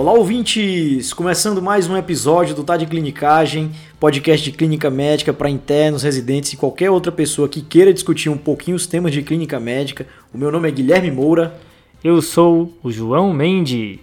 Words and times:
Olá, 0.00 0.14
ouvintes! 0.14 1.12
Começando 1.12 1.60
mais 1.60 1.86
um 1.86 1.94
episódio 1.94 2.54
do 2.54 2.64
Tá 2.64 2.74
de 2.74 2.86
Clinicagem, 2.86 3.70
podcast 4.00 4.50
de 4.50 4.56
clínica 4.56 4.88
médica 4.88 5.30
para 5.30 5.50
internos, 5.50 6.04
residentes 6.04 6.54
e 6.54 6.56
qualquer 6.56 6.90
outra 6.90 7.12
pessoa 7.12 7.50
que 7.50 7.60
queira 7.60 7.92
discutir 7.92 8.30
um 8.30 8.38
pouquinho 8.38 8.78
os 8.78 8.86
temas 8.86 9.12
de 9.12 9.22
clínica 9.22 9.60
médica. 9.60 10.06
O 10.32 10.38
meu 10.38 10.50
nome 10.50 10.68
é 10.68 10.70
Guilherme 10.72 11.10
Moura. 11.10 11.54
Eu 12.02 12.22
sou 12.22 12.72
o 12.82 12.90
João 12.90 13.30
Mendes. 13.34 13.98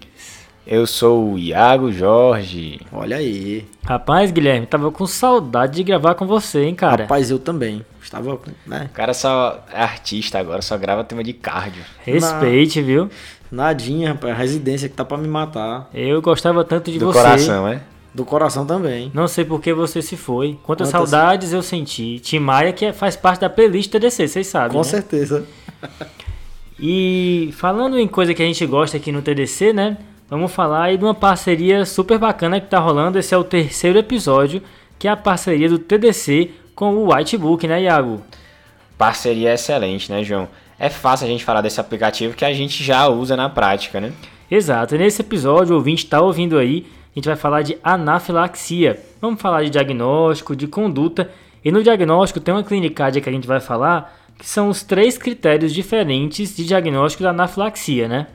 Eu 0.69 0.85
sou 0.85 1.33
o 1.33 1.39
Iago 1.39 1.91
Jorge. 1.93 2.81
Olha 2.91 3.15
aí. 3.17 3.65
Rapaz, 3.85 4.31
Guilherme, 4.31 4.65
tava 4.67 4.91
com 4.91 5.05
saudade 5.07 5.75
de 5.77 5.83
gravar 5.83 6.13
com 6.15 6.27
você, 6.27 6.63
hein, 6.65 6.75
cara? 6.75 7.03
Rapaz, 7.03 7.31
eu 7.31 7.39
também. 7.39 7.85
Estava, 8.03 8.37
né? 8.65 8.89
O 8.91 8.93
cara 8.93 9.13
só 9.13 9.63
é 9.73 9.81
artista 9.81 10.37
agora, 10.39 10.61
só 10.61 10.77
grava 10.77 11.05
tema 11.05 11.23
de 11.23 11.31
cardio. 11.31 11.83
Respeite, 12.03 12.81
viu? 12.81 13.09
Nadinha, 13.49 14.09
rapaz. 14.11 14.33
A 14.33 14.37
residência 14.37 14.89
que 14.89 14.95
tá 14.95 15.05
pra 15.05 15.17
me 15.17 15.27
matar. 15.27 15.89
Eu 15.93 16.21
gostava 16.21 16.65
tanto 16.65 16.91
de 16.91 16.99
Do 16.99 17.05
você. 17.07 17.17
coração, 17.19 17.65
é? 17.67 17.81
Do 18.13 18.25
coração 18.25 18.65
também. 18.65 19.09
Não 19.13 19.27
sei 19.27 19.45
por 19.45 19.61
que 19.61 19.73
você 19.73 20.01
se 20.01 20.17
foi. 20.17 20.57
Quantas 20.63 20.89
Quantas- 20.91 21.09
saudades 21.11 21.53
eu 21.53 21.61
senti. 21.61 22.19
Tim 22.19 22.39
Maia, 22.39 22.73
que 22.73 22.83
é- 22.85 22.91
faz 22.93 23.15
parte 23.15 23.39
da 23.39 23.49
playlist 23.49 23.89
TDC, 23.89 24.27
vocês 24.27 24.47
sabem, 24.47 24.71
Com 24.71 24.79
né? 24.79 24.83
certeza. 24.83 25.45
E 26.79 27.53
falando 27.53 27.97
em 27.97 28.07
coisa 28.07 28.33
que 28.33 28.41
a 28.43 28.45
gente 28.45 28.65
gosta 28.65 28.97
aqui 28.97 29.11
no 29.11 29.21
TDC, 29.21 29.71
né? 29.71 29.97
Vamos 30.29 30.51
falar 30.51 30.83
aí 30.83 30.97
de 30.97 31.05
uma 31.05 31.15
parceria 31.15 31.85
super 31.85 32.19
bacana 32.19 32.59
que 32.59 32.67
tá 32.67 32.79
rolando. 32.79 33.17
Esse 33.17 33.33
é 33.33 33.37
o 33.37 33.45
terceiro 33.45 33.97
episódio, 33.97 34.61
que 34.99 35.07
é 35.07 35.11
a 35.11 35.15
parceria 35.15 35.69
do 35.69 35.79
TDC 35.79 36.51
com 36.75 36.95
o 36.95 37.13
Whitebook, 37.13 37.65
né, 37.65 37.83
Iago? 37.83 38.21
Parceria 38.97 39.53
excelente, 39.53 40.11
né, 40.11 40.25
João? 40.25 40.49
É 40.77 40.89
fácil 40.89 41.27
a 41.27 41.29
gente 41.29 41.45
falar 41.45 41.61
desse 41.61 41.79
aplicativo 41.79 42.35
que 42.35 42.43
a 42.43 42.51
gente 42.51 42.83
já 42.83 43.07
usa 43.07 43.37
na 43.37 43.49
prática, 43.49 44.01
né? 44.01 44.11
Exato, 44.51 44.95
e 44.95 44.97
nesse 44.97 45.21
episódio, 45.21 45.73
o 45.73 45.77
ouvinte 45.77 46.03
está 46.03 46.21
ouvindo 46.21 46.57
aí, 46.57 46.85
a 47.15 47.15
gente 47.15 47.25
vai 47.25 47.37
falar 47.37 47.61
de 47.61 47.77
anafilaxia. 47.81 48.99
Vamos 49.21 49.41
falar 49.41 49.63
de 49.63 49.69
diagnóstico, 49.69 50.57
de 50.57 50.67
conduta. 50.67 51.31
E 51.63 51.71
no 51.71 51.81
diagnóstico 51.81 52.41
tem 52.41 52.53
uma 52.53 52.63
clinicádia 52.65 53.21
que 53.21 53.29
a 53.29 53.31
gente 53.31 53.47
vai 53.47 53.61
falar, 53.61 54.13
que 54.37 54.45
são 54.45 54.67
os 54.67 54.83
três 54.83 55.17
critérios 55.17 55.73
diferentes 55.73 56.55
de 56.55 56.65
diagnóstico 56.65 57.23
da 57.23 57.29
anafilaxia, 57.29 58.09
né? 58.09 58.27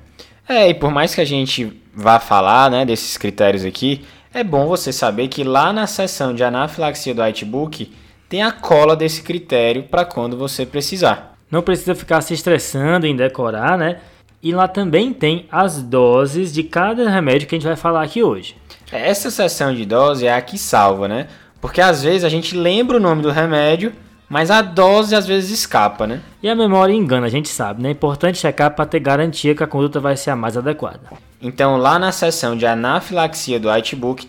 É, 0.48 0.70
e 0.70 0.74
por 0.74 0.90
mais 0.90 1.14
que 1.14 1.20
a 1.20 1.24
gente 1.24 1.81
vá 1.94 2.18
falar, 2.18 2.70
né, 2.70 2.84
desses 2.84 3.16
critérios 3.16 3.64
aqui, 3.64 4.04
é 4.32 4.42
bom 4.42 4.66
você 4.66 4.92
saber 4.92 5.28
que 5.28 5.44
lá 5.44 5.72
na 5.72 5.86
seção 5.86 6.34
de 6.34 6.42
anafilaxia 6.42 7.14
do 7.14 7.22
Whitebook 7.22 7.92
tem 8.28 8.42
a 8.42 8.50
cola 8.50 8.96
desse 8.96 9.22
critério 9.22 9.82
para 9.82 10.04
quando 10.04 10.38
você 10.38 10.64
precisar. 10.64 11.36
Não 11.50 11.60
precisa 11.60 11.94
ficar 11.94 12.22
se 12.22 12.32
estressando 12.32 13.06
em 13.06 13.14
decorar, 13.14 13.76
né? 13.76 13.98
E 14.42 14.52
lá 14.52 14.66
também 14.66 15.12
tem 15.12 15.46
as 15.52 15.82
doses 15.82 16.52
de 16.52 16.62
cada 16.62 17.08
remédio 17.10 17.46
que 17.46 17.54
a 17.54 17.58
gente 17.58 17.68
vai 17.68 17.76
falar 17.76 18.02
aqui 18.02 18.22
hoje. 18.22 18.56
Essa 18.90 19.30
seção 19.30 19.74
de 19.74 19.84
dose 19.84 20.26
é 20.26 20.34
a 20.34 20.40
que 20.40 20.56
salva, 20.56 21.06
né? 21.06 21.28
Porque 21.60 21.80
às 21.80 22.02
vezes 22.02 22.24
a 22.24 22.28
gente 22.28 22.56
lembra 22.56 22.96
o 22.96 23.00
nome 23.00 23.22
do 23.22 23.30
remédio, 23.30 23.92
mas 24.32 24.50
a 24.50 24.62
dose 24.62 25.14
às 25.14 25.26
vezes 25.26 25.50
escapa, 25.50 26.06
né? 26.06 26.22
E 26.42 26.48
a 26.48 26.54
memória 26.54 26.94
engana, 26.94 27.26
a 27.26 27.28
gente 27.28 27.50
sabe, 27.50 27.82
né? 27.82 27.90
É 27.90 27.92
importante 27.92 28.38
checar 28.38 28.70
para 28.70 28.86
ter 28.86 28.98
garantia 28.98 29.54
que 29.54 29.62
a 29.62 29.66
conduta 29.66 30.00
vai 30.00 30.16
ser 30.16 30.30
a 30.30 30.36
mais 30.36 30.56
adequada. 30.56 31.00
Então, 31.38 31.76
lá 31.76 31.98
na 31.98 32.10
seção 32.10 32.56
de 32.56 32.64
anafilaxia 32.64 33.60
do 33.60 33.68
Whitebook, 33.68 34.26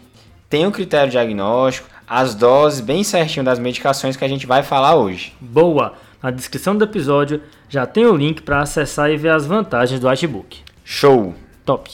tem 0.49 0.67
o 0.67 0.73
critério 0.73 1.09
diagnóstico, 1.09 1.87
as 2.05 2.35
doses 2.35 2.81
bem 2.81 3.01
certinho 3.01 3.45
das 3.45 3.57
medicações 3.57 4.17
que 4.17 4.25
a 4.25 4.27
gente 4.27 4.45
vai 4.45 4.61
falar 4.61 4.95
hoje. 4.95 5.33
Boa! 5.39 5.93
Na 6.21 6.31
descrição 6.31 6.75
do 6.75 6.83
episódio 6.83 7.41
já 7.69 7.85
tem 7.85 8.05
o 8.05 8.13
link 8.13 8.41
para 8.41 8.59
acessar 8.59 9.09
e 9.09 9.15
ver 9.15 9.29
as 9.29 9.45
vantagens 9.45 10.01
do 10.01 10.09
Whitebook. 10.09 10.59
Show! 10.83 11.33
Top! 11.63 11.89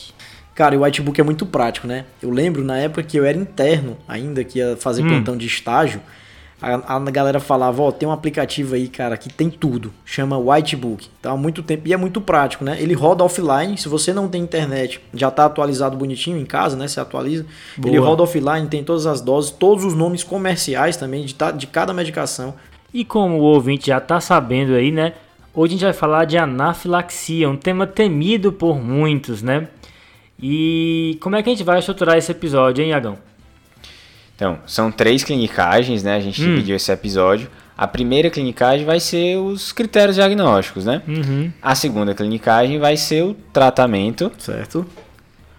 Cara, 0.56 0.74
e 0.74 0.80
o 0.80 0.82
Whitebook 0.82 1.22
é 1.22 1.24
muito 1.24 1.46
prático, 1.46 1.86
né? 1.86 2.06
Eu 2.24 2.32
lembro 2.32 2.64
na 2.64 2.80
época 2.80 3.04
que 3.04 3.18
eu 3.18 3.24
era 3.24 3.38
interno 3.38 3.96
ainda, 4.08 4.44
que 4.44 4.58
ia 4.58 4.76
fazer 4.78 5.04
plantão 5.04 5.38
de 5.38 5.46
estágio, 5.46 6.02
a, 6.62 6.96
a 6.96 7.00
galera 7.00 7.40
falava, 7.40 7.82
ó, 7.82 7.92
tem 7.92 8.08
um 8.08 8.12
aplicativo 8.12 8.76
aí, 8.76 8.88
cara, 8.88 9.18
que 9.18 9.30
tem 9.30 9.50
tudo, 9.50 9.94
chama 10.04 10.38
Whitebook. 10.38 11.08
Então 11.20 11.34
há 11.34 11.38
muito 11.38 11.64
tempo, 11.64 11.88
e 11.88 11.94
é 11.94 11.98
muito 11.98 12.20
prático, 12.20 12.64
né? 12.64 12.78
Ele 12.80 12.94
roda 12.94 13.24
offline, 13.24 13.78
se 13.78 13.88
você 13.88 14.14
não 14.14 14.28
tem 14.28 14.42
internet, 14.42 15.00
já 15.14 15.32
tá 15.32 15.46
atualizado 15.46 15.96
bonitinho 15.96 16.38
em 16.38 16.46
casa, 16.46 16.76
né? 16.76 16.88
Você 16.88 17.00
atualiza. 17.00 17.46
Ele 17.78 17.98
Boa. 17.98 18.10
roda 18.10 18.24
offline, 18.24 18.68
tem 18.68 18.84
todas 18.84 19.06
as 19.06 19.22
doses, 19.22 19.52
todos 19.52 19.86
os 19.86 19.94
nomes 19.94 20.24
comerciais 20.24 20.98
também 20.98 21.26
de, 21.26 21.36
de 21.58 21.68
cada 21.68 21.94
medicação. 21.94 22.54
E 22.94 23.06
como 23.06 23.38
o 23.38 23.42
ouvinte 23.42 23.88
já 23.88 24.00
está 24.00 24.20
sabendo 24.20 24.74
aí, 24.74 24.92
né? 24.92 25.14
Hoje 25.54 25.72
a 25.72 25.76
gente 25.76 25.84
vai 25.84 25.94
falar 25.94 26.26
de 26.26 26.38
anafilaxia, 26.38 27.50
um 27.50 27.56
tema 27.56 27.88
temido 27.88 28.52
por 28.52 28.82
muitos, 28.82 29.42
né? 29.42 29.68
E 30.42 31.18
como 31.22 31.36
é 31.36 31.44
que 31.44 31.50
a 31.50 31.54
gente 31.54 31.64
vai 31.64 31.80
estruturar 31.80 32.18
esse 32.18 32.32
episódio, 32.32 32.84
hein, 32.84 32.92
Iagão? 32.92 33.29
Então, 34.40 34.58
são 34.66 34.90
três 34.90 35.22
clinicagens, 35.22 36.02
né? 36.02 36.16
A 36.16 36.20
gente 36.22 36.40
dividiu 36.40 36.74
esse 36.74 36.90
episódio. 36.90 37.50
A 37.78 37.86
primeira 37.86 38.30
clinicagem 38.30 38.86
vai 38.86 38.98
ser 38.98 39.36
os 39.36 39.74
critérios 39.74 40.16
diagnósticos, 40.16 40.86
né? 40.86 41.02
Uhum. 41.06 41.52
A 41.62 41.76
segunda 41.76 42.16
clinicagem 42.16 42.80
vai 42.80 42.96
ser 42.96 43.22
o 43.22 43.34
tratamento. 43.52 44.32
Certo? 44.38 44.86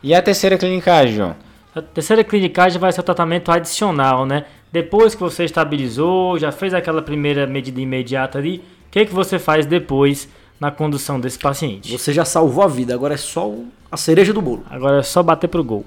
E 0.03 0.15
a 0.15 0.23
terceira 0.23 0.57
clinicagem, 0.57 1.15
João? 1.15 1.37
A 1.75 1.83
terceira 1.83 2.25
clinicagem 2.25 2.81
vai 2.81 2.91
ser 2.91 3.01
o 3.01 3.03
tratamento 3.03 3.53
adicional, 3.53 4.25
né? 4.25 4.47
Depois 4.73 5.15
que 5.15 5.21
você 5.21 5.45
estabilizou, 5.45 6.39
já 6.39 6.51
fez 6.51 6.73
aquela 6.73 7.03
primeira 7.03 7.47
medida 7.47 7.83
imediata 7.83 8.39
ali, 8.39 8.65
o 8.89 8.91
que, 8.91 9.05
que 9.05 9.13
você 9.13 9.39
faz 9.39 9.67
depois 9.67 10.27
na 10.59 10.71
condução 10.71 11.21
desse 11.21 11.39
paciente? 11.39 11.93
Você 11.93 12.15
já 12.15 12.25
salvou 12.25 12.65
a 12.65 12.69
vida, 12.69 12.95
agora 12.95 13.13
é 13.13 13.19
só 13.19 13.53
a 13.93 13.97
cereja 13.99 14.33
do 14.33 14.41
bolo. 14.41 14.65
Agora 14.71 15.01
é 15.01 15.03
só 15.03 15.23
bater 15.23 15.49
pro 15.49 15.63
gol. 15.63 15.85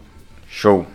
Show. 0.48 0.86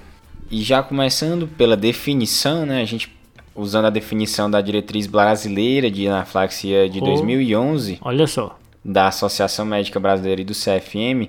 E 0.51 0.63
já 0.63 0.83
começando 0.83 1.47
pela 1.47 1.77
definição, 1.77 2.65
né? 2.65 2.81
A 2.81 2.85
gente 2.85 3.15
usando 3.55 3.87
a 3.87 3.91
definição 3.91 4.51
da 4.51 4.61
diretriz 4.61 5.07
brasileira 5.07 5.91
de 5.91 6.07
anafilaxia 6.07 6.89
de 6.89 7.01
Oh. 7.01 7.05
2011 7.05 7.99
Olha 8.01 8.27
só. 8.27 8.57
da 8.85 9.09
Associação 9.09 9.67
Médica 9.67 9.99
Brasileira 9.99 10.41
e 10.41 10.45
do 10.45 10.53
CFM, 10.55 11.29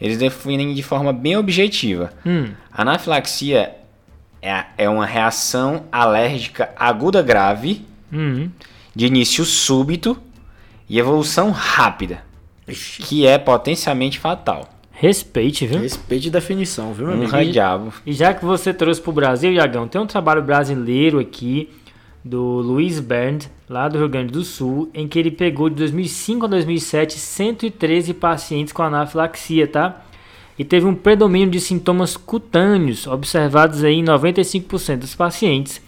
eles 0.00 0.16
definem 0.18 0.72
de 0.74 0.82
forma 0.82 1.12
bem 1.12 1.36
objetiva. 1.36 2.10
Hum, 2.24 2.48
Anafilaxia 2.72 3.74
é, 4.40 4.64
é 4.78 4.88
uma 4.88 5.04
reação 5.04 5.84
alérgica 5.92 6.70
aguda 6.76 7.20
grave 7.20 7.84
hum, 8.12 8.48
de 8.94 9.06
início 9.06 9.44
súbito 9.44 10.16
e 10.88 10.98
evolução 10.98 11.50
rápida, 11.50 12.24
Ixi, 12.66 13.02
que 13.02 13.26
é 13.26 13.36
potencialmente 13.36 14.18
fatal. 14.18 14.68
Respeite, 15.00 15.66
viu? 15.66 15.80
respeite 15.80 16.28
a 16.28 16.32
definição, 16.32 16.92
viu, 16.92 17.06
meu 17.06 17.14
Um 17.14 17.18
amigo? 17.18 17.32
radiabo. 17.32 17.92
E 18.04 18.12
já 18.12 18.34
que 18.34 18.44
você 18.44 18.74
trouxe 18.74 19.00
para 19.00 19.10
o 19.10 19.12
Brasil, 19.14 19.52
Iagão, 19.52 19.86
tem 19.86 20.00
um 20.00 20.06
trabalho 20.06 20.42
brasileiro 20.42 21.18
aqui 21.18 21.68
do 22.24 22.42
Luiz 22.42 22.98
Bernd, 23.00 23.46
lá 23.68 23.88
do 23.88 23.96
Rio 23.96 24.08
Grande 24.08 24.32
do 24.32 24.42
Sul, 24.42 24.90
em 24.92 25.06
que 25.06 25.18
ele 25.18 25.30
pegou 25.30 25.68
de 25.70 25.76
2005 25.76 26.46
a 26.46 26.48
2007 26.48 27.18
113 27.18 28.12
pacientes 28.14 28.72
com 28.72 28.82
anafilaxia, 28.82 29.66
tá? 29.68 30.02
E 30.58 30.64
teve 30.64 30.84
um 30.86 30.94
predomínio 30.94 31.48
de 31.50 31.60
sintomas 31.60 32.16
cutâneos 32.16 33.06
observados 33.06 33.84
aí 33.84 33.94
em 34.00 34.04
95% 34.04 34.96
dos 34.98 35.14
pacientes. 35.14 35.80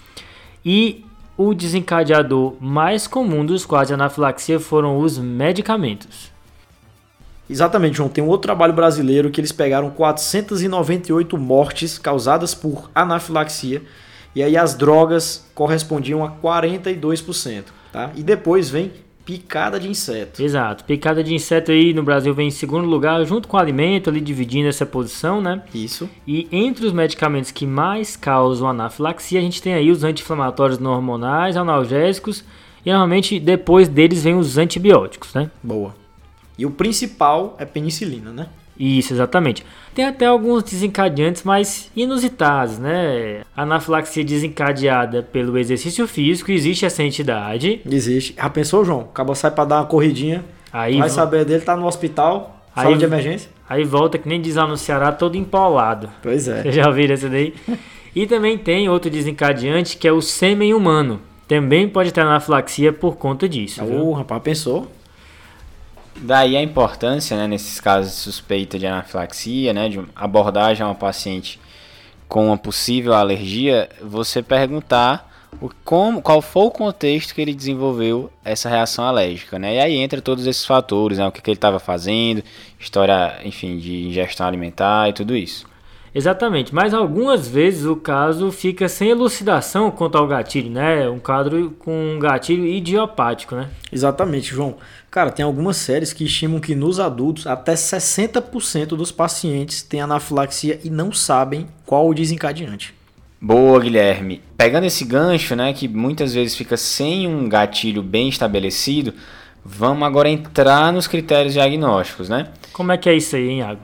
E 0.65 1.05
o 1.37 1.53
desencadeador 1.53 2.55
mais 2.61 3.09
comum 3.09 3.45
dos 3.45 3.67
quadros 3.67 3.89
de 3.89 3.95
anafilaxia 3.95 4.61
foram 4.61 4.99
os 4.99 5.19
medicamentos. 5.19 6.31
Exatamente, 7.51 7.97
João. 7.97 8.09
Tem 8.09 8.23
um 8.23 8.29
outro 8.29 8.43
trabalho 8.43 8.73
brasileiro 8.73 9.31
que 9.31 9.41
eles 9.41 9.53
pegaram 9.53 9.91
498 9.91 11.37
mortes 11.37 11.99
causadas 11.99 12.55
por 12.55 12.91
anafilaxia 12.95 13.83
e 14.35 14.43
aí 14.43 14.57
as 14.57 14.75
drogas 14.75 15.51
correspondiam 15.55 16.25
a 16.25 16.31
42%, 16.31 17.65
tá? 17.93 18.11
E 18.15 18.23
depois 18.23 18.71
vem 18.71 18.93
picada 19.25 19.79
de 19.79 19.89
inseto. 19.89 20.43
Exato. 20.43 20.85
Picada 20.85 21.23
de 21.23 21.35
inseto 21.35 21.71
aí 21.71 21.93
no 21.93 22.03
Brasil 22.03 22.35
vem 22.35 22.49
em 22.49 22.53
segundo 22.53 22.87
lugar, 22.87 23.25
junto 23.25 23.47
com 23.47 23.57
o 23.57 23.61
alimento, 23.61 24.11
ali 24.11 24.21
dividindo 24.21 24.69
essa 24.69 24.87
posição, 24.87 25.41
né? 25.41 25.63
Isso. 25.75 26.09
E 26.27 26.49
entre 26.51 26.87
os 26.87 26.93
medicamentos 26.93 27.51
que 27.51 27.67
mais 27.67 28.17
causam 28.17 28.69
anafilaxia, 28.69 29.39
a 29.39 29.43
gente 29.43 29.63
tem 29.63 29.75
aí 29.75 29.91
os 29.91 30.03
anti-inflamatórios 30.03 30.79
não 30.79 30.93
hormonais, 30.93 31.57
analgésicos, 31.57 32.45
e 32.85 32.91
normalmente 32.91 33.39
depois 33.39 33.89
deles 33.89 34.25
vem 34.25 34.35
os 34.35 34.57
antibióticos, 34.57 35.35
né? 35.35 35.51
Boa. 35.63 36.00
E 36.61 36.67
o 36.67 36.71
principal 36.71 37.57
é 37.59 37.65
penicilina, 37.65 38.31
né? 38.31 38.47
Isso, 38.79 39.15
exatamente. 39.15 39.65
Tem 39.95 40.05
até 40.05 40.27
alguns 40.27 40.63
desencadeantes 40.63 41.43
mais 41.43 41.91
inusitados, 41.97 42.79
né? 42.79 43.41
Anafilaxia 43.57 44.23
desencadeada 44.23 45.23
pelo 45.23 45.57
exercício 45.57 46.07
físico, 46.07 46.53
existe 46.53 46.85
essa 46.85 47.03
entidade. 47.03 47.81
Existe. 47.91 48.35
Já 48.37 48.51
pensou, 48.51 48.85
João? 48.85 49.01
Acaba 49.01 49.35
sai 49.35 49.51
pra 49.53 49.65
dar 49.65 49.77
uma 49.79 49.87
corridinha, 49.87 50.45
Aí, 50.71 50.99
vai 50.99 51.09
saber 51.09 51.47
dele, 51.47 51.63
tá 51.63 51.75
no 51.75 51.87
hospital, 51.87 52.63
Aí- 52.77 52.95
de 52.95 53.07
emergência. 53.07 53.51
aí 53.67 53.83
volta, 53.83 54.19
que 54.19 54.29
nem 54.29 54.39
diz 54.39 54.57
lá 54.57 54.67
no 54.67 54.77
Ceará, 54.77 55.13
todo 55.13 55.37
empolado. 55.39 56.11
Pois 56.23 56.47
é. 56.47 56.61
Vocês 56.61 56.75
já 56.75 56.87
ouviram 56.87 57.15
essa 57.15 57.29
daí? 57.31 57.55
E 58.15 58.27
também 58.27 58.59
tem 58.59 58.89
outro 58.89 59.09
desencadeante 59.09 59.97
que 59.97 60.07
é 60.07 60.13
o 60.13 60.21
sêmen 60.21 60.75
humano. 60.75 61.21
Também 61.47 61.89
pode 61.89 62.13
ter 62.13 62.21
anafilaxia 62.23 62.93
por 62.93 63.17
conta 63.17 63.49
disso. 63.49 63.85
Ô, 63.85 64.13
rapaz, 64.13 64.43
pensou? 64.43 64.91
Daí 66.17 66.57
a 66.57 66.63
importância, 66.63 67.37
né, 67.37 67.47
nesses 67.47 67.81
casos 67.81 68.13
de 68.13 68.19
suspeita 68.19 68.79
de 68.79 68.87
anafilaxia, 68.87 69.73
né, 69.73 69.89
de 69.89 70.01
abordagem 70.15 70.85
a 70.85 70.89
uma 70.89 70.95
paciente 70.95 71.59
com 72.29 72.47
uma 72.47 72.59
possível 72.59 73.15
alergia, 73.15 73.89
você 74.03 74.43
perguntar 74.43 75.29
o, 75.61 75.69
como, 75.85 76.23
qual 76.23 76.41
foi 76.41 76.65
o 76.65 76.71
contexto 76.71 77.35
que 77.35 77.41
ele 77.41 77.55
desenvolveu 77.55 78.31
essa 78.45 78.69
reação 78.69 79.05
alérgica, 79.05 79.59
né? 79.59 79.75
E 79.75 79.81
aí 79.81 79.97
entra 79.97 80.23
todos 80.23 80.47
esses 80.47 80.65
fatores, 80.65 81.19
né? 81.19 81.27
O 81.27 81.33
que, 81.33 81.43
que 81.43 81.51
ele 81.51 81.57
estava 81.57 81.81
fazendo, 81.81 82.43
história, 82.79 83.41
enfim, 83.45 83.79
de 83.79 84.07
ingestão 84.07 84.47
alimentar 84.47 85.09
e 85.09 85.13
tudo 85.13 85.37
isso. 85.37 85.69
Exatamente, 86.13 86.75
mas 86.75 86.93
algumas 86.93 87.47
vezes 87.47 87.85
o 87.85 87.95
caso 87.95 88.51
fica 88.51 88.89
sem 88.89 89.11
elucidação 89.11 89.93
quanto 89.93 90.19
ao 90.19 90.27
gatilho, 90.27 90.69
né? 90.69 91.09
Um 91.09 91.21
quadro 91.21 91.71
com 91.79 92.15
um 92.17 92.19
gatilho 92.19 92.67
idiopático, 92.67 93.55
né? 93.55 93.69
Exatamente, 93.93 94.49
João. 94.49 94.77
Cara, 95.11 95.33
tem 95.33 95.45
algumas 95.45 95.77
séries 95.77 96.13
que 96.13 96.25
estimam 96.25 96.61
que 96.61 96.75
nos 96.75 97.01
adultos 97.01 97.47
até 97.47 97.75
60% 97.75 98.89
dos 98.89 99.11
pacientes 99.11 99.83
têm 99.83 100.01
anafilaxia 100.01 100.79
e 100.85 100.89
não 100.89 101.11
sabem 101.11 101.67
qual 101.85 102.09
o 102.09 102.15
desencadeante. 102.15 102.95
Boa, 103.41 103.81
Guilherme. 103.81 104.41
Pegando 104.57 104.85
esse 104.85 105.05
gancho, 105.05 105.57
né, 105.57 105.73
que 105.73 105.89
muitas 105.89 106.35
vezes 106.35 106.55
fica 106.55 106.77
sem 106.77 107.27
um 107.27 107.49
gatilho 107.49 108.03
bem 108.03 108.29
estabelecido, 108.29 109.13
vamos 109.65 110.07
agora 110.07 110.29
entrar 110.29 110.93
nos 110.93 111.09
critérios 111.09 111.55
diagnósticos, 111.55 112.29
né? 112.29 112.49
Como 112.73 112.93
é 112.93 112.99
que 112.99 113.09
é 113.09 113.17
isso 113.17 113.35
aí, 113.35 113.49
hein, 113.49 113.59
Iago? 113.59 113.81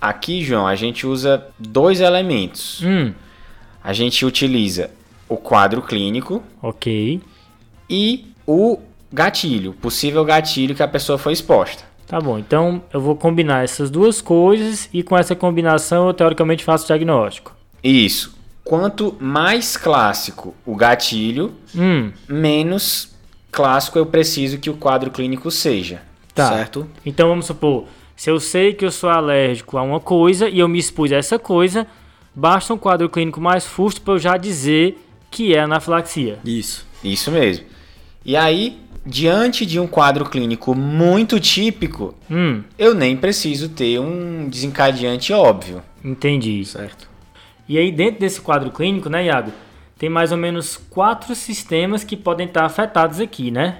Aqui, 0.00 0.42
João, 0.42 0.66
a 0.66 0.74
gente 0.74 1.06
usa 1.06 1.46
dois 1.58 2.00
elementos. 2.00 2.82
Hum. 2.82 3.12
A 3.84 3.92
gente 3.92 4.26
utiliza 4.26 4.90
o 5.28 5.36
quadro 5.36 5.80
clínico. 5.80 6.42
Ok. 6.60 7.20
E 7.88 8.26
o 8.44 8.80
gatilho, 9.12 9.72
possível 9.72 10.24
gatilho 10.24 10.74
que 10.74 10.82
a 10.82 10.88
pessoa 10.88 11.18
foi 11.18 11.32
exposta. 11.32 11.84
Tá 12.06 12.20
bom, 12.20 12.38
então 12.38 12.82
eu 12.92 13.00
vou 13.00 13.16
combinar 13.16 13.64
essas 13.64 13.90
duas 13.90 14.20
coisas 14.20 14.88
e 14.92 15.02
com 15.02 15.16
essa 15.16 15.34
combinação 15.34 16.06
eu 16.06 16.14
teoricamente 16.14 16.62
faço 16.62 16.84
o 16.84 16.86
diagnóstico. 16.86 17.54
Isso. 17.82 18.36
Quanto 18.62 19.16
mais 19.20 19.76
clássico 19.76 20.54
o 20.64 20.76
gatilho, 20.76 21.52
hum. 21.74 22.12
menos 22.28 23.14
clássico 23.50 23.98
eu 23.98 24.06
preciso 24.06 24.58
que 24.58 24.70
o 24.70 24.74
quadro 24.74 25.10
clínico 25.10 25.50
seja. 25.50 26.02
Tá. 26.34 26.48
Certo? 26.48 26.86
Então 27.04 27.28
vamos 27.28 27.46
supor, 27.46 27.86
se 28.14 28.30
eu 28.30 28.38
sei 28.38 28.72
que 28.72 28.84
eu 28.84 28.90
sou 28.90 29.10
alérgico 29.10 29.76
a 29.76 29.82
uma 29.82 29.98
coisa 30.00 30.48
e 30.48 30.58
eu 30.58 30.68
me 30.68 30.78
expus 30.78 31.10
a 31.12 31.16
essa 31.16 31.38
coisa, 31.38 31.86
basta 32.34 32.72
um 32.72 32.78
quadro 32.78 33.08
clínico 33.08 33.40
mais 33.40 33.66
fusto 33.66 34.00
para 34.00 34.14
eu 34.14 34.18
já 34.18 34.36
dizer 34.36 34.98
que 35.30 35.54
é 35.54 35.60
anafilaxia. 35.60 36.38
Isso. 36.44 36.86
Isso 37.02 37.30
mesmo. 37.30 37.66
E 38.24 38.36
aí, 38.36 38.78
diante 39.06 39.64
de 39.64 39.78
um 39.78 39.86
quadro 39.86 40.28
clínico 40.28 40.74
muito 40.74 41.38
típico, 41.38 42.14
hum. 42.30 42.62
eu 42.76 42.94
nem 42.94 43.16
preciso 43.16 43.68
ter 43.68 44.00
um 44.00 44.48
desencadeante 44.48 45.32
óbvio. 45.32 45.82
Entendi. 46.04 46.64
Certo. 46.64 47.08
E 47.68 47.78
aí, 47.78 47.92
dentro 47.92 48.20
desse 48.20 48.40
quadro 48.40 48.70
clínico, 48.70 49.08
né, 49.08 49.26
Iago, 49.26 49.52
tem 49.98 50.08
mais 50.08 50.32
ou 50.32 50.38
menos 50.38 50.76
quatro 50.76 51.34
sistemas 51.34 52.04
que 52.04 52.16
podem 52.16 52.46
estar 52.46 52.64
afetados 52.64 53.20
aqui, 53.20 53.50
né? 53.50 53.78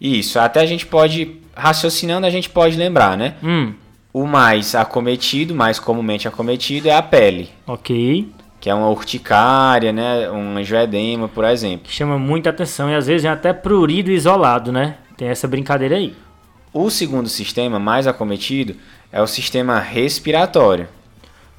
Isso, 0.00 0.38
até 0.38 0.60
a 0.60 0.66
gente 0.66 0.86
pode, 0.86 1.36
raciocinando, 1.54 2.26
a 2.26 2.30
gente 2.30 2.50
pode 2.50 2.76
lembrar, 2.76 3.16
né? 3.16 3.36
Hum. 3.42 3.74
O 4.12 4.26
mais 4.26 4.74
acometido, 4.74 5.54
mais 5.54 5.78
comumente 5.78 6.28
acometido, 6.28 6.88
é 6.88 6.94
a 6.94 7.02
pele. 7.02 7.48
Ok. 7.66 8.28
Que 8.62 8.70
é 8.70 8.74
uma 8.74 8.88
urticária, 8.88 9.92
né? 9.92 10.30
Um 10.30 10.56
angioedema, 10.56 11.28
por 11.28 11.44
exemplo. 11.44 11.88
Que 11.88 11.92
chama 11.92 12.16
muita 12.16 12.50
atenção 12.50 12.88
e 12.88 12.94
às 12.94 13.08
vezes 13.08 13.24
é 13.24 13.28
até 13.28 13.52
prurido 13.52 14.08
isolado, 14.12 14.70
né? 14.70 14.98
Tem 15.16 15.26
essa 15.26 15.48
brincadeira 15.48 15.96
aí. 15.96 16.14
O 16.72 16.88
segundo 16.88 17.28
sistema, 17.28 17.80
mais 17.80 18.06
acometido, 18.06 18.76
é 19.10 19.20
o 19.20 19.26
sistema 19.26 19.80
respiratório 19.80 20.86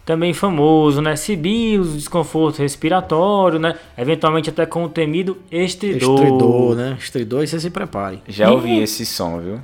também 0.05 0.33
famoso, 0.33 1.01
né? 1.01 1.15
Sibilos, 1.15 1.95
desconforto 1.95 2.59
respiratório, 2.59 3.59
né? 3.59 3.75
Eventualmente 3.97 4.49
até 4.49 4.65
com 4.65 4.85
o 4.85 4.89
temido 4.89 5.37
estridor. 5.51 6.15
Estridor, 6.15 6.75
né? 6.75 6.97
Estridor 6.99 7.43
e 7.43 7.47
você 7.47 7.59
se 7.59 7.69
prepare. 7.69 8.21
Já 8.27 8.51
ouvi 8.51 8.79
esse 8.79 9.05
som, 9.05 9.39
viu? 9.39 9.59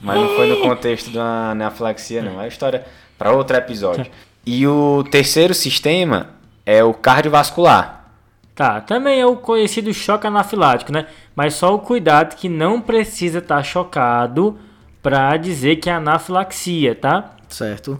Mas 0.00 0.16
não 0.16 0.28
foi 0.36 0.48
no 0.48 0.60
contexto 0.60 1.10
da 1.10 1.50
anafilaxia, 1.50 2.22
não. 2.22 2.40
É 2.40 2.48
história 2.48 2.84
para 3.16 3.32
outro 3.32 3.56
episódio. 3.56 4.06
E 4.46 4.66
o 4.66 5.04
terceiro 5.10 5.54
sistema 5.54 6.37
é 6.68 6.84
o 6.84 6.92
cardiovascular. 6.92 8.04
Tá, 8.54 8.78
também 8.82 9.18
é 9.18 9.24
o 9.24 9.36
conhecido 9.36 9.94
choque 9.94 10.26
anafilático, 10.26 10.92
né? 10.92 11.06
Mas 11.34 11.54
só 11.54 11.74
o 11.74 11.78
cuidado 11.78 12.36
que 12.36 12.46
não 12.46 12.78
precisa 12.78 13.38
estar 13.38 13.56
tá 13.56 13.62
chocado 13.62 14.58
para 15.02 15.34
dizer 15.38 15.76
que 15.76 15.88
é 15.88 15.94
anafilaxia, 15.94 16.94
tá? 16.94 17.36
Certo. 17.48 17.98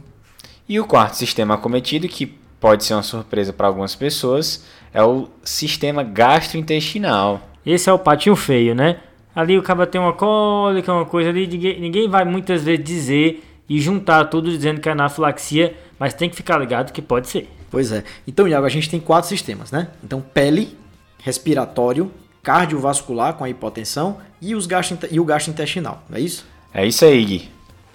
E 0.69 0.79
o 0.79 0.85
quarto 0.85 1.15
sistema 1.15 1.55
acometido, 1.55 2.07
que 2.09 2.27
pode 2.27 2.85
ser 2.85 2.93
uma 2.93 3.03
surpresa 3.03 3.55
para 3.55 3.69
algumas 3.69 3.95
pessoas, 3.95 4.67
é 4.93 5.03
o 5.03 5.29
sistema 5.43 6.03
gastrointestinal. 6.03 7.41
Esse 7.65 7.89
é 7.89 7.93
o 7.93 7.99
patinho 7.99 8.37
feio, 8.37 8.75
né? 8.75 8.99
Ali 9.35 9.57
o 9.57 9.63
cara 9.63 9.87
tem 9.87 9.99
uma 9.99 10.13
cólica, 10.13 10.93
uma 10.93 11.07
coisa 11.07 11.31
ali, 11.31 11.47
ninguém, 11.47 11.81
ninguém 11.81 12.07
vai 12.07 12.27
muitas 12.27 12.65
vezes 12.65 12.85
dizer 12.85 13.45
e 13.67 13.81
juntar 13.81 14.27
tudo 14.27 14.51
dizendo 14.51 14.79
que 14.79 14.91
é 14.91 14.93
anafilaxia, 14.93 15.75
mas 15.99 16.13
tem 16.13 16.29
que 16.29 16.37
ficar 16.37 16.59
ligado 16.59 16.93
que 16.93 17.01
pode 17.01 17.29
ser. 17.29 17.49
Pois 17.71 17.93
é. 17.93 18.05
Então, 18.27 18.49
Iago, 18.49 18.67
a 18.67 18.71
gente 18.71 18.89
tem 18.89 19.01
quatro 19.01 19.29
sistemas, 19.29 19.71
né? 19.71 19.89
Então, 20.03 20.21
pele, 20.21 20.77
respiratório, 21.23 22.11
cardiovascular 22.43 23.35
com 23.35 23.45
a 23.45 23.51
hipotensão 23.51 24.19
e, 24.41 24.55
os 24.55 24.67
gastro, 24.67 24.99
e 25.11 25.21
o 25.21 25.25
gastrointestinal, 25.25 26.03
não 26.09 26.17
é 26.17 26.21
isso? 26.21 26.47
É 26.73 26.87
isso 26.87 27.05
aí, 27.05 27.25
Gui. 27.25 27.51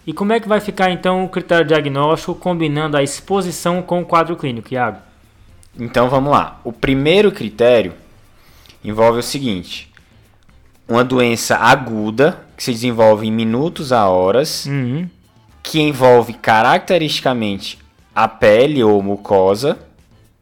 E 0.06 0.14
como 0.14 0.34
é 0.34 0.40
que 0.40 0.48
vai 0.48 0.60
ficar 0.60 0.92
então 0.92 1.24
o 1.24 1.30
critério 1.30 1.66
diagnóstico 1.66 2.36
combinando 2.36 2.98
a 2.98 3.04
exposição 3.04 3.82
com 3.82 4.02
o 4.02 4.06
quadro 4.06 4.36
clínico, 4.36 4.74
Iago? 4.74 5.00
Então 5.80 6.10
vamos 6.10 6.32
lá. 6.32 6.60
O 6.64 6.74
primeiro 6.74 7.32
critério 7.32 7.94
envolve 8.84 9.20
o 9.20 9.24
seguinte: 9.24 9.90
uma 10.88 11.04
doença 11.04 11.56
aguda 11.56 12.46
que 12.58 12.64
se 12.64 12.72
desenvolve 12.72 13.28
em 13.28 13.32
minutos 13.32 13.92
a 13.92 14.08
horas, 14.08 14.66
uhum. 14.66 15.10
que 15.64 15.80
envolve 15.80 16.34
caracteristicamente 16.34 17.80
a 18.16 18.28
pele 18.28 18.84
ou 18.84 19.02
mucosa. 19.02 19.78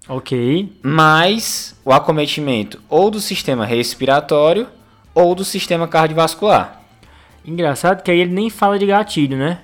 Ok. 0.07 0.71
Mais 0.83 1.75
o 1.85 1.91
acometimento 1.91 2.81
ou 2.89 3.09
do 3.09 3.19
sistema 3.19 3.65
respiratório 3.65 4.67
ou 5.13 5.35
do 5.35 5.43
sistema 5.43 5.87
cardiovascular. 5.87 6.81
Engraçado 7.45 8.03
que 8.03 8.11
aí 8.11 8.19
ele 8.19 8.33
nem 8.33 8.49
fala 8.49 8.77
de 8.77 8.85
gatilho, 8.85 9.37
né? 9.37 9.59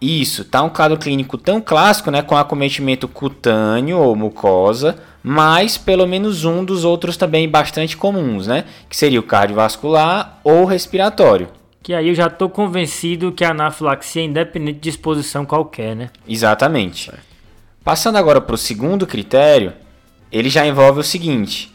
Isso, 0.00 0.44
tá 0.44 0.62
um 0.62 0.68
quadro 0.68 0.96
clínico 0.96 1.36
tão 1.36 1.60
clássico, 1.60 2.10
né, 2.10 2.22
com 2.22 2.36
acometimento 2.36 3.08
cutâneo 3.08 3.98
ou 3.98 4.14
mucosa, 4.14 4.96
mas 5.24 5.76
pelo 5.76 6.06
menos 6.06 6.44
um 6.44 6.64
dos 6.64 6.84
outros 6.84 7.16
também 7.16 7.48
bastante 7.48 7.96
comuns, 7.96 8.46
né, 8.46 8.64
que 8.88 8.96
seria 8.96 9.18
o 9.18 9.24
cardiovascular 9.24 10.38
ou 10.44 10.64
respiratório. 10.64 11.48
Que 11.82 11.94
aí 11.94 12.08
eu 12.08 12.14
já 12.14 12.28
estou 12.28 12.48
convencido 12.48 13.32
que 13.32 13.44
a 13.44 13.50
anafilaxia 13.50 14.22
é 14.22 14.26
independente 14.26 14.78
de 14.78 14.88
exposição 14.88 15.44
qualquer, 15.44 15.96
né? 15.96 16.10
Exatamente. 16.28 17.10
Passando 17.88 18.16
agora 18.16 18.38
para 18.38 18.54
o 18.54 18.58
segundo 18.58 19.06
critério, 19.06 19.72
ele 20.30 20.50
já 20.50 20.66
envolve 20.66 21.00
o 21.00 21.02
seguinte. 21.02 21.72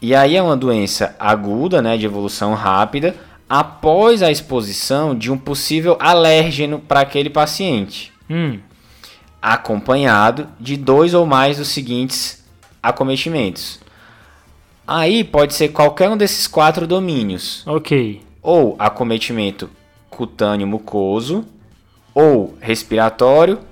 E 0.00 0.14
aí 0.14 0.34
é 0.34 0.42
uma 0.42 0.56
doença 0.56 1.14
aguda, 1.20 1.82
né, 1.82 1.98
de 1.98 2.06
evolução 2.06 2.54
rápida, 2.54 3.14
após 3.46 4.22
a 4.22 4.30
exposição 4.30 5.14
de 5.14 5.30
um 5.30 5.36
possível 5.36 5.98
alérgeno 6.00 6.78
para 6.78 7.00
aquele 7.00 7.28
paciente, 7.28 8.10
hum. 8.30 8.58
acompanhado 9.42 10.48
de 10.58 10.78
dois 10.78 11.12
ou 11.12 11.26
mais 11.26 11.58
dos 11.58 11.68
seguintes 11.68 12.42
acometimentos. 12.82 13.80
Aí 14.86 15.22
pode 15.22 15.52
ser 15.52 15.68
qualquer 15.68 16.08
um 16.08 16.16
desses 16.16 16.46
quatro 16.46 16.86
domínios. 16.86 17.66
Ok. 17.66 18.22
Ou 18.40 18.76
acometimento 18.78 19.68
cutâneo 20.08 20.66
mucoso, 20.66 21.44
ou 22.14 22.56
respiratório, 22.62 23.67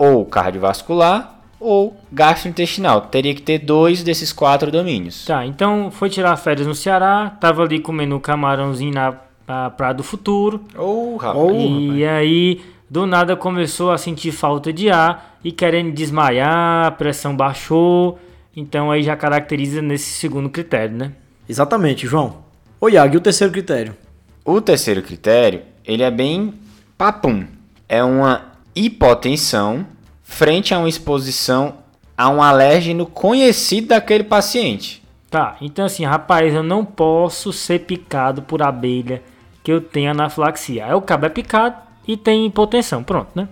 ou 0.00 0.24
cardiovascular, 0.24 1.42
ou 1.60 1.94
gastrointestinal. 2.10 3.02
Teria 3.02 3.34
que 3.34 3.42
ter 3.42 3.58
dois 3.58 4.02
desses 4.02 4.32
quatro 4.32 4.70
domínios. 4.70 5.26
Tá, 5.26 5.44
então 5.44 5.90
foi 5.90 6.08
tirar 6.08 6.34
férias 6.38 6.66
no 6.66 6.74
Ceará, 6.74 7.36
tava 7.38 7.62
ali 7.62 7.78
comendo 7.78 8.18
camarãozinho 8.18 8.94
na, 8.94 9.14
na 9.46 9.68
Praia 9.68 9.92
do 9.92 10.02
Futuro. 10.02 10.64
Oh, 10.74 11.16
rapaz. 11.18 11.38
Oh, 11.38 11.52
e 11.52 12.02
rapaz. 12.02 12.16
aí, 12.16 12.62
do 12.88 13.06
nada, 13.06 13.36
começou 13.36 13.90
a 13.90 13.98
sentir 13.98 14.32
falta 14.32 14.72
de 14.72 14.88
ar 14.88 15.38
e 15.44 15.52
querendo 15.52 15.92
desmaiar, 15.92 16.86
a 16.86 16.90
pressão 16.90 17.36
baixou. 17.36 18.18
Então 18.56 18.90
aí 18.90 19.02
já 19.02 19.14
caracteriza 19.14 19.82
nesse 19.82 20.12
segundo 20.12 20.48
critério, 20.48 20.96
né? 20.96 21.12
Exatamente, 21.46 22.06
João. 22.06 22.38
Ô 22.80 22.88
Iago, 22.88 23.16
e 23.16 23.18
o 23.18 23.20
terceiro 23.20 23.52
critério? 23.52 23.94
O 24.46 24.62
terceiro 24.62 25.02
critério, 25.02 25.60
ele 25.84 26.02
é 26.02 26.10
bem 26.10 26.54
papum. 26.96 27.44
É 27.86 28.02
uma 28.02 28.49
hipotensão 28.84 29.86
frente 30.22 30.72
a 30.74 30.78
uma 30.78 30.88
exposição 30.88 31.74
a 32.16 32.28
um 32.28 32.42
alérgeno 32.42 33.06
conhecido 33.06 33.88
daquele 33.88 34.24
paciente. 34.24 35.02
Tá, 35.30 35.56
então 35.60 35.84
assim, 35.84 36.04
rapaz, 36.04 36.52
eu 36.52 36.62
não 36.62 36.84
posso 36.84 37.52
ser 37.52 37.80
picado 37.80 38.42
por 38.42 38.62
abelha 38.62 39.22
que 39.62 39.70
eu 39.70 39.80
tenho 39.80 40.10
anafilaxia. 40.10 40.86
Aí 40.86 40.94
o 40.94 41.00
cabo 41.00 41.26
é 41.26 41.28
picado, 41.28 41.76
e 42.06 42.16
tem 42.16 42.46
hipotensão. 42.46 43.02
Pronto, 43.02 43.30
né? 43.34 43.48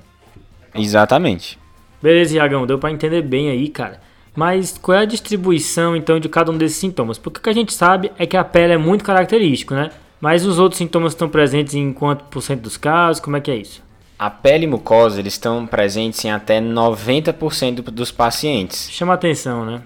Exatamente. 0.74 1.58
Beleza, 2.02 2.36
Iagão, 2.36 2.66
deu 2.66 2.78
para 2.78 2.90
entender 2.90 3.22
bem 3.22 3.50
aí, 3.50 3.68
cara. 3.68 4.00
Mas 4.34 4.78
qual 4.78 4.98
é 4.98 5.02
a 5.02 5.04
distribuição 5.04 5.96
então 5.96 6.20
de 6.20 6.28
cada 6.28 6.50
um 6.50 6.58
desses 6.58 6.78
sintomas? 6.78 7.18
Porque 7.18 7.40
o 7.40 7.42
que 7.42 7.50
a 7.50 7.54
gente 7.54 7.72
sabe 7.72 8.12
é 8.18 8.26
que 8.26 8.36
a 8.36 8.44
pele 8.44 8.72
é 8.72 8.78
muito 8.78 9.04
característico, 9.04 9.74
né? 9.74 9.90
Mas 10.20 10.44
os 10.44 10.58
outros 10.58 10.78
sintomas 10.78 11.12
estão 11.12 11.28
presentes 11.28 11.74
em 11.74 11.92
quanto 11.92 12.24
por 12.24 12.42
cento 12.42 12.62
dos 12.62 12.76
casos? 12.76 13.20
Como 13.20 13.36
é 13.36 13.40
que 13.40 13.50
é 13.50 13.56
isso? 13.56 13.82
A 14.18 14.28
pele 14.28 14.64
e 14.64 14.66
mucosa 14.66 15.20
eles 15.20 15.34
estão 15.34 15.66
presentes 15.66 16.24
em 16.24 16.30
até 16.30 16.60
90% 16.60 17.82
dos 17.82 18.10
pacientes. 18.10 18.88
Chama 18.90 19.14
atenção, 19.14 19.64
né? 19.64 19.82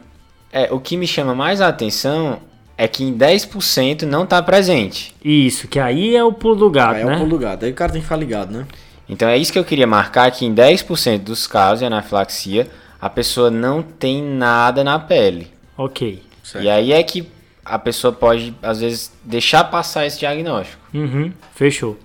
É, 0.51 0.73
o 0.73 0.81
que 0.81 0.97
me 0.97 1.07
chama 1.07 1.35
mais 1.35 1.61
a 1.61 1.69
atenção 1.69 2.41
é 2.77 2.89
que 2.89 3.05
em 3.05 3.17
10% 3.17 4.03
não 4.03 4.25
está 4.25 4.43
presente. 4.43 5.15
Isso, 5.23 5.69
que 5.69 5.79
aí 5.79 6.17
é 6.17 6.25
o 6.25 6.33
pulo 6.33 6.57
do 6.57 6.71
gato, 6.71 6.97
Aí 6.97 7.05
né? 7.05 7.13
é 7.13 7.17
o 7.17 7.19
pulo 7.19 7.31
do 7.31 7.39
gato. 7.39 7.65
Aí 7.65 7.71
o 7.71 7.75
cara 7.75 7.93
tem 7.93 8.01
que 8.01 8.07
ficar 8.07 8.17
ligado, 8.17 8.51
né? 8.53 8.67
Então 9.09 9.29
é 9.29 9.37
isso 9.37 9.53
que 9.53 9.59
eu 9.59 9.65
queria 9.65 9.87
marcar, 9.87 10.31
que 10.31 10.47
em 10.47 10.55
10% 10.55 11.19
dos 11.19 11.47
casos 11.47 11.81
de 11.81 11.85
anafilaxia, 11.85 12.69
a 13.01 13.11
pessoa 13.11 13.51
não 13.51 13.83
tem 13.83 14.23
nada 14.23 14.83
na 14.83 14.99
pele. 14.99 15.51
Ok. 15.77 16.23
Certo. 16.43 16.65
E 16.65 16.71
aí 16.71 16.93
é 16.93 17.03
que 17.03 17.29
a 17.65 17.79
pessoa 17.79 18.13
pode, 18.13 18.55
às 18.63 18.81
vezes, 18.81 19.13
deixar 19.23 19.65
passar 19.65 20.07
esse 20.07 20.19
diagnóstico. 20.19 20.81
Uhum, 20.95 21.33
fechou. 21.55 21.99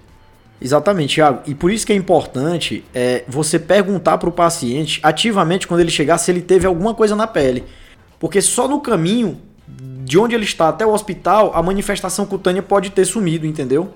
Exatamente, 0.60 1.16
Thiago. 1.16 1.42
E 1.46 1.54
por 1.54 1.72
isso 1.72 1.86
que 1.86 1.94
é 1.94 1.96
importante 1.96 2.84
é, 2.94 3.24
você 3.28 3.60
perguntar 3.60 4.18
para 4.18 4.30
o 4.30 4.32
paciente 4.32 5.00
ativamente 5.04 5.68
quando 5.68 5.82
ele 5.82 5.92
chegar 5.92 6.18
se 6.18 6.32
ele 6.32 6.42
teve 6.42 6.66
alguma 6.66 6.94
coisa 6.94 7.16
na 7.16 7.28
pele. 7.28 7.64
Porque 8.20 8.42
só 8.42 8.68
no 8.68 8.82
caminho 8.82 9.40
de 10.04 10.18
onde 10.18 10.34
ele 10.34 10.46
está 10.46 10.70
até 10.70 10.86
o 10.86 10.94
hospital, 10.94 11.52
a 11.54 11.62
manifestação 11.62 12.26
cutânea 12.26 12.64
pode 12.64 12.90
ter 12.90 13.06
sumido, 13.06 13.46
entendeu? 13.46 13.94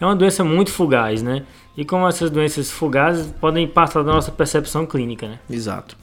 É 0.00 0.04
uma 0.04 0.14
doença 0.14 0.44
muito 0.44 0.70
fugaz, 0.70 1.22
né? 1.22 1.42
E 1.76 1.84
como 1.84 2.06
essas 2.06 2.30
doenças 2.30 2.70
fugazes 2.70 3.32
podem 3.40 3.66
passar 3.66 4.02
da 4.02 4.12
nossa 4.12 4.30
percepção 4.30 4.86
clínica, 4.86 5.26
né? 5.26 5.38
Exato. 5.50 5.96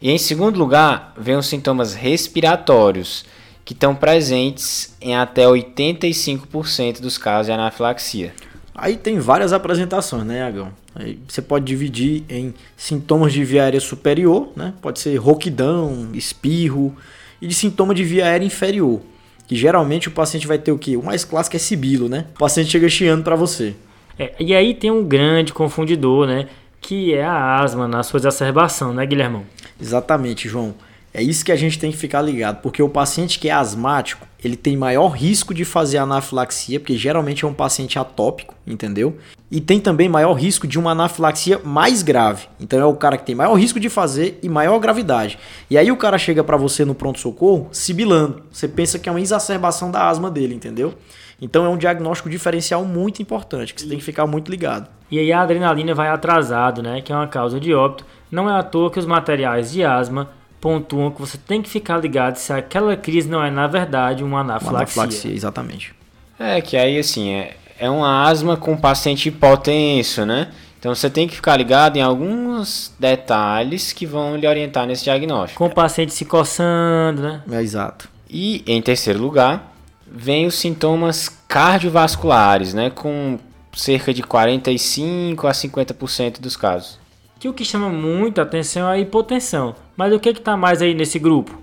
E 0.00 0.10
em 0.10 0.18
segundo 0.18 0.58
lugar, 0.58 1.12
vem 1.16 1.36
os 1.36 1.46
sintomas 1.46 1.94
respiratórios, 1.94 3.24
que 3.64 3.72
estão 3.72 3.94
presentes 3.94 4.96
em 5.00 5.14
até 5.14 5.44
85% 5.44 7.00
dos 7.00 7.16
casos 7.16 7.46
de 7.46 7.52
anafilaxia. 7.52 8.34
Aí 8.74 8.96
tem 8.96 9.18
várias 9.18 9.52
apresentações, 9.52 10.24
né, 10.24 10.42
Agão? 10.42 10.70
Aí 10.94 11.18
você 11.26 11.42
pode 11.42 11.64
dividir 11.64 12.24
em 12.28 12.54
sintomas 12.76 13.32
de 13.32 13.44
via 13.44 13.64
aérea 13.64 13.80
superior, 13.80 14.48
né? 14.56 14.74
Pode 14.80 15.00
ser 15.00 15.16
rouquidão, 15.16 16.08
espirro, 16.14 16.94
e 17.40 17.46
de 17.46 17.54
sintoma 17.54 17.94
de 17.94 18.04
via 18.04 18.26
aérea 18.26 18.44
inferior. 18.44 19.00
Que 19.46 19.56
geralmente 19.56 20.08
o 20.08 20.12
paciente 20.12 20.46
vai 20.46 20.58
ter 20.58 20.72
o 20.72 20.78
quê? 20.78 20.96
O 20.96 21.02
mais 21.02 21.24
clássico 21.24 21.56
é 21.56 21.58
sibilo, 21.58 22.08
né? 22.08 22.26
O 22.36 22.38
paciente 22.38 22.70
chega 22.70 22.88
chiando 22.88 23.24
para 23.24 23.34
você. 23.34 23.74
É, 24.18 24.34
e 24.38 24.54
aí 24.54 24.74
tem 24.74 24.90
um 24.90 25.04
grande 25.04 25.52
confundidor, 25.52 26.26
né? 26.26 26.46
Que 26.80 27.14
é 27.14 27.24
a 27.24 27.60
asma 27.60 27.88
na 27.88 28.02
sua 28.02 28.18
exacerbação, 28.18 28.92
né, 28.94 29.04
Guilhermão? 29.04 29.44
Exatamente, 29.80 30.48
João. 30.48 30.74
É 31.12 31.22
isso 31.22 31.44
que 31.44 31.50
a 31.50 31.56
gente 31.56 31.78
tem 31.78 31.90
que 31.90 31.96
ficar 31.96 32.22
ligado, 32.22 32.62
porque 32.62 32.82
o 32.82 32.88
paciente 32.88 33.38
que 33.38 33.48
é 33.48 33.52
asmático, 33.52 34.26
ele 34.42 34.56
tem 34.56 34.76
maior 34.76 35.08
risco 35.08 35.52
de 35.52 35.64
fazer 35.64 35.98
anafilaxia, 35.98 36.78
porque 36.78 36.96
geralmente 36.96 37.44
é 37.44 37.48
um 37.48 37.52
paciente 37.52 37.98
atópico, 37.98 38.54
entendeu? 38.64 39.16
E 39.50 39.60
tem 39.60 39.80
também 39.80 40.08
maior 40.08 40.34
risco 40.34 40.68
de 40.68 40.78
uma 40.78 40.92
anafilaxia 40.92 41.60
mais 41.64 42.02
grave. 42.02 42.46
Então 42.60 42.78
é 42.78 42.84
o 42.84 42.94
cara 42.94 43.18
que 43.18 43.26
tem 43.26 43.34
maior 43.34 43.54
risco 43.54 43.80
de 43.80 43.88
fazer 43.88 44.38
e 44.40 44.48
maior 44.48 44.78
gravidade. 44.78 45.36
E 45.68 45.76
aí 45.76 45.90
o 45.90 45.96
cara 45.96 46.16
chega 46.16 46.44
para 46.44 46.56
você 46.56 46.84
no 46.84 46.94
pronto 46.94 47.18
socorro 47.18 47.68
sibilando. 47.72 48.44
Você 48.52 48.68
pensa 48.68 48.98
que 48.98 49.08
é 49.08 49.12
uma 49.12 49.20
exacerbação 49.20 49.90
da 49.90 50.08
asma 50.08 50.30
dele, 50.30 50.54
entendeu? 50.54 50.94
Então 51.42 51.64
é 51.64 51.68
um 51.68 51.76
diagnóstico 51.76 52.30
diferencial 52.30 52.84
muito 52.84 53.20
importante, 53.20 53.74
que 53.74 53.80
você 53.80 53.88
tem 53.88 53.98
que 53.98 54.04
ficar 54.04 54.26
muito 54.26 54.50
ligado. 54.50 54.88
E 55.10 55.18
aí 55.18 55.32
a 55.32 55.42
adrenalina 55.42 55.92
vai 55.92 56.08
atrasado, 56.08 56.82
né? 56.82 57.00
Que 57.00 57.12
é 57.12 57.16
uma 57.16 57.26
causa 57.26 57.58
de 57.58 57.74
óbito. 57.74 58.06
Não 58.30 58.48
é 58.48 58.56
à 58.56 58.62
toa 58.62 58.90
que 58.90 58.98
os 58.98 59.06
materiais 59.06 59.72
de 59.72 59.82
asma 59.82 60.28
pontuam 60.60 61.10
que 61.10 61.20
você 61.20 61.38
tem 61.38 61.62
que 61.62 61.68
ficar 61.68 61.96
ligado 61.98 62.36
se 62.36 62.52
aquela 62.52 62.96
crise 62.96 63.28
não 63.28 63.42
é, 63.42 63.50
na 63.50 63.66
verdade, 63.66 64.22
uma 64.22 64.40
Uma 64.42 64.52
anafilaxia. 64.54 65.02
anafilaxia, 65.02 65.32
exatamente. 65.32 65.94
É 66.38 66.60
que 66.60 66.76
aí, 66.76 66.98
assim, 66.98 67.32
é, 67.32 67.56
é 67.78 67.88
uma 67.90 68.24
asma 68.28 68.56
com 68.56 68.76
paciente 68.76 69.28
hipotenso, 69.28 70.24
né? 70.26 70.48
Então 70.78 70.94
você 70.94 71.10
tem 71.10 71.28
que 71.28 71.34
ficar 71.34 71.56
ligado 71.58 71.96
em 71.98 72.02
alguns 72.02 72.92
detalhes 72.98 73.92
que 73.92 74.06
vão 74.06 74.36
lhe 74.36 74.46
orientar 74.46 74.86
nesse 74.86 75.04
diagnóstico. 75.04 75.62
Com 75.62 75.70
o 75.70 75.74
paciente 75.74 76.14
se 76.14 76.24
coçando, 76.24 77.20
né? 77.22 77.42
É 77.50 77.60
exato. 77.60 78.08
E 78.28 78.62
em 78.66 78.80
terceiro 78.80 79.20
lugar, 79.20 79.74
vem 80.06 80.46
os 80.46 80.54
sintomas 80.54 81.28
cardiovasculares, 81.46 82.72
né? 82.72 82.88
Com 82.90 83.38
cerca 83.74 84.12
de 84.14 84.22
45 84.22 85.46
a 85.46 85.52
50% 85.52 86.40
dos 86.40 86.56
casos. 86.56 86.98
Que 87.38 87.48
o 87.48 87.52
que 87.54 87.64
chama 87.64 87.88
muita 87.88 88.42
atenção 88.42 88.88
é 88.88 88.94
a 88.94 88.98
hipotensão. 88.98 89.74
Mas 90.00 90.14
o 90.14 90.18
que 90.18 90.32
que 90.32 90.40
tá 90.40 90.56
mais 90.56 90.80
aí 90.80 90.94
nesse 90.94 91.18
grupo? 91.18 91.60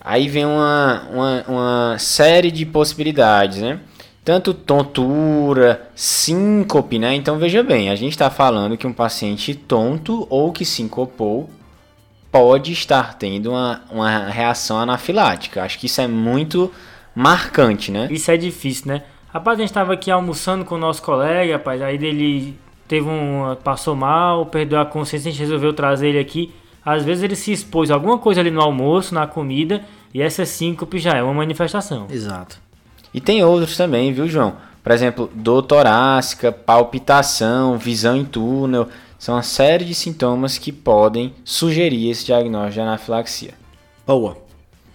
Aí 0.00 0.28
vem 0.28 0.44
uma, 0.44 1.08
uma, 1.08 1.44
uma 1.46 1.98
série 2.00 2.50
de 2.50 2.66
possibilidades, 2.66 3.58
né? 3.58 3.78
Tanto 4.24 4.52
tontura, 4.52 5.88
síncope, 5.94 6.98
né? 6.98 7.14
Então 7.14 7.38
veja 7.38 7.62
bem, 7.62 7.90
a 7.90 7.94
gente 7.94 8.10
está 8.10 8.28
falando 8.28 8.76
que 8.76 8.88
um 8.88 8.92
paciente 8.92 9.54
tonto 9.54 10.26
ou 10.28 10.50
que 10.50 10.64
sincopou 10.64 11.48
pode 12.32 12.72
estar 12.72 13.14
tendo 13.18 13.52
uma, 13.52 13.82
uma 13.88 14.18
reação 14.26 14.76
anafilática. 14.76 15.62
Acho 15.62 15.78
que 15.78 15.86
isso 15.86 16.00
é 16.00 16.08
muito 16.08 16.72
marcante, 17.14 17.92
né? 17.92 18.08
Isso 18.10 18.32
é 18.32 18.36
difícil, 18.36 18.88
né? 18.88 19.04
Rapaz, 19.32 19.60
a 19.60 19.62
gente 19.62 19.72
tava 19.72 19.92
aqui 19.92 20.10
almoçando 20.10 20.64
com 20.64 20.74
o 20.74 20.78
nosso 20.78 21.00
colega, 21.04 21.52
rapaz, 21.52 21.80
aí 21.80 21.96
dele 21.96 22.58
teve 22.88 23.08
um. 23.08 23.56
passou 23.62 23.94
mal, 23.94 24.46
perdeu 24.46 24.80
a 24.80 24.84
consciência, 24.84 25.28
a 25.28 25.30
gente 25.30 25.40
resolveu 25.40 25.72
trazer 25.72 26.08
ele 26.08 26.18
aqui. 26.18 26.52
Às 26.84 27.04
vezes 27.04 27.22
ele 27.24 27.36
se 27.36 27.52
expôs 27.52 27.90
a 27.90 27.94
alguma 27.94 28.18
coisa 28.18 28.40
ali 28.40 28.50
no 28.50 28.60
almoço, 28.60 29.14
na 29.14 29.26
comida, 29.26 29.82
e 30.12 30.20
essa 30.20 30.44
síncope 30.44 30.98
já 30.98 31.12
é 31.12 31.22
uma 31.22 31.34
manifestação. 31.34 32.06
Exato. 32.10 32.58
E 33.12 33.20
tem 33.20 33.42
outros 33.44 33.76
também, 33.76 34.12
viu, 34.12 34.28
João? 34.28 34.56
Por 34.82 34.92
exemplo, 34.92 35.30
dor 35.34 35.62
torácica, 35.62 36.52
palpitação, 36.52 37.78
visão 37.78 38.16
em 38.16 38.24
túnel. 38.24 38.88
São 39.18 39.34
uma 39.36 39.42
série 39.42 39.84
de 39.84 39.94
sintomas 39.94 40.58
que 40.58 40.70
podem 40.70 41.32
sugerir 41.42 42.10
esse 42.10 42.26
diagnóstico 42.26 42.74
de 42.74 42.80
anafilaxia. 42.80 43.54
Boa. 44.06 44.36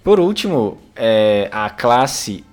Por 0.03 0.19
último, 0.19 0.77
é 0.96 1.50
a 1.51 1.69
classe 1.69 2.43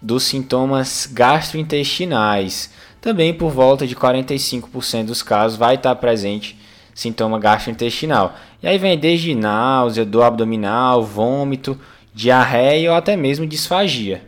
dos 0.00 0.22
sintomas 0.22 1.08
gastrointestinais. 1.12 2.70
Também 3.00 3.34
por 3.34 3.50
volta 3.50 3.86
de 3.86 3.94
45% 3.94 5.06
dos 5.06 5.22
casos 5.22 5.58
vai 5.58 5.74
estar 5.74 5.94
presente 5.96 6.58
sintoma 6.94 7.38
gastrointestinal. 7.38 8.34
E 8.62 8.66
aí 8.66 8.78
vem 8.78 8.98
desde 8.98 9.34
náusea, 9.34 10.04
dor 10.04 10.24
abdominal, 10.24 11.04
vômito, 11.04 11.78
diarreia 12.12 12.90
ou 12.90 12.96
até 12.96 13.16
mesmo 13.16 13.46
disfagia. 13.46 14.22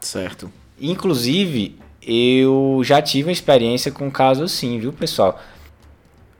Certo. 0.00 0.50
Inclusive, 0.80 1.78
eu 2.02 2.80
já 2.84 3.00
tive 3.00 3.28
uma 3.28 3.32
experiência 3.32 3.90
com 3.92 4.06
um 4.06 4.10
caso 4.10 4.44
assim, 4.44 4.78
viu, 4.78 4.92
pessoal? 4.92 5.40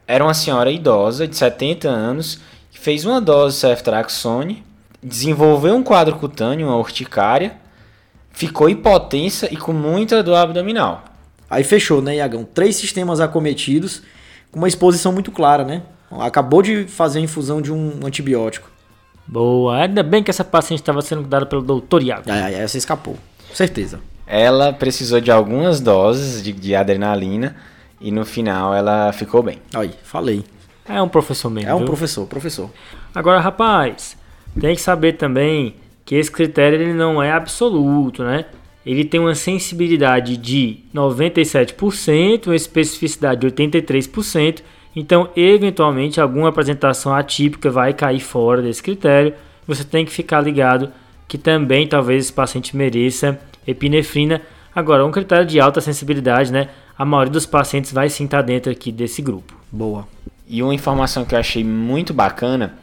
Era 0.07 0.25
uma 0.25 0.35
senhora 0.35 0.71
idosa 0.71 1.27
de 1.27 1.37
70 1.37 1.89
anos 1.89 2.41
que 2.71 2.79
fez 2.79 3.05
uma 3.05 3.21
dose 3.21 3.55
de 3.55 3.61
ceftriaxone, 3.61 4.65
desenvolveu 5.03 5.75
um 5.75 5.83
quadro 5.83 6.17
cutâneo, 6.17 6.67
uma 6.67 6.77
urticária, 6.77 7.57
ficou 8.31 8.69
hipotensa 8.69 9.49
e 9.53 9.57
com 9.57 9.73
muita 9.73 10.23
dor 10.23 10.37
abdominal. 10.37 11.05
Aí 11.49 11.65
fechou, 11.65 12.03
né, 12.03 12.17
Iagão? 12.17 12.45
Três 12.45 12.77
sistemas 12.77 13.21
acometidos 13.21 14.03
com 14.51 14.59
uma 14.59 14.69
exposição 14.69 15.13
muito 15.13 15.31
clara, 15.31 15.65
né? 15.65 15.83
Acabou 16.11 16.63
de 16.63 16.85
fazer 16.85 17.19
a 17.19 17.23
infusão 17.23 17.61
de 17.61 17.73
um 17.73 18.01
antibiótico. 18.05 18.71
Boa, 19.27 19.83
ainda 19.83 20.03
bem 20.03 20.23
que 20.23 20.31
essa 20.31 20.45
paciente 20.45 20.81
estava 20.81 21.03
sendo 21.03 21.23
cuidada 21.23 21.47
pelo 21.47 21.63
doutor 21.63 22.03
Iago. 22.03 22.31
Aí, 22.31 22.43
aí 22.43 22.55
essa 22.55 22.79
escapou. 22.79 23.17
Certeza. 23.53 24.01
Ela 24.27 24.73
precisou 24.73 25.21
de 25.21 25.31
algumas 25.31 25.81
doses 25.81 26.43
de, 26.43 26.53
de 26.53 26.75
adrenalina 26.75 27.57
e 28.01 28.11
no 28.11 28.25
final 28.25 28.75
ela 28.75 29.13
ficou 29.13 29.43
bem. 29.43 29.59
Aí, 29.75 29.91
falei. 30.03 30.45
É 30.89 31.03
um 31.03 31.09
professor 31.09 31.51
mesmo. 31.51 31.71
É 31.71 31.75
um 31.75 31.79
viu? 31.79 31.87
professor, 31.87 32.27
professor. 32.27 32.71
Agora, 33.15 33.41
rapaz, 33.41 34.17
tem 34.61 34.75
que 34.75 34.81
saber 34.81 35.15
também 35.15 35.75
que 36.05 36.15
esse 36.15 36.31
critério 36.31 36.81
ele 36.81 36.93
não 36.93 37.21
é 37.21 37.33
absoluto, 37.33 38.23
né? 38.23 38.45
Ele 38.85 39.05
tem 39.05 39.19
uma 39.19 39.35
sensibilidade 39.35 40.37
de 40.37 40.79
97%, 40.95 42.47
uma 42.47 42.55
especificidade 42.55 43.41
de 43.41 43.47
83%. 43.49 44.61
Então, 44.97 45.29
eventualmente, 45.37 46.19
alguma 46.19 46.49
apresentação 46.49 47.15
atípica 47.15 47.71
vai 47.71 47.93
cair 47.93 48.21
fora 48.21 48.63
desse 48.63 48.83
critério. 48.83 49.35
Você 49.67 49.85
tem 49.85 50.07
que 50.07 50.11
ficar 50.11 50.41
ligado 50.41 50.91
que 51.29 51.37
também 51.37 51.87
talvez 51.87 52.25
esse 52.25 52.33
paciente 52.33 52.75
mereça 52.75 53.39
epinefrina. 53.67 54.41
Agora, 54.75 55.05
um 55.05 55.11
critério 55.11 55.45
de 55.45 55.61
alta 55.61 55.83
sensibilidade, 55.83 56.51
né? 56.51 56.71
A 56.97 57.05
maioria 57.05 57.33
dos 57.33 57.45
pacientes 57.45 57.93
vai 57.93 58.09
sim 58.09 58.25
estar 58.25 58.41
dentro 58.41 58.73
aqui 58.73 58.91
desse 58.91 59.21
grupo. 59.21 59.55
Boa. 59.71 60.09
E 60.49 60.63
uma 60.63 60.75
informação 60.75 61.27
que 61.27 61.35
eu 61.35 61.39
achei 61.39 61.63
muito 61.63 62.15
bacana, 62.15 62.79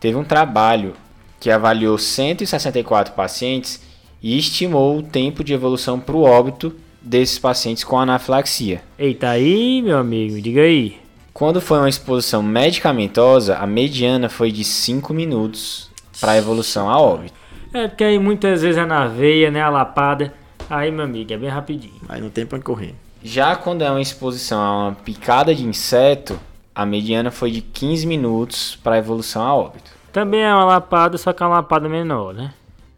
teve 0.00 0.16
um 0.16 0.24
trabalho 0.24 0.94
que 1.38 1.48
avaliou 1.48 1.96
164 1.96 3.14
pacientes 3.14 3.80
e 4.20 4.36
estimou 4.36 4.98
o 4.98 5.02
tempo 5.02 5.44
de 5.44 5.52
evolução 5.52 6.00
para 6.00 6.16
o 6.16 6.22
óbito 6.22 6.74
desses 7.00 7.38
pacientes 7.38 7.84
com 7.84 7.98
anafilaxia. 7.98 8.82
Eita 8.98 9.28
aí, 9.28 9.80
meu 9.82 9.98
amigo, 9.98 10.40
diga 10.40 10.62
aí. 10.62 11.01
Quando 11.32 11.60
foi 11.60 11.78
uma 11.78 11.88
exposição 11.88 12.42
medicamentosa, 12.42 13.56
a 13.56 13.66
mediana 13.66 14.28
foi 14.28 14.52
de 14.52 14.64
5 14.64 15.14
minutos 15.14 15.90
para 16.20 16.32
a 16.32 16.36
evolução 16.36 16.90
a 16.90 17.00
óbito. 17.00 17.34
É, 17.72 17.88
porque 17.88 18.04
aí 18.04 18.18
muitas 18.18 18.60
vezes 18.60 18.76
é 18.76 18.84
na 18.84 19.06
veia, 19.06 19.50
né, 19.50 19.62
a 19.62 19.70
lapada. 19.70 20.32
Aí, 20.68 20.90
meu 20.90 21.04
amigo, 21.04 21.32
é 21.32 21.36
bem 21.36 21.48
rapidinho. 21.48 22.00
Aí 22.08 22.20
não 22.20 22.28
tem 22.28 22.44
pra 22.44 22.58
correr. 22.60 22.94
Já 23.24 23.56
quando 23.56 23.82
é 23.82 23.90
uma 23.90 24.00
exposição 24.00 24.60
a 24.60 24.78
uma 24.84 24.92
picada 24.92 25.54
de 25.54 25.64
inseto, 25.64 26.38
a 26.74 26.84
mediana 26.84 27.30
foi 27.30 27.50
de 27.50 27.62
15 27.62 28.06
minutos 28.06 28.76
para 28.82 28.96
a 28.96 28.98
evolução 28.98 29.42
a 29.42 29.54
óbito. 29.54 29.90
Também 30.12 30.42
é 30.42 30.54
uma 30.54 30.64
lapada, 30.64 31.16
só 31.16 31.32
que 31.32 31.42
é 31.42 31.46
uma 31.46 31.56
lapada 31.56 31.88
menor, 31.88 32.34
né? 32.34 32.52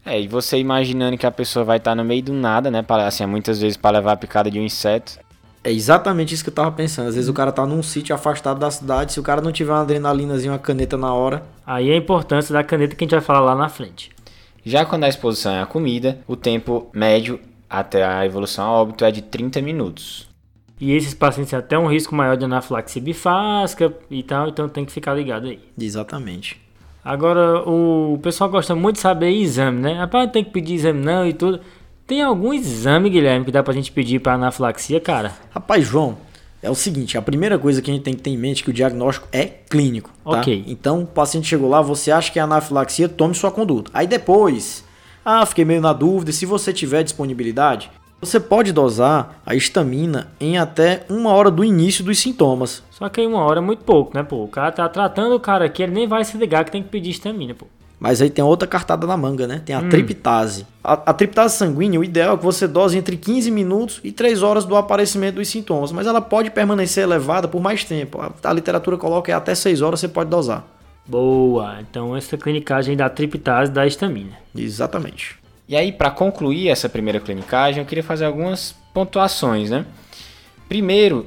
É, 0.05 0.21
e 0.21 0.29
você 0.29 0.59
imaginando 0.59 1.17
que 1.17 1.27
a 1.27 1.31
pessoa 1.31 1.65
vai 1.65 1.79
estar 1.79 1.95
no 1.95 2.05
meio 2.05 2.23
do 2.23 2.33
nada, 2.33 2.71
né? 2.71 2.83
Para, 2.83 3.07
assim, 3.07 3.25
muitas 3.27 3.61
vezes 3.61 3.77
para 3.77 3.99
levar 3.99 4.13
a 4.13 4.17
picada 4.17 4.51
de 4.51 4.59
um 4.59 4.65
inseto. 4.65 5.19
É 5.65 5.73
exatamente 5.73 6.35
isso 6.35 6.45
que 6.45 6.51
eu 6.51 6.55
tava 6.55 6.71
pensando. 6.71 7.09
Às 7.09 7.15
vezes 7.15 7.31
o 7.31 7.33
cara 7.33 7.51
tá 7.51 7.65
num 7.67 7.83
sítio 7.83 8.15
afastado 8.15 8.61
da 8.61 8.71
cidade, 8.71 9.15
se 9.15 9.19
o 9.19 9.23
cara 9.23 9.41
não 9.41 9.51
tiver 9.51 9.73
uma 9.73 9.81
adrenalinazinha, 9.81 10.53
uma 10.53 10.59
caneta 10.59 10.99
na 10.99 11.13
hora. 11.15 11.43
Aí 11.67 11.91
a 11.91 11.97
importância 11.97 12.53
da 12.53 12.63
caneta 12.63 12.95
que 12.95 13.03
a 13.03 13.07
gente 13.07 13.13
vai 13.13 13.23
falar 13.23 13.41
lá 13.41 13.55
na 13.55 13.71
frente. 13.71 14.11
Já 14.63 14.85
quando 14.85 15.05
a 15.05 15.09
exposição 15.09 15.53
é 15.53 15.63
a 15.63 15.67
comida, 15.67 16.19
o 16.29 16.37
tempo 16.37 16.91
médio 16.93 17.41
até 17.69 18.05
a 18.05 18.25
evolução 18.27 18.65
a 18.67 18.73
óbito 18.73 19.07
é 19.07 19.11
de 19.11 19.23
30 19.23 19.63
minutos. 19.63 20.29
E 20.79 20.93
esses 20.93 21.15
pacientes 21.15 21.51
têm 21.51 21.59
até 21.59 21.79
um 21.79 21.87
risco 21.87 22.15
maior 22.15 22.37
de 22.37 22.45
anafilaxia 22.45 23.01
bifásca 23.01 23.93
e 24.11 24.23
tal, 24.23 24.49
então 24.49 24.69
tem 24.69 24.85
que 24.85 24.93
ficar 24.93 25.15
ligado 25.15 25.47
aí. 25.47 25.61
Exatamente. 25.79 26.61
Agora, 27.03 27.63
o 27.69 28.19
pessoal 28.23 28.51
gosta 28.51 28.75
muito 28.75 28.97
de 28.97 29.03
saber 29.03 29.31
exame, 29.31 29.81
né? 29.81 29.95
Rapaz, 29.95 30.31
tem 30.31 30.45
que 30.45 30.51
pedir 30.51 30.75
exame 30.75 31.01
não 31.01 31.27
e 31.27 31.33
tudo. 31.33 31.61
Tem 32.07 32.21
algum 32.21 32.53
exame, 32.53 33.09
Guilherme, 33.09 33.47
que 33.47 33.53
dá 33.53 33.63
pra 33.63 33.73
gente 33.73 33.91
pedir 33.91 34.21
pra 34.21 34.35
anafilaxia, 34.35 35.01
cara? 35.01 35.33
Rapaz, 35.51 35.87
João, 35.87 36.19
é 36.63 36.71
o 36.71 36.75
seguinte, 36.75 37.17
a 37.17 37.23
primeira 37.23 37.59
coisa 37.59 37.81
que 37.81 37.91
a 37.91 37.95
gente 37.95 38.03
tem 38.03 38.13
que 38.15 38.21
ter 38.21 38.29
em 38.29 38.37
mente 38.37 38.61
é 38.61 38.65
que 38.65 38.71
o 38.71 38.75
diagnóstico 38.75 39.27
é 39.33 39.47
clínico, 39.47 40.11
tá? 40.23 40.39
Ok. 40.39 40.65
Então, 40.67 41.03
o 41.03 41.07
paciente 41.07 41.49
chegou 41.49 41.69
lá, 41.69 41.81
você 41.81 42.11
acha 42.11 42.31
que 42.31 42.39
é 42.39 42.43
anafilaxia, 42.43 43.09
tome 43.09 43.35
sua 43.35 43.51
conduta. 43.51 43.91
Aí 43.95 44.07
depois, 44.07 44.85
ah, 45.25 45.47
fiquei 45.47 45.65
meio 45.65 45.81
na 45.81 45.95
dúvida, 45.95 46.31
se 46.31 46.45
você 46.45 46.75
tiver 46.75 47.03
disponibilidade, 47.03 47.91
você 48.21 48.39
pode 48.39 48.71
dosar 48.71 49.41
a 49.45 49.55
histamina 49.55 50.31
em 50.39 50.59
até 50.59 51.07
uma 51.09 51.31
hora 51.31 51.51
do 51.51 51.65
início 51.65 52.05
dos 52.05 52.19
sintomas. 52.19 52.83
Só 52.91 53.09
que 53.09 53.23
aí 53.23 53.27
uma 53.27 53.43
hora 53.43 53.61
é 53.61 53.63
muito 53.63 53.83
pouco, 53.83 54.15
né, 54.15 54.23
pô? 54.23 54.45
O 54.45 54.49
cara 54.49 54.71
tá 54.73 54.87
tratando 54.91 55.35
o 55.35 55.41
cara 55.41 55.65
aqui, 55.65 55.83
ele 55.83 55.93
nem 55.93 56.07
vai 56.07 56.23
se 56.23 56.37
ligar 56.37 56.67
que 56.67 56.71
tem 56.71 56.83
que 56.83 56.91
pedir 56.91 57.11
estamina, 57.11 57.55
pô. 57.55 57.67
Mas 58.05 58.21
aí 58.21 58.29
tem 58.29 58.45
outra 58.45 58.69
cartada 58.69 59.07
na 59.07 59.17
manga, 59.17 59.47
né? 59.47 59.63
Tem 59.65 59.75
a 59.75 59.81
triptase. 59.81 60.67
A, 60.85 60.93
a 60.93 61.15
triptase 61.15 61.57
sanguínea, 61.57 61.99
o 61.99 62.05
ideal 62.05 62.35
é 62.35 62.37
que 62.37 62.45
você 62.45 62.69
dose 62.69 62.99
entre 62.99 63.17
15 63.17 63.51
minutos 63.51 63.99
e 64.05 64.13
3 64.13 64.43
horas 64.43 64.67
do 64.67 64.77
aparecimento 64.77 65.37
dos 65.37 65.49
sintomas. 65.49 65.91
Mas 65.91 66.07
ela 66.07 66.21
pode 66.21 66.51
permanecer 66.51 67.03
elevada 67.03 67.49
por 67.49 67.63
mais 67.63 67.83
tempo. 67.83 68.21
A, 68.21 68.31
a 68.45 68.53
literatura 68.53 68.99
coloca 68.99 69.25
que 69.25 69.33
até 69.33 69.55
6 69.55 69.81
horas 69.81 70.01
você 70.01 70.09
pode 70.09 70.29
dosar. 70.29 70.67
Boa, 71.07 71.79
então 71.81 72.15
essa 72.15 72.37
clinicagem 72.37 72.95
da 72.95 73.09
triptase 73.09 73.73
da 73.73 73.87
estamina. 73.87 74.33
Exatamente. 74.55 75.39
E 75.67 75.75
aí, 75.75 75.91
para 75.91 76.11
concluir 76.11 76.69
essa 76.69 76.91
primeira 76.91 77.19
clinicagem, 77.19 77.81
eu 77.81 77.87
queria 77.87 78.05
fazer 78.05 78.27
algumas 78.27 78.75
pontuações, 78.93 79.71
né? 79.71 79.87
Primeiro, 80.69 81.25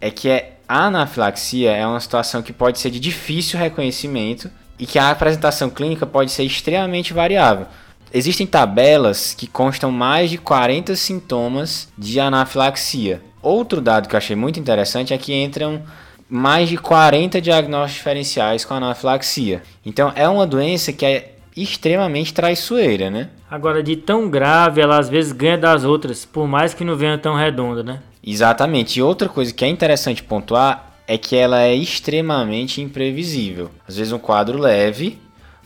é 0.00 0.08
que 0.08 0.28
é, 0.28 0.52
a 0.68 0.86
anafilaxia 0.86 1.72
é 1.72 1.84
uma 1.84 1.98
situação 1.98 2.42
que 2.42 2.52
pode 2.52 2.78
ser 2.78 2.90
de 2.90 3.00
difícil 3.00 3.58
reconhecimento 3.58 4.48
e 4.82 4.86
que 4.86 4.98
a 4.98 5.12
apresentação 5.12 5.70
clínica 5.70 6.04
pode 6.04 6.32
ser 6.32 6.42
extremamente 6.42 7.12
variável. 7.12 7.66
Existem 8.12 8.44
tabelas 8.44 9.32
que 9.32 9.46
constam 9.46 9.92
mais 9.92 10.28
de 10.28 10.38
40 10.38 10.96
sintomas 10.96 11.88
de 11.96 12.18
anafilaxia. 12.18 13.22
Outro 13.40 13.80
dado 13.80 14.08
que 14.08 14.16
eu 14.16 14.18
achei 14.18 14.34
muito 14.34 14.58
interessante 14.58 15.14
é 15.14 15.18
que 15.18 15.32
entram 15.32 15.84
mais 16.28 16.68
de 16.68 16.76
40 16.76 17.40
diagnósticos 17.40 17.94
diferenciais 17.94 18.64
com 18.64 18.74
anafilaxia. 18.74 19.62
Então 19.86 20.12
é 20.16 20.28
uma 20.28 20.48
doença 20.48 20.92
que 20.92 21.06
é 21.06 21.36
extremamente 21.56 22.34
traiçoeira, 22.34 23.08
né? 23.08 23.28
Agora, 23.48 23.84
de 23.84 23.94
tão 23.94 24.28
grave, 24.28 24.80
ela 24.80 24.98
às 24.98 25.08
vezes 25.08 25.30
ganha 25.30 25.58
das 25.58 25.84
outras, 25.84 26.24
por 26.24 26.48
mais 26.48 26.74
que 26.74 26.82
não 26.82 26.96
venha 26.96 27.18
tão 27.18 27.36
redonda, 27.36 27.84
né? 27.84 28.00
Exatamente. 28.20 28.98
E 28.98 29.02
outra 29.02 29.28
coisa 29.28 29.54
que 29.54 29.64
é 29.64 29.68
interessante 29.68 30.24
pontuar 30.24 30.91
é 31.06 31.18
que 31.18 31.36
ela 31.36 31.62
é 31.62 31.74
extremamente 31.74 32.80
imprevisível. 32.80 33.70
Às 33.86 33.96
vezes 33.96 34.12
um 34.12 34.18
quadro 34.18 34.58
leve 34.58 35.18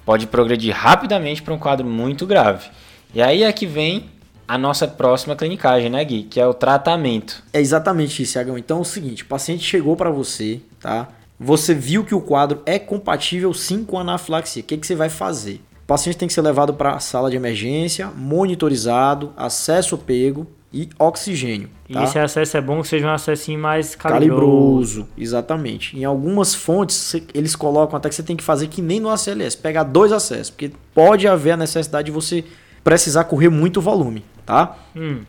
pode 0.05 0.27
progredir 0.27 0.75
rapidamente 0.75 1.43
para 1.43 1.55
um 1.55 1.59
quadro 1.59 1.87
muito 1.87 2.27
grave. 2.27 2.69
E 3.15 3.21
aí 3.21 3.43
é 3.43 3.53
que 3.53 3.67
vem 3.67 4.11
a 4.47 4.57
nossa 4.57 4.87
próxima 4.87 5.35
clinicagem, 5.35 5.91
né, 5.91 6.05
Gui? 6.05 6.23
Que 6.25 6.41
é 6.41 6.47
o 6.47 6.55
tratamento. 6.55 7.43
É 7.53 7.61
exatamente 7.61 8.23
isso, 8.23 8.39
Iagão. 8.39 8.57
Então 8.57 8.79
é 8.79 8.81
o 8.81 8.85
seguinte, 8.85 9.23
o 9.23 9.27
paciente 9.27 9.65
chegou 9.65 9.97
para 9.97 10.11
você, 10.11 10.61
tá? 10.81 11.09
Você 11.39 11.75
viu 11.75 12.05
que 12.05 12.15
o 12.15 12.21
quadro 12.21 12.63
é 12.65 12.79
compatível 12.79 13.53
sim 13.53 13.85
com 13.85 13.99
anafilaxia. 13.99 14.63
O 14.63 14.65
que, 14.65 14.77
que 14.77 14.87
você 14.87 14.95
vai 14.95 15.11
fazer? 15.11 15.61
O 15.83 15.87
paciente 15.87 16.17
tem 16.17 16.29
que 16.29 16.35
ser 16.35 16.41
levado 16.41 16.75
para 16.75 16.93
a 16.93 17.01
sala 17.01 17.31
de 17.31 17.37
emergência, 17.37 18.09
monitorizado, 18.09 19.33
acesso 19.37 19.99
pego 19.99 20.47
e 20.73 20.89
oxigênio. 20.99 21.69
Tá? 21.93 22.01
E 22.01 22.05
esse 22.05 22.19
acesso 22.19 22.57
é 22.57 22.61
bom 22.61 22.83
que 22.83 22.89
seja 22.89 23.07
um 23.07 23.11
acessinho 23.11 23.59
mais 23.59 23.95
calibroso. 23.95 25.03
Calibroso, 25.03 25.09
exatamente. 25.17 25.97
Em 25.99 26.05
algumas 26.05 26.55
fontes, 26.55 27.15
eles 27.33 27.55
colocam 27.57 27.97
até 27.97 28.09
que 28.09 28.15
você 28.15 28.23
tem 28.23 28.37
que 28.37 28.45
fazer 28.45 28.67
que 28.69 28.83
nem 28.83 29.01
no 29.01 29.09
ACLS, 29.11 29.57
pegar 29.57 29.85
dois 29.85 30.13
acessos, 30.13 30.51
porque 30.51 30.73
pode 30.95 31.27
haver 31.29 31.53
a 31.53 31.57
necessidade 31.57 32.07
de 32.07 32.13
você 32.13 32.45
precisar 32.83 33.25
correr 33.25 33.49
muito 33.49 33.81
volume, 33.81 34.25
tá? 34.45 34.77
Hum, 34.95 35.23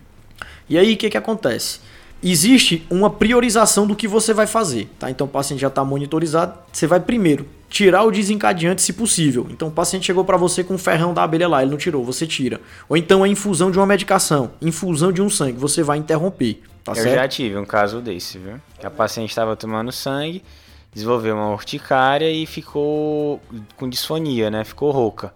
E 0.69 0.77
aí, 0.77 0.93
o 0.93 0.97
que, 0.97 1.09
que 1.09 1.17
acontece? 1.17 1.79
Existe 2.21 2.85
uma 2.89 3.09
priorização 3.09 3.85
do 3.85 3.95
que 3.95 4.07
você 4.07 4.33
vai 4.33 4.47
fazer, 4.47 4.89
tá? 4.97 5.09
Então, 5.09 5.27
o 5.27 5.29
paciente 5.29 5.59
já 5.59 5.67
está 5.67 5.83
monitorizado, 5.83 6.57
você 6.71 6.87
vai 6.87 6.99
primeiro 6.99 7.45
tirar 7.69 8.03
o 8.03 8.11
desencadeante 8.11 8.81
se 8.81 8.93
possível. 8.93 9.45
Então, 9.51 9.67
o 9.67 9.71
paciente 9.71 10.05
chegou 10.05 10.25
para 10.25 10.37
você 10.37 10.63
com 10.63 10.73
um 10.73 10.77
ferrão 10.77 11.13
da 11.13 11.23
abelha 11.23 11.47
lá, 11.47 11.61
ele 11.61 11.71
não 11.71 11.77
tirou, 11.77 12.03
você 12.03 12.25
tira. 12.25 12.59
Ou 12.89 12.97
então, 12.97 13.23
a 13.23 13.27
infusão 13.27 13.69
de 13.69 13.77
uma 13.77 13.85
medicação, 13.85 14.51
infusão 14.61 15.11
de 15.11 15.21
um 15.21 15.29
sangue, 15.29 15.59
você 15.59 15.83
vai 15.83 15.97
interromper, 15.97 16.61
tá 16.83 16.93
eu 16.93 16.95
certo? 16.95 17.15
já 17.15 17.27
tive 17.27 17.57
um 17.57 17.65
caso 17.65 18.01
desse, 18.01 18.37
viu? 18.37 18.59
Que 18.79 18.87
a 18.87 18.91
paciente 18.91 19.29
estava 19.29 19.55
tomando 19.55 19.91
sangue, 19.91 20.43
desenvolveu 20.93 21.35
uma 21.35 21.51
urticária 21.51 22.31
e 22.31 22.45
ficou 22.45 23.39
com 23.75 23.87
disfonia, 23.87 24.49
né? 24.49 24.63
Ficou 24.63 24.89
rouca. 24.89 25.33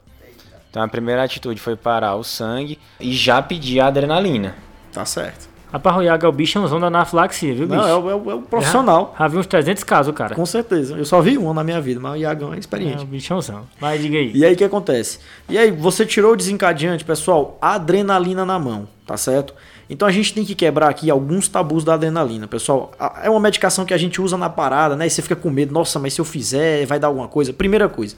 Então 0.72 0.82
a 0.82 0.88
primeira 0.88 1.22
atitude 1.22 1.60
foi 1.60 1.76
parar 1.76 2.16
o 2.16 2.24
sangue 2.24 2.80
e 3.00 3.14
já 3.14 3.42
pedir 3.42 3.82
a 3.82 3.88
adrenalina. 3.88 4.56
Tá 4.92 5.06
certo. 5.06 5.51
Rapaz, 5.72 5.98
o 5.98 6.02
Iago 6.02 6.26
é 6.26 6.30
o 6.30 6.32
bichãozão 6.32 6.80
da 6.80 6.88
anafilaxia, 6.88 7.54
viu, 7.54 7.66
bicho? 7.68 7.80
Não, 7.80 7.88
é 7.88 7.96
o, 7.96 8.10
é 8.10 8.32
é 8.32 8.36
o 8.36 8.42
profissional. 8.42 9.16
Já, 9.18 9.24
já 9.24 9.28
vi 9.30 9.38
uns 9.38 9.48
300 9.48 9.84
casos, 9.84 10.14
cara. 10.14 10.36
Com 10.36 10.46
certeza. 10.46 10.98
Eu 10.98 11.06
só 11.06 11.22
vi 11.22 11.38
um 11.38 11.54
na 11.54 11.64
minha 11.64 11.80
vida, 11.80 12.00
mas 12.00 12.14
o 12.14 12.16
Iagão 12.18 12.52
é 12.54 12.58
É 12.58 12.60
experiente. 12.60 13.04
o 13.04 13.08
bichãozão. 13.08 13.64
Vai, 13.80 13.98
diga 13.98 14.18
aí. 14.18 14.32
E 14.36 14.44
aí 14.46 14.54
o 14.54 14.58
que 14.58 14.64
acontece? 14.64 15.20
E 15.48 15.58
aí, 15.58 15.72
você 15.72 16.06
tirou 16.06 16.34
o 16.34 16.36
desencadeante, 16.36 17.06
pessoal, 17.06 17.58
adrenalina 17.62 18.46
na 18.46 18.60
mão, 18.60 18.88
tá 19.06 19.16
certo? 19.16 19.54
Então 19.92 20.08
a 20.08 20.12
gente 20.12 20.34
tem 20.34 20.46
que 20.46 20.56
quebrar 20.56 20.90
aqui 20.90 21.12
alguns 21.12 21.50
tabus 21.50 21.84
da 21.84 21.96
adrenalina, 21.96 22.48
pessoal. 22.48 22.94
É 23.22 23.30
uma 23.30 23.42
medicação 23.42 23.84
que 23.84 23.94
a 23.94 23.98
gente 23.98 24.22
usa 24.22 24.38
na 24.38 24.50
parada, 24.50 24.96
né? 24.96 25.06
E 25.06 25.10
você 25.10 25.22
fica 25.22 25.36
com 25.36 25.50
medo, 25.50 25.74
nossa, 25.74 26.00
mas 26.00 26.14
se 26.14 26.22
eu 26.22 26.24
fizer, 26.24 26.86
vai 26.86 26.98
dar 26.98 27.08
alguma 27.08 27.28
coisa. 27.28 27.52
Primeira 27.52 27.90
coisa, 27.90 28.16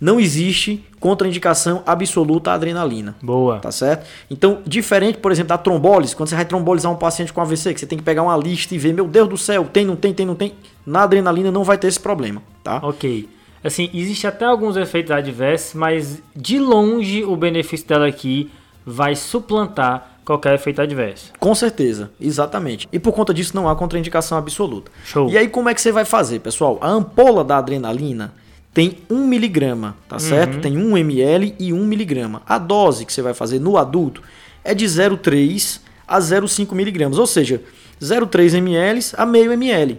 não 0.00 0.20
existe 0.20 0.86
contraindicação 1.00 1.82
absoluta 1.84 2.52
à 2.52 2.54
adrenalina. 2.54 3.16
Boa. 3.20 3.58
Tá 3.58 3.72
certo? 3.72 4.06
Então, 4.30 4.62
diferente, 4.64 5.18
por 5.18 5.32
exemplo, 5.32 5.48
da 5.48 5.58
trombólise, 5.58 6.14
quando 6.14 6.28
você 6.28 6.36
vai 6.36 6.44
trombolizar 6.44 6.92
um 6.92 6.96
paciente 6.96 7.32
com 7.32 7.40
AVC, 7.40 7.74
que 7.74 7.80
você 7.80 7.86
tem 7.86 7.98
que 7.98 8.04
pegar 8.04 8.22
uma 8.22 8.36
lista 8.36 8.72
e 8.72 8.78
ver, 8.78 8.94
meu 8.94 9.08
Deus 9.08 9.28
do 9.28 9.36
céu, 9.36 9.64
tem, 9.64 9.84
não 9.84 9.96
tem, 9.96 10.14
tem, 10.14 10.24
não 10.24 10.36
tem. 10.36 10.54
Na 10.86 11.02
adrenalina 11.02 11.50
não 11.50 11.64
vai 11.64 11.76
ter 11.76 11.88
esse 11.88 11.98
problema, 11.98 12.40
tá? 12.62 12.78
Ok. 12.84 13.28
Assim, 13.64 13.90
existe 13.92 14.28
até 14.28 14.44
alguns 14.44 14.76
efeitos 14.76 15.10
adversos, 15.10 15.74
mas 15.74 16.22
de 16.36 16.60
longe 16.60 17.24
o 17.24 17.34
benefício 17.34 17.88
dela 17.88 18.06
aqui 18.06 18.48
vai 18.84 19.16
suplantar 19.16 20.15
qualquer 20.26 20.54
efeito 20.54 20.82
adverso. 20.82 21.32
Com 21.38 21.54
certeza, 21.54 22.10
exatamente. 22.20 22.88
E 22.92 22.98
por 22.98 23.12
conta 23.12 23.32
disso 23.32 23.54
não 23.54 23.68
há 23.68 23.76
contraindicação 23.76 24.36
absoluta. 24.36 24.90
Show. 25.04 25.30
E 25.30 25.38
aí 25.38 25.48
como 25.48 25.68
é 25.68 25.74
que 25.74 25.80
você 25.80 25.92
vai 25.92 26.04
fazer, 26.04 26.40
pessoal? 26.40 26.78
A 26.82 26.90
ampola 26.90 27.44
da 27.44 27.56
adrenalina 27.56 28.34
tem 28.74 28.98
1 29.08 29.26
miligrama, 29.26 29.96
tá 30.08 30.18
certo? 30.18 30.60
Tem 30.60 30.76
1 30.76 30.98
ml 30.98 31.54
e 31.58 31.72
1 31.72 31.86
miligrama. 31.86 32.42
A 32.44 32.58
dose 32.58 33.06
que 33.06 33.12
você 33.12 33.22
vai 33.22 33.32
fazer 33.32 33.60
no 33.60 33.78
adulto 33.78 34.20
é 34.64 34.74
de 34.74 34.84
0,3 34.84 35.80
a 36.06 36.18
0,5 36.18 36.74
miligramas, 36.74 37.18
ou 37.18 37.26
seja, 37.26 37.62
0,3 38.02 38.54
ml 38.54 39.00
a 39.16 39.24
meio 39.24 39.52
ml. 39.52 39.98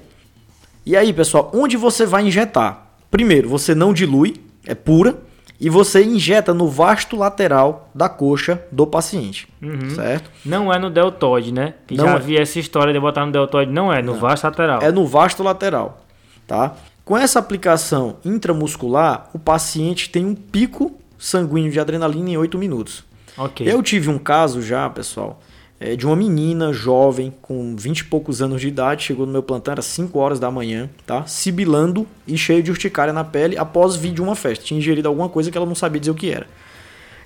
E 0.85 0.95
aí, 0.95 1.11
pessoal, 1.11 1.49
onde 1.53 1.75
você 1.75 2.05
vai 2.05 2.27
injetar? 2.27 2.87
Primeiro, 3.09 3.49
você 3.49 3.73
não 3.73 3.93
dilui, 3.93 4.35
é 4.65 4.75
pura, 4.75 5.17
e 5.59 5.69
você 5.69 6.03
injeta 6.03 6.53
no 6.53 6.67
vasto 6.67 7.15
lateral 7.15 7.89
da 7.93 8.07
coxa 8.07 8.61
do 8.71 8.85
paciente, 8.85 9.47
certo? 9.95 10.29
Não 10.45 10.71
é 10.71 10.77
no 10.77 10.89
deltoide, 10.89 11.51
né? 11.51 11.73
Não 11.89 12.05
já 12.05 12.15
é. 12.15 12.19
vi 12.19 12.37
essa 12.37 12.59
história 12.59 12.93
de 12.93 12.99
botar 12.99 13.25
no 13.25 13.31
deltoide. 13.31 13.71
Não 13.71 13.91
é, 13.91 14.01
no 14.01 14.15
vasto 14.15 14.43
lateral. 14.43 14.81
É 14.81 14.91
no 14.91 15.05
vasto 15.05 15.41
lateral, 15.41 16.05
tá? 16.45 16.75
Com 17.03 17.17
essa 17.17 17.39
aplicação 17.39 18.17
intramuscular, 18.23 19.29
o 19.33 19.39
paciente 19.39 20.09
tem 20.09 20.25
um 20.25 20.35
pico 20.35 20.91
sanguíneo 21.17 21.71
de 21.71 21.79
adrenalina 21.79 22.29
em 22.29 22.37
8 22.37 22.57
minutos. 22.57 23.03
Ok. 23.37 23.67
Eu 23.67 23.81
tive 23.81 24.09
um 24.09 24.17
caso 24.17 24.61
já, 24.61 24.89
pessoal, 24.89 25.39
é, 25.79 25.95
de 25.95 26.05
uma 26.05 26.15
menina 26.15 26.73
jovem 26.73 27.31
com 27.41 27.75
20 27.75 27.99
e 27.99 28.03
poucos 28.05 28.41
anos 28.41 28.61
de 28.61 28.67
idade, 28.67 29.03
chegou 29.03 29.25
no 29.25 29.31
meu 29.31 29.43
plantão, 29.43 29.71
era 29.71 29.81
5 29.81 30.17
horas 30.17 30.39
da 30.39 30.49
manhã, 30.49 30.89
tá? 31.05 31.25
Sibilando 31.25 32.07
e 32.27 32.37
cheio 32.37 32.63
de 32.63 32.71
urticária 32.71 33.13
na 33.13 33.23
pele 33.23 33.57
após 33.57 33.95
vir 33.95 34.11
de 34.11 34.21
uma 34.21 34.35
festa. 34.35 34.65
Tinha 34.65 34.79
ingerido 34.79 35.07
alguma 35.07 35.29
coisa 35.29 35.51
que 35.51 35.57
ela 35.57 35.67
não 35.67 35.75
sabia 35.75 35.99
dizer 35.99 36.11
o 36.11 36.15
que 36.15 36.31
era. 36.31 36.47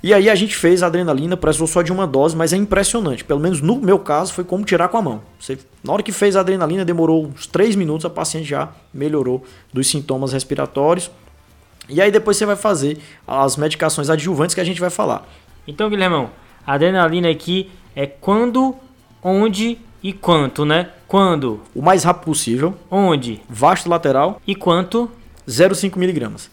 E 0.03 0.13
aí 0.13 0.29
a 0.29 0.35
gente 0.35 0.55
fez 0.55 0.81
a 0.81 0.87
adrenalina, 0.87 1.37
precisou 1.37 1.67
só 1.67 1.83
de 1.83 1.91
uma 1.91 2.07
dose, 2.07 2.35
mas 2.35 2.51
é 2.51 2.57
impressionante. 2.57 3.23
Pelo 3.23 3.39
menos 3.39 3.61
no 3.61 3.77
meu 3.79 3.99
caso, 3.99 4.33
foi 4.33 4.43
como 4.43 4.65
tirar 4.65 4.87
com 4.89 4.97
a 4.97 5.01
mão. 5.01 5.21
Você, 5.39 5.59
na 5.83 5.93
hora 5.93 6.01
que 6.01 6.11
fez 6.11 6.35
a 6.35 6.39
adrenalina, 6.39 6.83
demorou 6.83 7.27
uns 7.27 7.45
3 7.45 7.75
minutos, 7.75 8.03
a 8.03 8.09
paciente 8.09 8.49
já 8.49 8.69
melhorou 8.91 9.43
dos 9.71 9.87
sintomas 9.87 10.33
respiratórios. 10.33 11.11
E 11.87 12.01
aí 12.01 12.11
depois 12.11 12.35
você 12.35 12.45
vai 12.45 12.55
fazer 12.55 12.97
as 13.27 13.55
medicações 13.57 14.09
adjuvantes 14.09 14.55
que 14.55 14.61
a 14.61 14.63
gente 14.63 14.81
vai 14.81 14.89
falar. 14.89 15.27
Então, 15.67 15.87
Guilhermão, 15.87 16.31
a 16.65 16.73
adrenalina 16.73 17.29
aqui 17.29 17.69
é 17.95 18.05
quando, 18.05 18.75
onde 19.23 19.77
e 20.03 20.13
quanto, 20.13 20.65
né? 20.65 20.89
Quando? 21.07 21.61
O 21.75 21.81
mais 21.81 22.03
rápido 22.03 22.25
possível. 22.25 22.75
Onde? 22.89 23.41
Vasto 23.49 23.89
lateral. 23.89 24.41
E 24.47 24.55
quanto? 24.55 25.09
0,5 25.47 25.97
miligramas. 25.97 26.49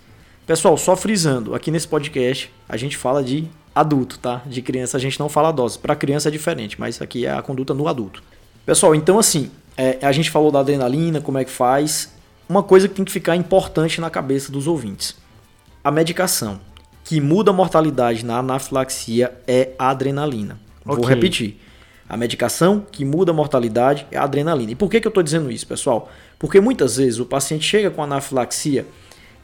Pessoal, 0.47 0.77
só 0.77 0.97
frisando, 0.97 1.55
aqui 1.55 1.71
nesse 1.71 1.87
podcast 1.87 2.51
a 2.69 2.77
gente 2.77 2.97
fala 2.97 3.23
de 3.23 3.49
adulto, 3.75 4.19
tá? 4.19 4.43
De 4.47 4.63
criança 4.63 4.97
a 4.97 5.01
gente 5.01 5.21
não 5.21 5.29
fala 5.29 5.53
dose. 5.53 5.79
Para 5.79 5.95
criança 5.95 6.29
é 6.29 6.31
diferente, 6.31 6.81
mas 6.81 7.01
aqui 7.01 7.27
é 7.27 7.33
a 7.33 7.43
conduta 7.43 7.75
no 7.75 7.87
adulto. 7.87 8.23
Pessoal, 8.65 8.95
então 8.95 9.19
assim, 9.19 9.51
é, 9.77 9.99
a 10.03 10.11
gente 10.11 10.31
falou 10.31 10.51
da 10.51 10.61
adrenalina, 10.61 11.21
como 11.21 11.39
é 11.39 11.45
que 11.45 11.51
faz. 11.51 12.13
Uma 12.49 12.63
coisa 12.63 12.89
que 12.89 12.95
tem 12.95 13.05
que 13.05 13.13
ficar 13.13 13.37
importante 13.37 14.01
na 14.01 14.09
cabeça 14.11 14.51
dos 14.51 14.67
ouvintes: 14.67 15.17
a 15.85 15.91
medicação 15.91 16.61
que 17.05 17.21
muda 17.21 17.51
a 17.51 17.55
mortalidade 17.55 18.25
na 18.25 18.39
anafilaxia 18.39 19.33
é 19.47 19.71
a 19.79 19.91
adrenalina. 19.91 20.59
Okay. 20.93 21.03
Vou 21.03 21.05
repetir. 21.05 21.61
A 22.09 22.17
medicação 22.17 22.85
que 22.91 23.05
muda 23.05 23.33
a 23.33 23.35
mortalidade 23.35 24.07
é 24.11 24.17
a 24.17 24.23
adrenalina. 24.23 24.73
E 24.73 24.75
por 24.75 24.91
que, 24.91 25.01
que 25.01 25.07
eu 25.07 25.11
estou 25.11 25.23
dizendo 25.23 25.51
isso, 25.51 25.67
pessoal? 25.67 26.11
Porque 26.39 26.61
muitas 26.61 26.97
vezes 26.97 27.21
o 27.21 27.27
paciente 27.27 27.65
chega 27.65 27.91
com 27.91 28.03
anafilaxia, 28.03 28.87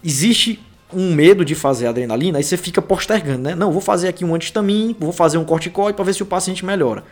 existe 0.03 0.59
um 0.93 1.13
medo 1.13 1.45
de 1.45 1.55
fazer 1.55 1.87
adrenalina, 1.87 2.39
aí 2.39 2.45
você 2.45 2.57
fica 2.57 2.81
postergando, 2.81 3.43
né? 3.43 3.55
Não, 3.55 3.73
vou 3.73 3.81
fazer 3.81 4.09
aqui 4.09 4.25
um 4.25 4.35
antihistamínico, 4.35 5.01
vou 5.01 5.13
fazer 5.13 5.37
um 5.37 5.45
corticoide 5.45 5.95
para 5.97 6.05
ver 6.05 6.15
se 6.15 6.23
o 6.23 6.27
paciente 6.27 6.65
melhora. 6.65 7.05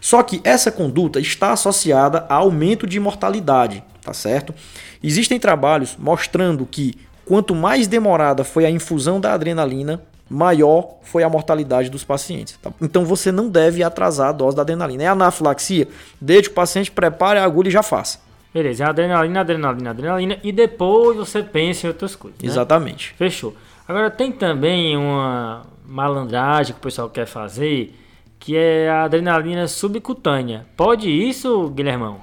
Só 0.00 0.22
que 0.22 0.40
essa 0.44 0.70
conduta 0.70 1.20
está 1.20 1.52
associada 1.52 2.26
a 2.28 2.34
aumento 2.34 2.86
de 2.86 3.00
mortalidade, 3.00 3.82
tá 4.02 4.12
certo? 4.12 4.54
Existem 5.02 5.38
trabalhos 5.40 5.96
mostrando 5.98 6.66
que 6.66 6.94
quanto 7.24 7.54
mais 7.54 7.86
demorada 7.86 8.44
foi 8.44 8.64
a 8.64 8.70
infusão 8.70 9.18
da 9.20 9.32
adrenalina, 9.32 10.02
maior 10.34 10.96
foi 11.02 11.22
a 11.22 11.28
mortalidade 11.28 11.88
dos 11.88 12.04
pacientes. 12.04 12.58
Tá? 12.60 12.72
Então 12.82 13.04
você 13.04 13.30
não 13.30 13.48
deve 13.48 13.82
atrasar 13.82 14.28
a 14.28 14.32
dose 14.32 14.56
da 14.56 14.62
adrenalina. 14.62 15.04
É 15.04 15.06
anafilaxia, 15.06 15.88
desde 16.20 16.48
que 16.48 16.52
o 16.52 16.54
paciente 16.54 16.90
prepare 16.90 17.38
a 17.38 17.44
agulha 17.44 17.68
e 17.68 17.70
já 17.70 17.82
faça. 17.82 18.18
Beleza, 18.52 18.84
é 18.84 18.86
adrenalina, 18.86 19.40
adrenalina, 19.40 19.90
adrenalina 19.90 20.38
e 20.42 20.52
depois 20.52 21.16
você 21.16 21.42
pensa 21.42 21.86
em 21.86 21.88
outras 21.88 22.14
coisas. 22.14 22.40
Né? 22.40 22.48
Exatamente. 22.48 23.14
Fechou. 23.16 23.54
Agora 23.86 24.10
tem 24.10 24.32
também 24.32 24.96
uma 24.96 25.62
malandragem 25.86 26.72
que 26.72 26.78
o 26.78 26.82
pessoal 26.82 27.10
quer 27.10 27.26
fazer, 27.26 27.94
que 28.38 28.56
é 28.56 28.88
a 28.88 29.04
adrenalina 29.04 29.66
subcutânea. 29.68 30.66
Pode 30.76 31.10
isso, 31.10 31.68
Guilhermão? 31.70 32.18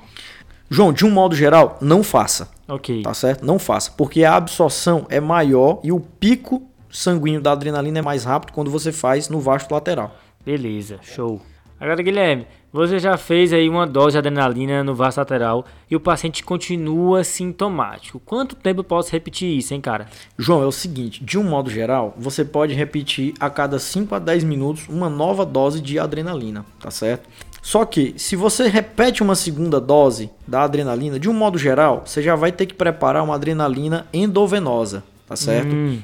João, 0.70 0.94
de 0.94 1.06
um 1.06 1.12
modo 1.12 1.36
geral, 1.36 1.78
não 1.82 2.02
faça. 2.02 2.50
Ok. 2.68 3.04
Tá 3.04 3.14
certo? 3.14 3.46
Não 3.46 3.60
faça. 3.60 3.92
Porque 3.92 4.24
a 4.24 4.36
absorção 4.36 5.06
é 5.10 5.20
maior 5.20 5.82
e 5.84 5.92
o 5.92 6.00
pico 6.00 6.71
sanguíneo 6.92 7.42
da 7.42 7.52
adrenalina 7.52 8.00
é 8.00 8.02
mais 8.02 8.24
rápido 8.24 8.54
quando 8.54 8.70
você 8.70 8.92
faz 8.92 9.30
no 9.30 9.40
vasto 9.40 9.72
lateral. 9.72 10.16
Beleza, 10.46 11.00
show. 11.02 11.42
Agora, 11.80 12.04
Guilherme, 12.04 12.46
você 12.72 13.00
já 13.00 13.18
fez 13.18 13.52
aí 13.52 13.68
uma 13.68 13.88
dose 13.88 14.12
de 14.12 14.20
adrenalina 14.20 14.84
no 14.84 14.94
vaso 14.94 15.20
lateral 15.20 15.66
e 15.90 15.96
o 15.96 16.00
paciente 16.00 16.44
continua 16.44 17.24
sintomático. 17.24 18.20
Quanto 18.20 18.56
tempo 18.56 18.82
eu 18.82 18.84
posso 18.84 19.12
repetir 19.12 19.58
isso, 19.58 19.74
hein, 19.74 19.82
cara? 19.82 20.08
João, 20.38 20.62
é 20.62 20.66
o 20.68 20.72
seguinte, 20.72 21.24
de 21.24 21.40
um 21.40 21.44
modo 21.44 21.72
geral, 21.72 22.14
você 22.18 22.46
pode 22.46 22.76
repetir 22.76 23.34
a 23.40 23.50
cada 23.50 23.80
5 23.80 24.14
a 24.14 24.20
10 24.20 24.44
minutos 24.44 24.88
uma 24.88 25.10
nova 25.10 25.44
dose 25.44 25.82
de 25.82 25.98
adrenalina, 25.98 26.64
tá 26.80 26.92
certo? 26.92 27.28
Só 27.64 27.84
que, 27.84 28.14
se 28.16 28.36
você 28.36 28.68
repete 28.68 29.22
uma 29.22 29.36
segunda 29.36 29.82
dose 29.82 30.30
da 30.48 30.64
adrenalina, 30.64 31.20
de 31.20 31.30
um 31.30 31.34
modo 31.34 31.58
geral, 31.58 32.04
você 32.06 32.22
já 32.22 32.36
vai 32.36 32.52
ter 32.52 32.68
que 32.68 32.74
preparar 32.74 33.24
uma 33.24 33.36
adrenalina 33.36 34.08
endovenosa, 34.14 35.04
tá 35.28 35.36
certo? 35.36 35.74
Hum. 35.76 36.00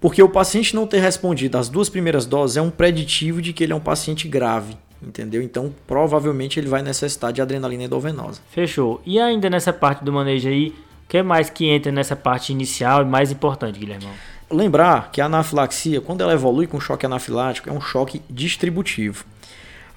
Porque 0.00 0.22
o 0.22 0.28
paciente 0.28 0.74
não 0.74 0.86
ter 0.86 1.00
respondido 1.00 1.56
às 1.56 1.68
duas 1.68 1.88
primeiras 1.88 2.26
doses 2.26 2.56
é 2.56 2.62
um 2.62 2.70
preditivo 2.70 3.40
de 3.40 3.52
que 3.52 3.64
ele 3.64 3.72
é 3.72 3.76
um 3.76 3.80
paciente 3.80 4.28
grave 4.28 4.76
entendeu? 5.02 5.42
Então, 5.42 5.72
provavelmente 5.86 6.58
ele 6.58 6.68
vai 6.68 6.82
necessitar 6.82 7.32
de 7.32 7.40
adrenalina 7.40 7.84
endovenosa. 7.84 8.40
Fechou. 8.50 9.00
E 9.04 9.20
ainda 9.20 9.48
nessa 9.50 9.72
parte 9.72 10.04
do 10.04 10.12
manejo 10.12 10.48
aí, 10.48 10.68
o 11.04 11.08
que 11.08 11.22
mais 11.22 11.50
que 11.50 11.68
entra 11.68 11.92
nessa 11.92 12.16
parte 12.16 12.52
inicial 12.52 13.02
e 13.02 13.04
mais 13.04 13.30
importante, 13.30 13.78
Guilherme? 13.78 14.08
Lembrar 14.50 15.10
que 15.10 15.20
a 15.20 15.26
anafilaxia, 15.26 16.00
quando 16.00 16.20
ela 16.20 16.32
evolui 16.32 16.66
com 16.66 16.80
choque 16.80 17.04
anafilático, 17.04 17.68
é 17.68 17.72
um 17.72 17.80
choque 17.80 18.22
distributivo. 18.30 19.24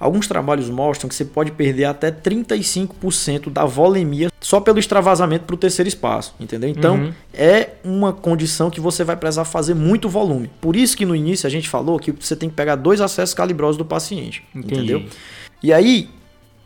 Alguns 0.00 0.26
trabalhos 0.26 0.70
mostram 0.70 1.10
que 1.10 1.14
você 1.14 1.26
pode 1.26 1.52
perder 1.52 1.84
até 1.84 2.10
35% 2.10 3.50
da 3.50 3.66
volemia 3.66 4.32
só 4.40 4.58
pelo 4.58 4.78
extravasamento 4.78 5.44
para 5.44 5.54
o 5.54 5.58
terceiro 5.58 5.86
espaço, 5.86 6.34
entendeu? 6.40 6.70
Então, 6.70 6.96
uhum. 6.96 7.12
é 7.34 7.72
uma 7.84 8.10
condição 8.10 8.70
que 8.70 8.80
você 8.80 9.04
vai 9.04 9.14
precisar 9.14 9.44
fazer 9.44 9.74
muito 9.74 10.08
volume. 10.08 10.50
Por 10.58 10.74
isso 10.74 10.96
que 10.96 11.04
no 11.04 11.14
início 11.14 11.46
a 11.46 11.50
gente 11.50 11.68
falou 11.68 11.98
que 11.98 12.12
você 12.12 12.34
tem 12.34 12.48
que 12.48 12.54
pegar 12.54 12.76
dois 12.76 13.02
acessos 13.02 13.34
calibrosos 13.34 13.76
do 13.76 13.84
paciente, 13.84 14.42
Entendi. 14.54 14.74
entendeu? 14.74 15.04
E 15.62 15.70
aí, 15.70 16.08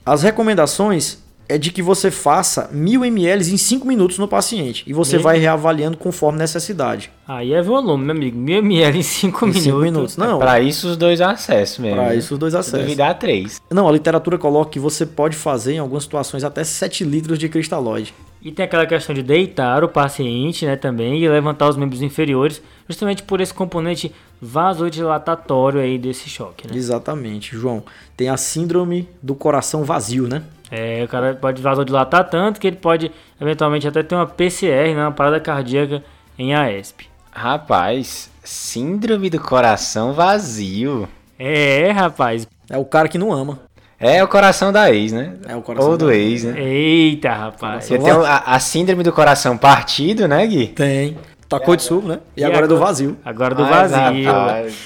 as 0.07 0.23
recomendações 0.23 1.24
é 1.49 1.59
de 1.59 1.71
que 1.71 1.83
você 1.83 2.11
faça 2.11 2.69
mil 2.73 3.05
ml 3.05 3.53
em 3.53 3.57
5 3.57 3.87
minutos 3.87 4.19
no 4.19 4.27
paciente 4.27 4.83
e 4.87 4.93
você 4.93 5.19
vai 5.19 5.39
reavaliando 5.39 5.97
conforme 5.97 6.39
necessidade. 6.39 7.11
Aí 7.27 7.53
é 7.53 7.63
volume, 7.63 8.05
meu 8.05 8.17
amigo. 8.17 8.37
Mil 8.37 8.59
ml 8.59 8.99
em 8.99 9.03
5 9.03 9.47
minutos. 9.47 9.83
minutos. 9.83 10.17
Não. 10.17 10.37
É 10.37 10.39
para 10.39 10.61
isso 10.61 10.89
os 10.89 10.97
dois 10.97 11.21
acessos 11.21 11.79
mesmo. 11.79 11.97
Para 11.97 12.15
isso 12.15 12.35
os 12.35 12.41
dois 12.41 12.55
acessos. 12.55 12.81
Duvidar 12.81 13.19
três. 13.19 13.61
Não, 13.71 13.89
a 13.89 13.93
literatura 13.93 14.39
coloca 14.39 14.71
que 14.71 14.79
você 14.79 15.05
pode 15.05 15.37
fazer 15.37 15.75
em 15.75 15.79
algumas 15.79 16.05
situações 16.05 16.45
até 16.45 16.65
7 16.65 17.05
litros 17.05 17.39
de 17.39 17.49
cristalóide. 17.49 18.15
E 18.43 18.53
tem 18.53 18.67
aquela 18.67 18.85
questão 18.85 19.15
de 19.15 19.23
deitar 19.23 19.83
o 19.83 19.89
paciente, 19.89 20.67
né, 20.67 20.77
também, 20.77 21.19
e 21.23 21.27
levantar 21.27 21.67
os 21.67 21.79
membros 21.79 22.03
inferiores, 22.03 22.61
justamente 22.87 23.23
por 23.23 23.41
esse 23.41 23.55
componente 23.55 24.13
vasodilatatório 24.41 25.81
aí 25.81 25.99
desse 25.99 26.29
choque, 26.29 26.69
né? 26.69 26.77
Exatamente, 26.77 27.57
João. 27.57 27.83
Tem 28.15 28.29
a 28.29 28.37
síndrome 28.37 29.09
do 29.23 29.35
coração 29.35 29.83
vazio, 29.83 30.29
né? 30.29 30.43
É, 30.71 31.03
o 31.05 31.09
cara 31.09 31.35
pode 31.35 31.61
vasodilatar 31.61 32.29
tanto 32.29 32.61
que 32.61 32.67
ele 32.67 32.77
pode 32.77 33.11
eventualmente 33.41 33.87
até 33.87 34.03
ter 34.03 34.15
uma 34.15 34.27
PCR, 34.27 34.95
né, 34.95 35.03
uma 35.03 35.13
parada 35.13 35.39
cardíaca 35.39 36.03
em 36.39 36.55
AESP. 36.55 37.07
Rapaz, 37.31 38.31
síndrome 38.43 39.29
do 39.29 39.41
coração 39.41 40.13
vazio. 40.13 41.09
É, 41.39 41.91
rapaz. 41.91 42.47
É 42.71 42.79
o 42.79 42.85
cara 42.85 43.09
que 43.09 43.19
não 43.19 43.33
ama. 43.33 43.59
É 43.99 44.23
o 44.23 44.29
coração 44.29 44.73
da 44.73 44.93
ex, 44.93 45.13
né? 45.13 45.35
É 45.49 45.57
o 45.57 45.63
coração 45.63 45.91
Ou 45.91 45.97
do 45.97 46.11
ex, 46.11 46.45
né? 46.45 46.61
Eita, 46.61 47.33
rapaz. 47.33 47.85
Você 47.85 47.99
tem 47.99 48.11
a, 48.11 48.39
a, 48.39 48.61
síndrome 48.61 49.03
do 49.03 49.13
coração 49.13 49.57
partido, 49.57 50.29
né, 50.29 50.47
Gui? 50.47 50.69
Tem. 50.69 51.17
Tacou 51.49 51.77
de 51.77 51.83
subo, 51.83 52.09
né? 52.09 52.19
E, 52.37 52.41
e 52.41 52.45
agora, 52.45 52.65
agora, 52.65 52.67
é 52.67 52.77
do 52.77 52.85
vazio. 52.85 53.17
Agora 53.25 53.55
do 53.55 53.65
vazio. 53.65 54.31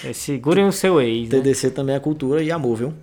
É, 0.04 0.12
segurem 0.12 0.66
o 0.66 0.72
seu 0.72 1.00
ex. 1.00 1.28
TDC 1.28 1.68
né? 1.68 1.72
também 1.74 1.96
é 1.96 2.00
cultura 2.00 2.42
e 2.42 2.52
amor, 2.52 2.76
viu? 2.76 2.94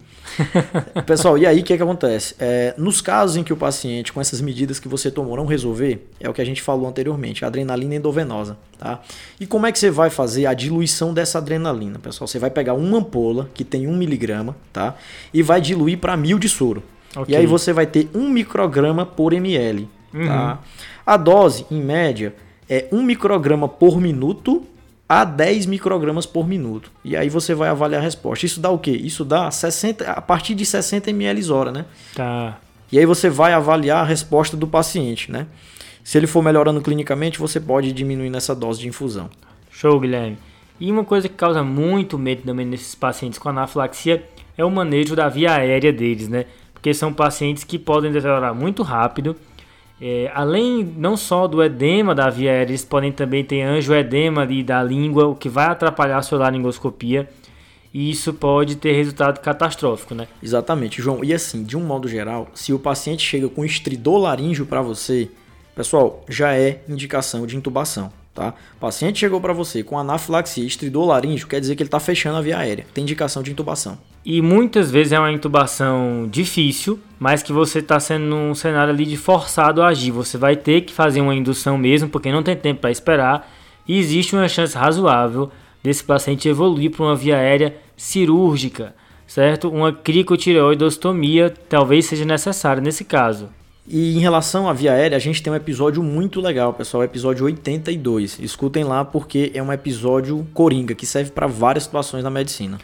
Pessoal, 1.06 1.38
e 1.38 1.46
aí 1.46 1.60
o 1.60 1.64
que, 1.64 1.74
é 1.74 1.78
que 1.78 1.84
acontece? 1.84 2.36
É, 2.40 2.74
nos 2.78 3.02
casos 3.02 3.38
em 3.38 3.44
que 3.44 3.54
o 3.54 3.58
paciente, 3.58 4.12
com 4.12 4.20
essas 4.20 4.42
medidas 4.42 4.80
que 4.80 4.88
você 4.88 5.10
tomou, 5.10 5.38
não 5.38 5.46
resolver, 5.46 6.08
é 6.20 6.30
o 6.30 6.34
que 6.34 6.42
a 6.42 6.46
gente 6.46 6.62
falou 6.62 6.88
anteriormente, 6.88 7.44
a 7.44 7.48
adrenalina 7.48 7.96
endovenosa. 7.96 8.58
Tá? 8.78 9.02
E 9.40 9.46
como 9.46 9.66
é 9.66 9.72
que 9.72 9.80
você 9.80 9.90
vai 9.90 10.10
fazer 10.10 10.46
a 10.46 10.54
diluição 10.54 11.14
dessa 11.14 11.38
adrenalina, 11.38 12.00
pessoal? 12.00 12.28
Você 12.28 12.40
vai 12.40 12.50
pegar 12.50 12.74
uma 12.74 12.98
ampola 12.98 13.50
que 13.54 13.64
tem 13.64 13.88
1 13.88 13.96
miligrama 13.96 14.56
tá? 14.72 14.96
e 15.34 15.42
vai 15.42 15.62
diluir 15.62 15.98
para 15.98 16.16
mil 16.18 16.38
de 16.38 16.50
soro. 16.50 16.84
Okay. 17.16 17.34
E 17.34 17.38
aí 17.38 17.46
você 17.46 17.72
vai 17.72 17.86
ter 17.86 18.10
1 18.14 18.30
micrograma 18.30 19.06
por 19.06 19.34
ml. 19.34 19.88
Tá? 20.12 20.18
Uhum. 20.18 20.28
Tá? 20.28 20.60
A 21.06 21.18
dose, 21.18 21.66
em 21.72 21.82
média, 21.82 22.36
é 22.70 22.88
1 22.92 23.02
micrograma 23.04 23.68
por 23.68 24.02
minuto 24.02 24.64
a 25.08 25.24
10 25.24 25.68
microgramas 25.68 26.26
por 26.26 26.48
minuto. 26.48 26.92
E 27.04 27.16
aí 27.16 27.30
você 27.30 27.54
vai 27.54 27.70
avaliar 27.70 28.02
a 28.02 28.04
resposta. 28.04 28.46
Isso 28.46 28.60
dá 28.60 28.70
o 28.70 28.80
quê? 28.80 28.92
Isso 28.92 29.24
dá 29.24 29.50
60, 29.50 30.10
a 30.10 30.22
partir 30.22 30.56
de 30.56 30.66
60 30.66 31.10
ml 31.12 31.52
hora, 31.52 31.72
né? 31.72 31.86
Tá. 32.14 32.58
E 32.92 33.00
aí 33.00 33.06
você 33.06 33.30
vai 33.30 33.54
avaliar 33.54 34.00
a 34.00 34.08
resposta 34.08 34.58
do 34.58 34.68
paciente, 34.68 35.32
né? 35.32 35.48
Se 36.04 36.18
ele 36.18 36.28
for 36.28 36.44
melhorando 36.44 36.82
clinicamente, 36.82 37.40
você 37.40 37.60
pode 37.60 37.92
diminuir 37.92 38.30
nessa 38.30 38.56
dose 38.56 38.80
de 38.80 38.88
infusão. 38.88 39.30
Show, 39.72 40.00
Guilherme. 40.00 40.38
E 40.80 40.92
uma 40.92 41.04
coisa 41.04 41.28
que 41.30 41.36
causa 41.36 41.64
muito 41.64 42.18
medo 42.18 42.44
também 42.44 42.66
nesses 42.66 42.94
pacientes 42.96 43.40
com 43.40 43.50
anafilaxia 43.50 44.24
é 44.58 44.64
o 44.64 44.70
manejo 44.70 45.16
da 45.16 45.28
via 45.28 45.56
aérea 45.56 45.92
deles, 45.92 46.28
né? 46.28 46.46
Porque 46.74 46.94
são 46.94 47.14
pacientes 47.14 47.64
que 47.64 47.80
podem 47.80 48.12
deteriorar 48.12 48.54
muito 48.54 48.84
rápido 48.84 49.36
é, 50.02 50.30
além 50.34 50.84
não 50.84 51.16
só 51.16 51.48
do 51.48 51.64
edema 51.64 52.14
da 52.14 52.30
via 52.30 52.52
aérea, 52.52 52.72
eles 52.72 52.84
podem 52.84 53.12
também 53.12 53.44
ter 53.44 53.62
anjoedema 53.62 54.42
ali 54.42 54.62
da 54.62 54.84
língua, 54.84 55.28
o 55.28 55.36
que 55.36 55.48
vai 55.48 55.68
atrapalhar 55.68 56.18
a 56.18 56.22
sua 56.22 56.40
laringoscopia. 56.40 57.30
e 57.94 58.12
isso 58.12 58.34
pode 58.34 58.76
ter 58.76 58.92
resultado 58.92 59.40
catastrófico, 59.40 60.14
né? 60.14 60.28
Exatamente, 60.44 61.02
João. 61.02 61.24
E 61.24 61.34
assim, 61.34 61.64
de 61.64 61.78
um 61.78 61.82
modo 61.82 62.10
geral, 62.10 62.50
se 62.54 62.74
o 62.74 62.80
paciente 62.80 63.26
chega 63.26 63.48
com 63.48 63.64
estridor 63.64 64.18
laríngeo 64.18 64.66
para 64.66 64.82
você, 64.82 65.30
pessoal, 65.74 66.26
já 66.28 66.54
é 66.54 66.82
indicação 66.90 67.48
de 67.48 67.56
intubação. 67.56 68.12
Tá? 68.34 68.54
O 68.76 68.80
paciente 68.82 69.20
chegou 69.20 69.40
para 69.40 69.54
você 69.54 69.82
com 69.82 69.98
anafilaxia 69.98 70.66
estridor 70.66 71.06
laríngeo, 71.06 71.48
quer 71.48 71.62
dizer 71.62 71.78
que 71.78 71.84
ele 71.84 71.88
está 71.88 72.02
fechando 72.02 72.38
a 72.38 72.42
via 72.42 72.58
aérea. 72.58 72.86
Tem 72.94 73.02
indicação 73.02 73.42
de 73.42 73.52
intubação. 73.52 73.98
E 74.26 74.42
muitas 74.42 74.90
vezes 74.90 75.14
é 75.14 75.20
uma 75.20 75.32
intubação 75.32 76.28
difícil, 76.28 77.00
mas 77.20 77.44
que 77.44 77.54
você 77.54 77.78
está 77.78 78.00
sendo 78.00 78.26
num 78.26 78.56
cenário 78.56 78.92
ali 78.92 79.06
de 79.06 79.16
forçado 79.16 79.84
a 79.84 79.90
agir. 79.90 80.10
Você 80.10 80.36
vai 80.36 80.56
ter 80.56 80.82
que 80.82 80.92
fazer 80.92 81.22
uma 81.22 81.36
indução 81.36 81.78
mesmo, 81.78 82.10
porque 82.10 82.32
não 82.32 82.42
tem 82.42 82.56
tempo 82.56 82.82
para 82.82 82.90
esperar. 82.90 83.48
E 83.88 84.00
existe 84.00 84.36
uma 84.36 84.48
chance 84.48 84.76
razoável 84.76 85.52
desse 85.84 86.04
paciente 86.04 86.50
evoluir 86.50 86.90
para 86.90 87.06
uma 87.06 87.16
via 87.16 87.38
aérea 87.38 87.78
cirúrgica, 87.96 88.96
certo? 89.28 89.70
Uma 89.70 89.94
cricotireoidostomia 89.94 91.54
talvez 91.70 92.08
seja 92.08 92.26
necessária 92.26 92.82
nesse 92.82 93.06
caso. 93.06 93.50
E 93.88 94.18
em 94.18 94.20
relação 94.20 94.68
à 94.68 94.74
via 94.74 94.94
aérea, 94.94 95.16
a 95.16 95.20
gente 95.20 95.44
tem 95.44 95.54
um 95.54 95.56
episódio 95.56 96.02
muito 96.02 96.42
legal, 96.42 96.74
pessoal, 96.74 97.02
o 97.02 97.04
episódio 97.04 97.46
82. 97.46 98.40
Escutem 98.40 98.84
lá 98.84 99.06
porque 99.06 99.52
é 99.54 99.62
um 99.62 99.72
episódio 99.72 100.48
coringa 100.52 100.96
que 100.96 101.06
serve 101.06 101.30
para 101.30 101.46
várias 101.46 101.84
situações 101.84 102.24
na 102.24 102.32
medicina. 102.32 102.80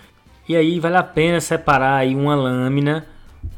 E 0.47 0.55
aí 0.55 0.79
vale 0.79 0.97
a 0.97 1.03
pena 1.03 1.39
separar 1.39 1.97
aí 1.97 2.15
uma 2.15 2.35
lâmina, 2.35 3.05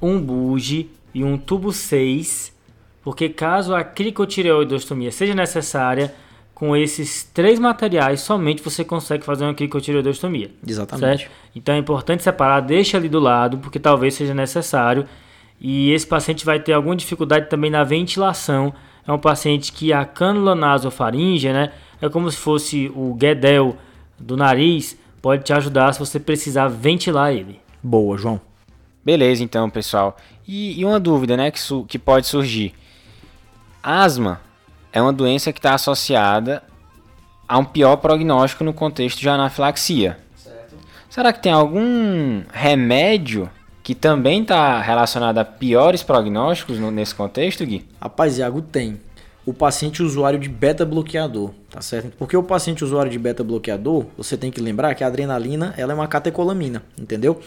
um 0.01 0.19
buge 0.19 0.89
e 1.13 1.23
um 1.23 1.37
tubo 1.37 1.71
6, 1.71 2.53
porque 3.03 3.29
caso 3.29 3.75
a 3.75 3.83
cricotireoidostomia 3.83 5.11
seja 5.11 5.33
necessária, 5.33 6.13
com 6.53 6.75
esses 6.75 7.23
três 7.23 7.59
materiais 7.59 8.21
somente 8.21 8.61
você 8.61 8.85
consegue 8.85 9.25
fazer 9.25 9.43
uma 9.43 9.53
cricotireoidostomia. 9.53 10.51
Exatamente. 10.65 11.23
Certo? 11.23 11.31
Então 11.55 11.75
é 11.75 11.77
importante 11.77 12.23
separar, 12.23 12.61
deixa 12.61 12.97
ali 12.97 13.09
do 13.09 13.19
lado, 13.19 13.57
porque 13.57 13.79
talvez 13.79 14.13
seja 14.13 14.33
necessário 14.33 15.05
e 15.59 15.91
esse 15.91 16.05
paciente 16.05 16.45
vai 16.45 16.59
ter 16.59 16.73
alguma 16.73 16.95
dificuldade 16.95 17.49
também 17.49 17.71
na 17.71 17.83
ventilação. 17.83 18.73
É 19.07 19.11
um 19.11 19.19
paciente 19.19 19.71
que 19.71 19.91
a 19.91 20.05
cânula 20.05 20.55
nasofaríngea, 20.55 21.53
né, 21.53 21.71
é 22.01 22.09
como 22.09 22.29
se 22.29 22.37
fosse 22.37 22.91
o 22.95 23.13
guedel 23.13 23.77
do 24.19 24.37
nariz, 24.37 24.97
pode 25.23 25.45
te 25.45 25.53
ajudar 25.53 25.93
se 25.93 25.99
você 25.99 26.19
precisar 26.19 26.67
ventilar 26.67 27.33
ele. 27.33 27.61
Boa, 27.81 28.17
João. 28.17 28.41
Beleza, 29.05 29.41
então, 29.41 29.69
pessoal. 29.69 30.17
E, 30.45 30.77
e 30.77 30.83
uma 30.83 30.99
dúvida, 30.99 31.37
né, 31.37 31.49
que, 31.49 31.59
que 31.87 31.97
pode 31.97 32.27
surgir. 32.27 32.73
Asma 33.81 34.41
é 34.91 35.01
uma 35.01 35.13
doença 35.13 35.53
que 35.53 35.59
está 35.59 35.73
associada 35.73 36.61
a 37.47 37.57
um 37.57 37.63
pior 37.63 37.95
prognóstico 37.97 38.65
no 38.65 38.73
contexto 38.73 39.19
de 39.19 39.29
anafilaxia. 39.29 40.19
Certo. 40.35 40.75
Será 41.09 41.31
que 41.31 41.41
tem 41.41 41.53
algum 41.53 42.43
remédio 42.51 43.49
que 43.81 43.95
também 43.95 44.41
está 44.41 44.81
relacionada 44.81 45.39
a 45.39 45.45
piores 45.45 46.03
prognósticos 46.03 46.79
no, 46.79 46.91
nesse 46.91 47.15
contexto, 47.15 47.65
Gui? 47.65 47.85
Rapaz, 48.01 48.37
Iago, 48.39 48.61
tem. 48.61 48.99
O 49.45 49.53
paciente 49.53 50.01
usuário 50.01 50.39
de 50.39 50.47
beta-bloqueador, 50.47 51.51
tá 51.69 51.81
certo? 51.81 52.13
Porque 52.17 52.35
o 52.37 52.43
paciente 52.43 52.83
usuário 52.83 53.11
de 53.11 53.19
beta-bloqueador, 53.19 54.05
você 54.17 54.37
tem 54.37 54.49
que 54.49 54.61
lembrar 54.61 54.95
que 54.95 55.03
a 55.03 55.07
adrenalina 55.07 55.73
ela 55.77 55.91
é 55.91 55.95
uma 55.95 56.07
catecolamina, 56.07 56.81
entendeu? 56.97 57.39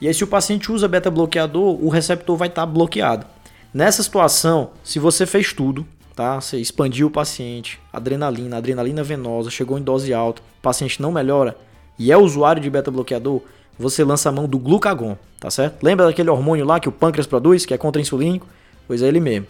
E 0.00 0.06
aí, 0.06 0.14
se 0.14 0.22
o 0.22 0.28
paciente 0.28 0.70
usa 0.70 0.86
beta-bloqueador, 0.86 1.82
o 1.84 1.88
receptor 1.88 2.36
vai 2.36 2.48
estar 2.48 2.62
tá 2.62 2.66
bloqueado. 2.66 3.26
Nessa 3.74 4.02
situação, 4.02 4.70
se 4.84 4.98
você 4.98 5.26
fez 5.26 5.52
tudo, 5.52 5.86
tá? 6.14 6.40
Você 6.40 6.58
expandiu 6.58 7.08
o 7.08 7.10
paciente, 7.10 7.80
adrenalina, 7.92 8.56
adrenalina 8.56 9.02
venosa, 9.02 9.50
chegou 9.50 9.78
em 9.78 9.82
dose 9.82 10.14
alta, 10.14 10.40
o 10.40 10.62
paciente 10.62 11.02
não 11.02 11.10
melhora 11.10 11.56
e 11.98 12.10
é 12.10 12.16
usuário 12.16 12.62
de 12.62 12.70
beta-bloqueador, 12.70 13.42
você 13.78 14.02
lança 14.02 14.30
a 14.30 14.32
mão 14.32 14.48
do 14.48 14.58
glucagon, 14.58 15.16
tá 15.38 15.50
certo? 15.50 15.82
Lembra 15.82 16.06
daquele 16.06 16.30
hormônio 16.30 16.64
lá 16.64 16.80
que 16.80 16.88
o 16.88 16.92
pâncreas 16.92 17.26
produz, 17.26 17.66
que 17.66 17.74
é 17.74 17.78
contra-insulínico? 17.78 18.46
Pois 18.88 19.02
é 19.02 19.08
ele 19.08 19.20
mesmo. 19.20 19.46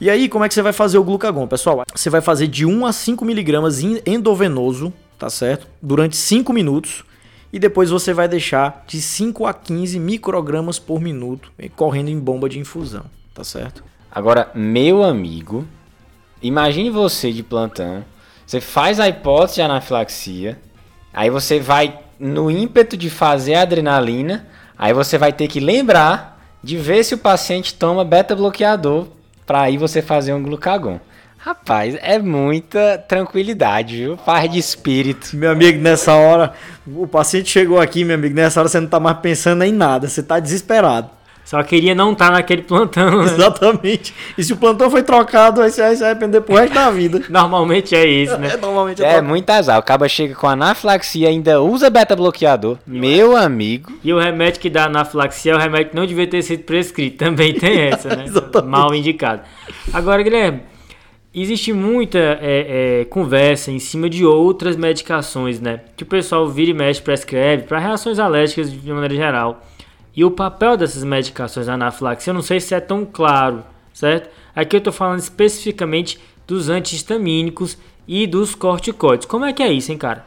E 0.00 0.10
aí, 0.10 0.28
como 0.28 0.44
é 0.44 0.48
que 0.48 0.54
você 0.54 0.62
vai 0.62 0.72
fazer 0.72 0.98
o 0.98 1.04
glucagon, 1.04 1.46
pessoal? 1.46 1.84
Você 1.94 2.10
vai 2.10 2.20
fazer 2.20 2.48
de 2.48 2.66
1 2.66 2.86
a 2.86 2.92
5 2.92 3.24
miligramas 3.24 3.80
endovenoso, 3.82 4.92
tá 5.18 5.30
certo? 5.30 5.66
Durante 5.80 6.16
5 6.16 6.52
minutos. 6.52 7.04
E 7.52 7.58
depois 7.58 7.90
você 7.90 8.12
vai 8.12 8.26
deixar 8.26 8.84
de 8.84 9.00
5 9.00 9.46
a 9.46 9.54
15 9.54 10.00
microgramas 10.00 10.80
por 10.80 11.00
minuto 11.00 11.52
correndo 11.76 12.08
em 12.08 12.18
bomba 12.18 12.48
de 12.48 12.58
infusão, 12.58 13.04
tá 13.32 13.44
certo? 13.44 13.84
Agora, 14.10 14.50
meu 14.54 15.04
amigo, 15.04 15.64
imagine 16.42 16.90
você 16.90 17.32
de 17.32 17.44
plantão, 17.44 18.04
você 18.44 18.60
faz 18.60 18.98
a 18.98 19.08
hipótese 19.08 19.56
de 19.56 19.62
anafilaxia, 19.62 20.60
aí 21.12 21.30
você 21.30 21.60
vai 21.60 22.00
no 22.18 22.50
ímpeto 22.50 22.96
de 22.96 23.08
fazer 23.08 23.54
a 23.54 23.62
adrenalina, 23.62 24.48
aí 24.76 24.92
você 24.92 25.16
vai 25.16 25.32
ter 25.32 25.46
que 25.46 25.60
lembrar 25.60 26.44
de 26.60 26.76
ver 26.76 27.04
se 27.04 27.14
o 27.14 27.18
paciente 27.18 27.74
toma 27.74 28.04
beta-bloqueador 28.04 29.06
para 29.46 29.62
aí 29.62 29.76
você 29.76 30.02
fazer 30.02 30.32
um 30.32 30.42
glucagon. 30.42 31.00
Rapaz, 31.36 31.94
é 32.00 32.18
muita 32.18 32.96
tranquilidade, 33.06 33.98
viu? 33.98 34.16
Paz 34.16 34.50
de 34.50 34.58
espírito. 34.58 35.36
Meu 35.36 35.50
amigo, 35.50 35.78
nessa 35.78 36.14
hora, 36.14 36.54
o 36.86 37.06
paciente 37.06 37.50
chegou 37.50 37.78
aqui, 37.78 38.02
meu 38.02 38.14
amigo, 38.14 38.34
nessa 38.34 38.60
hora 38.60 38.68
você 38.68 38.80
não 38.80 38.88
tá 38.88 38.98
mais 38.98 39.18
pensando 39.18 39.62
em 39.62 39.72
nada, 39.72 40.08
você 40.08 40.22
tá 40.22 40.40
desesperado. 40.40 41.10
Só 41.44 41.62
queria 41.62 41.94
não 41.94 42.12
estar 42.12 42.28
tá 42.28 42.32
naquele 42.32 42.62
plantão. 42.64 43.18
Né? 43.18 43.24
Exatamente. 43.24 44.14
E 44.36 44.42
se 44.42 44.52
o 44.52 44.56
plantão 44.56 44.90
foi 44.90 45.02
trocado, 45.02 45.60
aí 45.60 45.70
você 45.70 45.82
vai 45.82 45.96
se 45.96 46.04
arrepender 46.04 46.40
pro 46.40 46.56
resto 46.56 46.74
da 46.74 46.90
vida. 46.90 47.22
Normalmente 47.28 47.94
é 47.94 48.06
isso, 48.06 48.36
né? 48.38 48.52
É, 48.54 48.56
normalmente 48.56 49.04
é, 49.04 49.16
é 49.16 49.20
muito 49.20 49.48
azar. 49.50 49.78
O 49.78 49.82
cabo 49.82 50.08
chega 50.08 50.34
com 50.34 50.48
anafilaxia 50.48 51.28
ainda 51.28 51.60
usa 51.60 51.90
beta-bloqueador. 51.90 52.78
Meu 52.86 53.36
amigo. 53.36 53.92
E 54.02 54.12
o 54.12 54.18
remédio 54.18 54.60
que 54.60 54.70
dá 54.70 54.84
anafilaxia 54.86 55.52
é 55.52 55.54
o 55.54 55.58
remédio 55.58 55.90
que 55.90 55.96
não 55.96 56.06
devia 56.06 56.26
ter 56.26 56.42
sido 56.42 56.64
prescrito. 56.64 57.18
Também 57.18 57.52
tem 57.52 57.80
essa, 57.88 58.08
né? 58.08 58.24
Mal 58.64 58.94
indicado. 58.94 59.42
Agora, 59.92 60.22
Guilherme, 60.22 60.62
existe 61.34 61.72
muita 61.72 62.18
é, 62.18 63.00
é, 63.00 63.04
conversa 63.06 63.70
em 63.70 63.78
cima 63.78 64.08
de 64.08 64.24
outras 64.24 64.76
medicações, 64.76 65.60
né? 65.60 65.80
Que 65.96 66.04
o 66.04 66.06
pessoal 66.06 66.48
vira 66.48 66.70
e 66.70 66.74
mexe, 66.74 67.02
prescreve 67.02 67.64
para 67.64 67.78
reações 67.78 68.18
alérgicas 68.18 68.72
de 68.72 68.92
maneira 68.92 69.14
geral. 69.14 69.62
E 70.16 70.24
o 70.24 70.30
papel 70.30 70.76
dessas 70.76 71.02
medicações 71.02 71.68
anafilaxia, 71.68 72.30
eu 72.30 72.34
não 72.34 72.42
sei 72.42 72.60
se 72.60 72.74
é 72.74 72.80
tão 72.80 73.04
claro, 73.04 73.64
certo? 73.92 74.30
Aqui 74.54 74.76
eu 74.76 74.78
estou 74.78 74.92
falando 74.92 75.18
especificamente 75.18 76.20
dos 76.46 76.68
antihistamínicos 76.68 77.76
e 78.06 78.26
dos 78.26 78.54
corticoides. 78.54 79.26
Como 79.26 79.44
é 79.44 79.52
que 79.52 79.62
é 79.62 79.72
isso, 79.72 79.90
hein, 79.90 79.98
cara? 79.98 80.24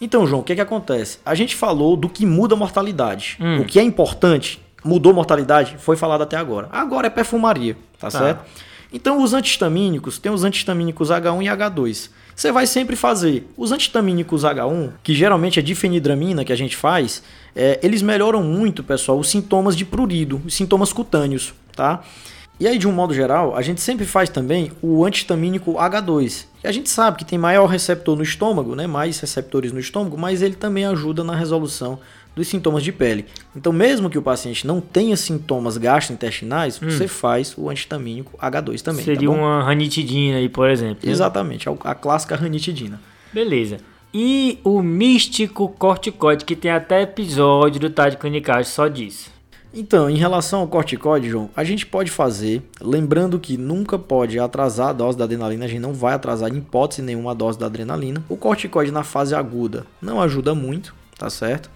Então, 0.00 0.26
João, 0.26 0.40
o 0.40 0.44
que, 0.44 0.52
é 0.52 0.56
que 0.56 0.60
acontece? 0.60 1.18
A 1.24 1.34
gente 1.34 1.54
falou 1.54 1.96
do 1.96 2.08
que 2.08 2.26
muda 2.26 2.54
a 2.54 2.58
mortalidade. 2.58 3.38
Hum. 3.40 3.60
O 3.60 3.64
que 3.64 3.78
é 3.78 3.82
importante, 3.82 4.60
mudou 4.84 5.12
a 5.12 5.14
mortalidade, 5.14 5.76
foi 5.78 5.96
falado 5.96 6.22
até 6.22 6.36
agora. 6.36 6.68
Agora 6.72 7.06
é 7.06 7.10
perfumaria, 7.10 7.76
tá, 7.98 8.10
tá. 8.10 8.18
certo? 8.18 8.44
Então, 8.92 9.22
os 9.22 9.32
antihistamínicos, 9.32 10.18
tem 10.18 10.32
os 10.32 10.44
antihistamínicos 10.44 11.10
H1 11.10 11.42
e 11.42 11.46
H2. 11.46 12.10
Você 12.36 12.52
vai 12.52 12.66
sempre 12.66 12.96
fazer 12.96 13.48
os 13.56 13.72
antihistamínicos 13.72 14.42
H1, 14.44 14.90
que 15.02 15.14
geralmente 15.14 15.58
é 15.58 15.62
difenidramina 15.62 16.44
que 16.44 16.52
a 16.52 16.56
gente 16.56 16.76
faz, 16.76 17.22
é, 17.54 17.80
eles 17.82 18.02
melhoram 18.02 18.42
muito, 18.42 18.84
pessoal, 18.84 19.18
os 19.18 19.30
sintomas 19.30 19.74
de 19.74 19.86
prurido, 19.86 20.42
os 20.44 20.52
sintomas 20.52 20.92
cutâneos, 20.92 21.54
tá? 21.74 22.02
E 22.60 22.68
aí, 22.68 22.76
de 22.76 22.86
um 22.86 22.92
modo 22.92 23.14
geral, 23.14 23.56
a 23.56 23.62
gente 23.62 23.80
sempre 23.80 24.04
faz 24.04 24.28
também 24.28 24.70
o 24.82 25.02
antihistamínico 25.02 25.74
H2. 25.74 26.44
Que 26.60 26.66
a 26.66 26.72
gente 26.72 26.90
sabe 26.90 27.16
que 27.16 27.24
tem 27.24 27.38
maior 27.38 27.66
receptor 27.66 28.14
no 28.14 28.22
estômago, 28.22 28.74
né? 28.74 28.86
mais 28.86 29.18
receptores 29.18 29.72
no 29.72 29.80
estômago, 29.80 30.18
mas 30.18 30.42
ele 30.42 30.56
também 30.56 30.84
ajuda 30.84 31.24
na 31.24 31.34
resolução 31.34 31.98
dos 32.36 32.46
sintomas 32.46 32.84
de 32.84 32.92
pele. 32.92 33.24
Então, 33.56 33.72
mesmo 33.72 34.10
que 34.10 34.18
o 34.18 34.22
paciente 34.22 34.66
não 34.66 34.78
tenha 34.78 35.16
sintomas 35.16 35.78
gastrointestinais, 35.78 36.80
hum. 36.80 36.90
você 36.90 37.08
faz 37.08 37.54
o 37.56 37.70
antihistamínico 37.70 38.38
H2 38.38 38.82
também. 38.82 39.04
Tá 39.04 39.12
Seria 39.12 39.28
tá 39.28 39.34
uma 39.34 39.62
ranitidina 39.62 40.36
aí, 40.36 40.48
por 40.48 40.68
exemplo. 40.68 41.08
Exatamente, 41.08 41.66
a 41.68 41.94
clássica 41.94 42.36
ranitidina. 42.36 43.00
Beleza. 43.32 43.78
E 44.12 44.60
o 44.62 44.82
místico 44.82 45.68
corticoide, 45.70 46.44
que 46.44 46.54
tem 46.54 46.70
até 46.70 47.02
episódio 47.02 47.80
do 47.80 47.90
Tade 47.90 48.18
Clinicagem 48.18 48.70
só 48.70 48.86
disso. 48.86 49.34
Então, 49.74 50.08
em 50.08 50.16
relação 50.16 50.60
ao 50.60 50.68
corticoide, 50.68 51.28
João, 51.28 51.50
a 51.54 51.62
gente 51.62 51.84
pode 51.84 52.10
fazer, 52.10 52.62
lembrando 52.80 53.38
que 53.38 53.58
nunca 53.58 53.98
pode 53.98 54.38
atrasar 54.38 54.88
a 54.88 54.92
dose 54.92 55.18
da 55.18 55.24
adrenalina, 55.24 55.66
a 55.66 55.68
gente 55.68 55.80
não 55.80 55.92
vai 55.92 56.14
atrasar 56.14 56.50
em 56.50 56.58
hipótese 56.58 57.02
nenhuma 57.02 57.32
a 57.32 57.34
dose 57.34 57.58
da 57.58 57.66
adrenalina. 57.66 58.24
O 58.26 58.38
corticoide 58.38 58.90
na 58.90 59.02
fase 59.02 59.34
aguda 59.34 59.86
não 60.00 60.20
ajuda 60.20 60.54
muito, 60.54 60.94
tá 61.18 61.28
certo? 61.28 61.70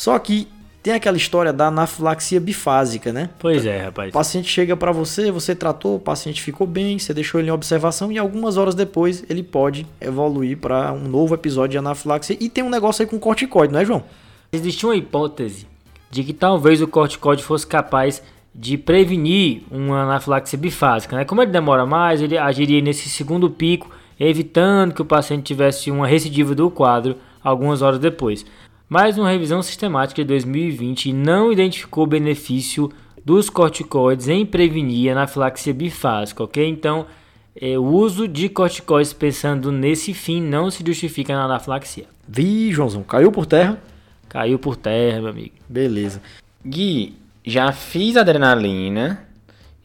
Só 0.00 0.18
que 0.18 0.48
tem 0.82 0.94
aquela 0.94 1.18
história 1.18 1.52
da 1.52 1.66
anafilaxia 1.66 2.40
bifásica, 2.40 3.12
né? 3.12 3.28
Pois 3.38 3.66
é, 3.66 3.82
rapaz. 3.82 4.08
O 4.08 4.12
paciente 4.14 4.48
chega 4.48 4.74
para 4.74 4.92
você, 4.92 5.30
você 5.30 5.54
tratou, 5.54 5.96
o 5.96 6.00
paciente 6.00 6.40
ficou 6.40 6.66
bem, 6.66 6.98
você 6.98 7.12
deixou 7.12 7.38
ele 7.38 7.50
em 7.50 7.52
observação 7.52 8.10
e 8.10 8.16
algumas 8.16 8.56
horas 8.56 8.74
depois 8.74 9.22
ele 9.28 9.42
pode 9.42 9.86
evoluir 10.00 10.56
para 10.56 10.90
um 10.90 11.06
novo 11.06 11.34
episódio 11.34 11.72
de 11.72 11.76
anafilaxia. 11.76 12.34
E 12.40 12.48
tem 12.48 12.64
um 12.64 12.70
negócio 12.70 13.02
aí 13.02 13.06
com 13.06 13.18
corticoide, 13.18 13.74
não 13.74 13.80
é, 13.80 13.84
João? 13.84 14.02
Existe 14.50 14.86
uma 14.86 14.96
hipótese 14.96 15.66
de 16.10 16.24
que 16.24 16.32
talvez 16.32 16.80
o 16.80 16.88
corticoide 16.88 17.44
fosse 17.44 17.66
capaz 17.66 18.22
de 18.54 18.78
prevenir 18.78 19.64
uma 19.70 20.04
anafilaxia 20.04 20.58
bifásica, 20.58 21.14
né? 21.14 21.26
Como 21.26 21.42
ele 21.42 21.50
demora 21.50 21.84
mais, 21.84 22.22
ele 22.22 22.38
agiria 22.38 22.80
nesse 22.80 23.10
segundo 23.10 23.50
pico, 23.50 23.90
evitando 24.18 24.94
que 24.94 25.02
o 25.02 25.04
paciente 25.04 25.42
tivesse 25.42 25.90
uma 25.90 26.06
recidiva 26.06 26.54
do 26.54 26.70
quadro 26.70 27.18
algumas 27.42 27.82
horas 27.82 27.98
depois. 27.98 28.44
Mas 28.90 29.16
uma 29.16 29.30
revisão 29.30 29.62
sistemática 29.62 30.20
de 30.20 30.26
2020 30.26 31.12
não 31.12 31.52
identificou 31.52 32.04
benefício 32.08 32.90
dos 33.24 33.48
corticoides 33.48 34.26
em 34.26 34.44
prevenir 34.44 35.10
a 35.10 35.12
anafilaxia 35.12 35.72
bifásica, 35.72 36.42
ok? 36.42 36.68
Então, 36.68 37.06
é, 37.54 37.78
o 37.78 37.84
uso 37.84 38.26
de 38.26 38.48
corticoides 38.48 39.12
pensando 39.12 39.70
nesse 39.70 40.12
fim 40.12 40.42
não 40.42 40.72
se 40.72 40.82
justifica 40.84 41.32
na 41.32 41.44
anafilaxia. 41.44 42.06
Vi, 42.26 42.72
Joãozão, 42.72 43.04
caiu 43.04 43.30
por 43.30 43.46
terra? 43.46 43.80
Caiu 44.28 44.58
por 44.58 44.74
terra, 44.74 45.20
meu 45.20 45.30
amigo. 45.30 45.54
Beleza. 45.68 46.20
Gui, 46.66 47.14
já 47.44 47.70
fiz 47.70 48.16
adrenalina 48.16 49.24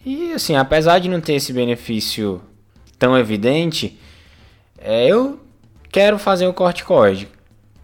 e, 0.03 0.33
assim, 0.33 0.55
apesar 0.55 0.97
de 0.97 1.09
não 1.09 1.21
ter 1.21 1.33
esse 1.33 1.53
benefício 1.53 2.41
tão 2.97 3.15
evidente, 3.15 3.99
é, 4.79 5.07
eu 5.07 5.39
quero 5.91 6.17
fazer 6.17 6.47
o 6.47 6.53
corticoide. 6.53 7.27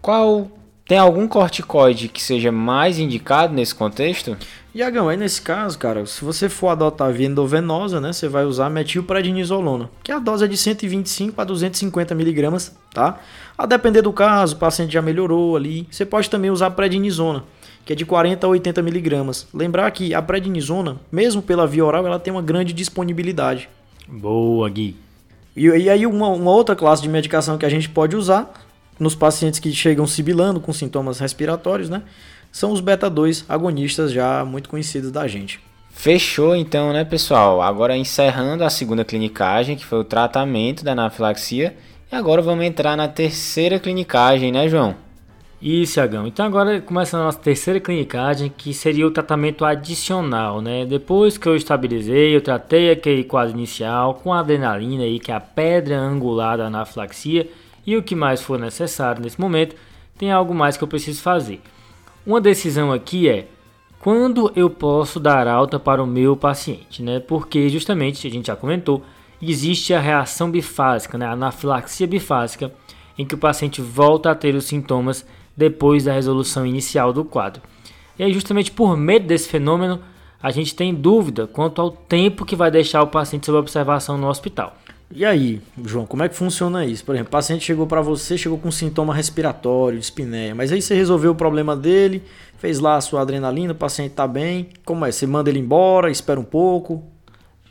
Qual 0.00 0.50
tem 0.86 0.98
algum 0.98 1.28
corticoide 1.28 2.08
que 2.08 2.22
seja 2.22 2.50
mais 2.50 2.98
indicado 2.98 3.54
nesse 3.54 3.74
contexto? 3.74 4.36
Iagão, 4.74 5.08
aí 5.08 5.16
nesse 5.16 5.40
caso, 5.40 5.78
cara, 5.78 6.06
se 6.06 6.24
você 6.24 6.48
for 6.48 6.68
adotar 6.68 7.08
a 7.08 7.12
via 7.12 7.26
endovenosa, 7.26 8.00
né, 8.00 8.12
você 8.12 8.26
vai 8.26 8.44
usar 8.44 8.70
metilprednisolona, 8.70 9.90
que 10.02 10.10
a 10.10 10.18
dose 10.18 10.44
é 10.44 10.48
de 10.48 10.56
125 10.56 11.40
a 11.40 11.44
250 11.44 12.14
miligramas, 12.14 12.74
tá? 12.92 13.20
A 13.56 13.66
depender 13.66 14.02
do 14.02 14.12
caso, 14.12 14.56
o 14.56 14.58
paciente 14.58 14.94
já 14.94 15.02
melhorou 15.02 15.56
ali, 15.56 15.86
você 15.90 16.06
pode 16.06 16.30
também 16.30 16.50
usar 16.50 16.70
prednisona, 16.70 17.44
que 17.84 17.92
é 17.92 17.96
de 17.96 18.06
40 18.06 18.46
a 18.46 18.50
80 18.50 18.80
miligramas. 18.82 19.46
Lembrar 19.52 19.90
que 19.90 20.14
a 20.14 20.22
prednisona, 20.22 20.96
mesmo 21.12 21.42
pela 21.42 21.66
via 21.66 21.84
oral, 21.84 22.06
ela 22.06 22.18
tem 22.18 22.32
uma 22.32 22.42
grande 22.42 22.72
disponibilidade. 22.72 23.68
Boa, 24.08 24.68
Gui. 24.70 24.96
E, 25.54 25.66
e 25.66 25.90
aí 25.90 26.06
uma, 26.06 26.28
uma 26.28 26.50
outra 26.50 26.74
classe 26.74 27.02
de 27.02 27.08
medicação 27.08 27.58
que 27.58 27.66
a 27.66 27.70
gente 27.70 27.90
pode 27.90 28.16
usar 28.16 28.50
nos 28.98 29.14
pacientes 29.14 29.58
que 29.58 29.72
chegam 29.72 30.06
sibilando 30.06 30.60
com 30.60 30.72
sintomas 30.72 31.18
respiratórios, 31.18 31.88
né? 31.88 32.02
são 32.52 32.70
os 32.70 32.80
beta-2 32.80 33.44
agonistas 33.48 34.12
já 34.12 34.44
muito 34.44 34.68
conhecidos 34.68 35.10
da 35.10 35.26
gente. 35.26 35.58
Fechou 35.90 36.54
então, 36.54 36.92
né, 36.92 37.04
pessoal? 37.04 37.62
Agora 37.62 37.96
encerrando 37.96 38.62
a 38.62 38.70
segunda 38.70 39.04
clinicagem, 39.04 39.76
que 39.76 39.84
foi 39.84 39.98
o 39.98 40.04
tratamento 40.04 40.84
da 40.84 40.92
anafilaxia, 40.92 41.74
e 42.10 42.14
agora 42.14 42.42
vamos 42.42 42.64
entrar 42.64 42.96
na 42.96 43.08
terceira 43.08 43.78
clinicagem, 43.78 44.52
né, 44.52 44.68
João? 44.68 44.94
Isso, 45.60 46.00
Agão. 46.00 46.26
Então 46.26 46.44
agora 46.44 46.80
começa 46.80 47.16
a 47.16 47.22
nossa 47.22 47.38
terceira 47.38 47.78
clinicagem, 47.78 48.52
que 48.54 48.74
seria 48.74 49.06
o 49.06 49.12
tratamento 49.12 49.64
adicional, 49.64 50.60
né? 50.60 50.84
Depois 50.84 51.38
que 51.38 51.46
eu 51.46 51.54
estabilizei, 51.54 52.34
eu 52.34 52.40
tratei 52.40 52.90
aquele 52.90 53.22
quadro 53.22 53.56
inicial 53.56 54.14
com 54.14 54.32
a 54.32 54.40
adrenalina 54.40 55.04
aí, 55.04 55.20
que 55.20 55.30
é 55.30 55.34
a 55.34 55.40
pedra 55.40 55.96
angular 56.00 56.58
da 56.58 56.66
anafilaxia, 56.66 57.48
e 57.86 57.96
o 57.96 58.02
que 58.02 58.14
mais 58.14 58.40
for 58.40 58.58
necessário 58.58 59.22
nesse 59.22 59.40
momento, 59.40 59.76
tem 60.16 60.30
algo 60.30 60.54
mais 60.54 60.76
que 60.76 60.84
eu 60.84 60.88
preciso 60.88 61.20
fazer. 61.20 61.60
Uma 62.24 62.40
decisão 62.40 62.92
aqui 62.92 63.28
é 63.28 63.48
quando 63.98 64.52
eu 64.56 64.68
posso 64.68 65.20
dar 65.20 65.46
alta 65.46 65.78
para 65.78 66.02
o 66.02 66.06
meu 66.06 66.36
paciente, 66.36 67.02
né? 67.02 67.20
Porque 67.20 67.68
justamente 67.68 68.26
a 68.26 68.30
gente 68.30 68.46
já 68.46 68.56
comentou, 68.56 69.02
existe 69.40 69.94
a 69.94 70.00
reação 70.00 70.50
bifásica, 70.50 71.16
né? 71.16 71.26
A 71.26 71.32
anafilaxia 71.32 72.06
bifásica, 72.06 72.72
em 73.18 73.24
que 73.24 73.34
o 73.34 73.38
paciente 73.38 73.80
volta 73.80 74.30
a 74.30 74.34
ter 74.34 74.54
os 74.54 74.64
sintomas 74.64 75.26
depois 75.56 76.04
da 76.04 76.12
resolução 76.12 76.66
inicial 76.66 77.12
do 77.12 77.24
quadro. 77.24 77.62
E 78.18 78.22
aí, 78.22 78.32
justamente 78.32 78.70
por 78.70 78.96
medo 78.96 79.26
desse 79.26 79.48
fenômeno, 79.48 80.00
a 80.42 80.50
gente 80.50 80.74
tem 80.74 80.94
dúvida 80.94 81.46
quanto 81.46 81.80
ao 81.80 81.90
tempo 81.90 82.44
que 82.44 82.56
vai 82.56 82.70
deixar 82.70 83.02
o 83.02 83.06
paciente 83.06 83.46
sob 83.46 83.58
observação 83.58 84.18
no 84.18 84.28
hospital. 84.28 84.76
E 85.14 85.26
aí, 85.26 85.60
João, 85.84 86.06
como 86.06 86.22
é 86.22 86.28
que 86.28 86.34
funciona 86.34 86.86
isso? 86.86 87.04
Por 87.04 87.14
exemplo, 87.14 87.28
o 87.28 87.32
paciente 87.32 87.64
chegou 87.64 87.86
para 87.86 88.00
você, 88.00 88.38
chegou 88.38 88.56
com 88.56 88.70
sintoma 88.70 89.14
respiratório, 89.14 89.98
espinéia, 89.98 90.54
mas 90.54 90.72
aí 90.72 90.80
você 90.80 90.94
resolveu 90.94 91.32
o 91.32 91.34
problema 91.34 91.76
dele, 91.76 92.22
fez 92.56 92.78
lá 92.78 92.96
a 92.96 93.00
sua 93.00 93.20
adrenalina, 93.20 93.72
o 93.72 93.76
paciente 93.76 94.12
está 94.12 94.26
bem. 94.26 94.70
Como 94.86 95.04
é? 95.04 95.12
Você 95.12 95.26
manda 95.26 95.50
ele 95.50 95.58
embora, 95.58 96.10
espera 96.10 96.40
um 96.40 96.44
pouco? 96.44 97.02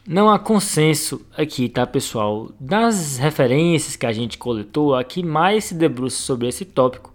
Não 0.08 0.30
há 0.30 0.38
consenso 0.38 1.25
aqui, 1.36 1.67
tá, 1.67 1.88
pessoal? 1.88 2.51
Das 2.60 3.17
referências 3.17 3.95
que 3.95 4.06
a 4.06 4.12
gente 4.12 4.38
coletou, 4.38 4.95
a 4.95 5.04
que 5.04 5.23
mais 5.23 5.65
se 5.65 5.73
debruça 5.73 6.21
sobre 6.21 6.47
esse 6.47 6.63
tópico 6.63 7.12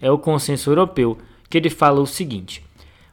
é 0.00 0.10
o 0.10 0.18
consenso 0.18 0.70
europeu, 0.70 1.16
que 1.48 1.56
ele 1.56 1.70
fala 1.70 2.00
o 2.00 2.06
seguinte: 2.06 2.62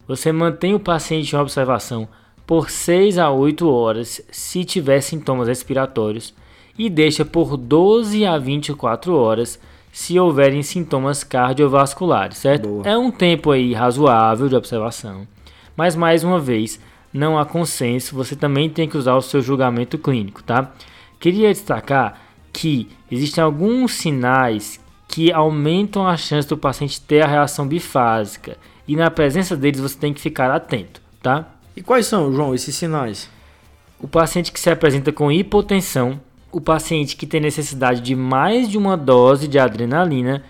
você 0.08 0.32
mantém 0.32 0.74
o 0.74 0.80
paciente 0.80 1.34
em 1.34 1.39
observação 1.39 2.08
por 2.45 2.69
6 2.69 3.17
a 3.17 3.30
8 3.30 3.69
horas 3.69 4.22
se 4.32 4.65
tiver 4.65 5.00
sintomas 5.02 5.48
respiratórios 5.48 6.34
e 6.80 6.89
deixa 6.89 7.26
por 7.26 7.58
12 7.58 8.26
a 8.26 8.38
24 8.38 9.13
horas 9.13 9.60
se 9.92 10.18
houverem 10.18 10.63
sintomas 10.63 11.26
cardiovasculares, 11.26 12.38
certo? 12.38 12.70
Boa. 12.70 12.88
É 12.88 12.98
um 12.98 13.12
tempo 13.12 13.52
aí 13.52 13.74
razoável 13.74 14.48
de 14.48 14.56
observação, 14.56 15.28
mas 15.76 15.94
mais 15.94 16.24
uma 16.24 16.39
vez, 16.39 16.80
não 17.12 17.38
há 17.38 17.46
consenso, 17.46 18.15
você 18.15 18.34
também 18.34 18.70
tem 18.70 18.88
que 18.88 18.98
usar 18.98 19.15
o 19.15 19.22
seu 19.22 19.42
julgamento 19.42 19.98
clínico, 19.98 20.42
tá? 20.42 20.72
Queria 21.20 21.52
destacar 21.52 22.22
que 22.54 22.88
existem 23.12 23.44
alguns 23.44 23.94
sinais 23.96 24.80
que 25.06 25.34
aumentam 25.34 26.08
a 26.08 26.15
chance 26.15 26.48
do 26.48 26.58
paciente 26.58 27.02
ter 27.02 27.22
a 27.22 27.28
reação 27.28 27.68
bifásica 27.68 28.58
e 28.88 28.96
na 28.96 29.12
presença 29.12 29.58
deles 29.58 29.82
você 29.82 29.98
tem 29.98 30.13
que 30.13 30.22
ficar 30.22 30.50
atento, 30.50 31.02
tá? 31.22 31.46
E 31.76 31.82
quais 31.82 32.06
são, 32.06 32.32
João, 32.32 32.56
esses 32.56 32.76
sinais? 32.76 33.30
O 34.00 34.08
paciente 34.08 34.52
que 34.52 34.60
se 34.60 34.70
apresenta 34.70 35.12
com 35.12 35.30
hipotensão, 35.30 36.22
o 36.52 36.60
paciente 36.60 37.16
que 37.16 37.28
tem 37.28 37.40
necessidade 37.40 38.02
de 38.02 38.16
mais 38.16 38.68
de 38.68 38.78
uma 38.78 38.98
dose 38.98 39.48
de 39.48 39.60
adrenalina 39.60 40.44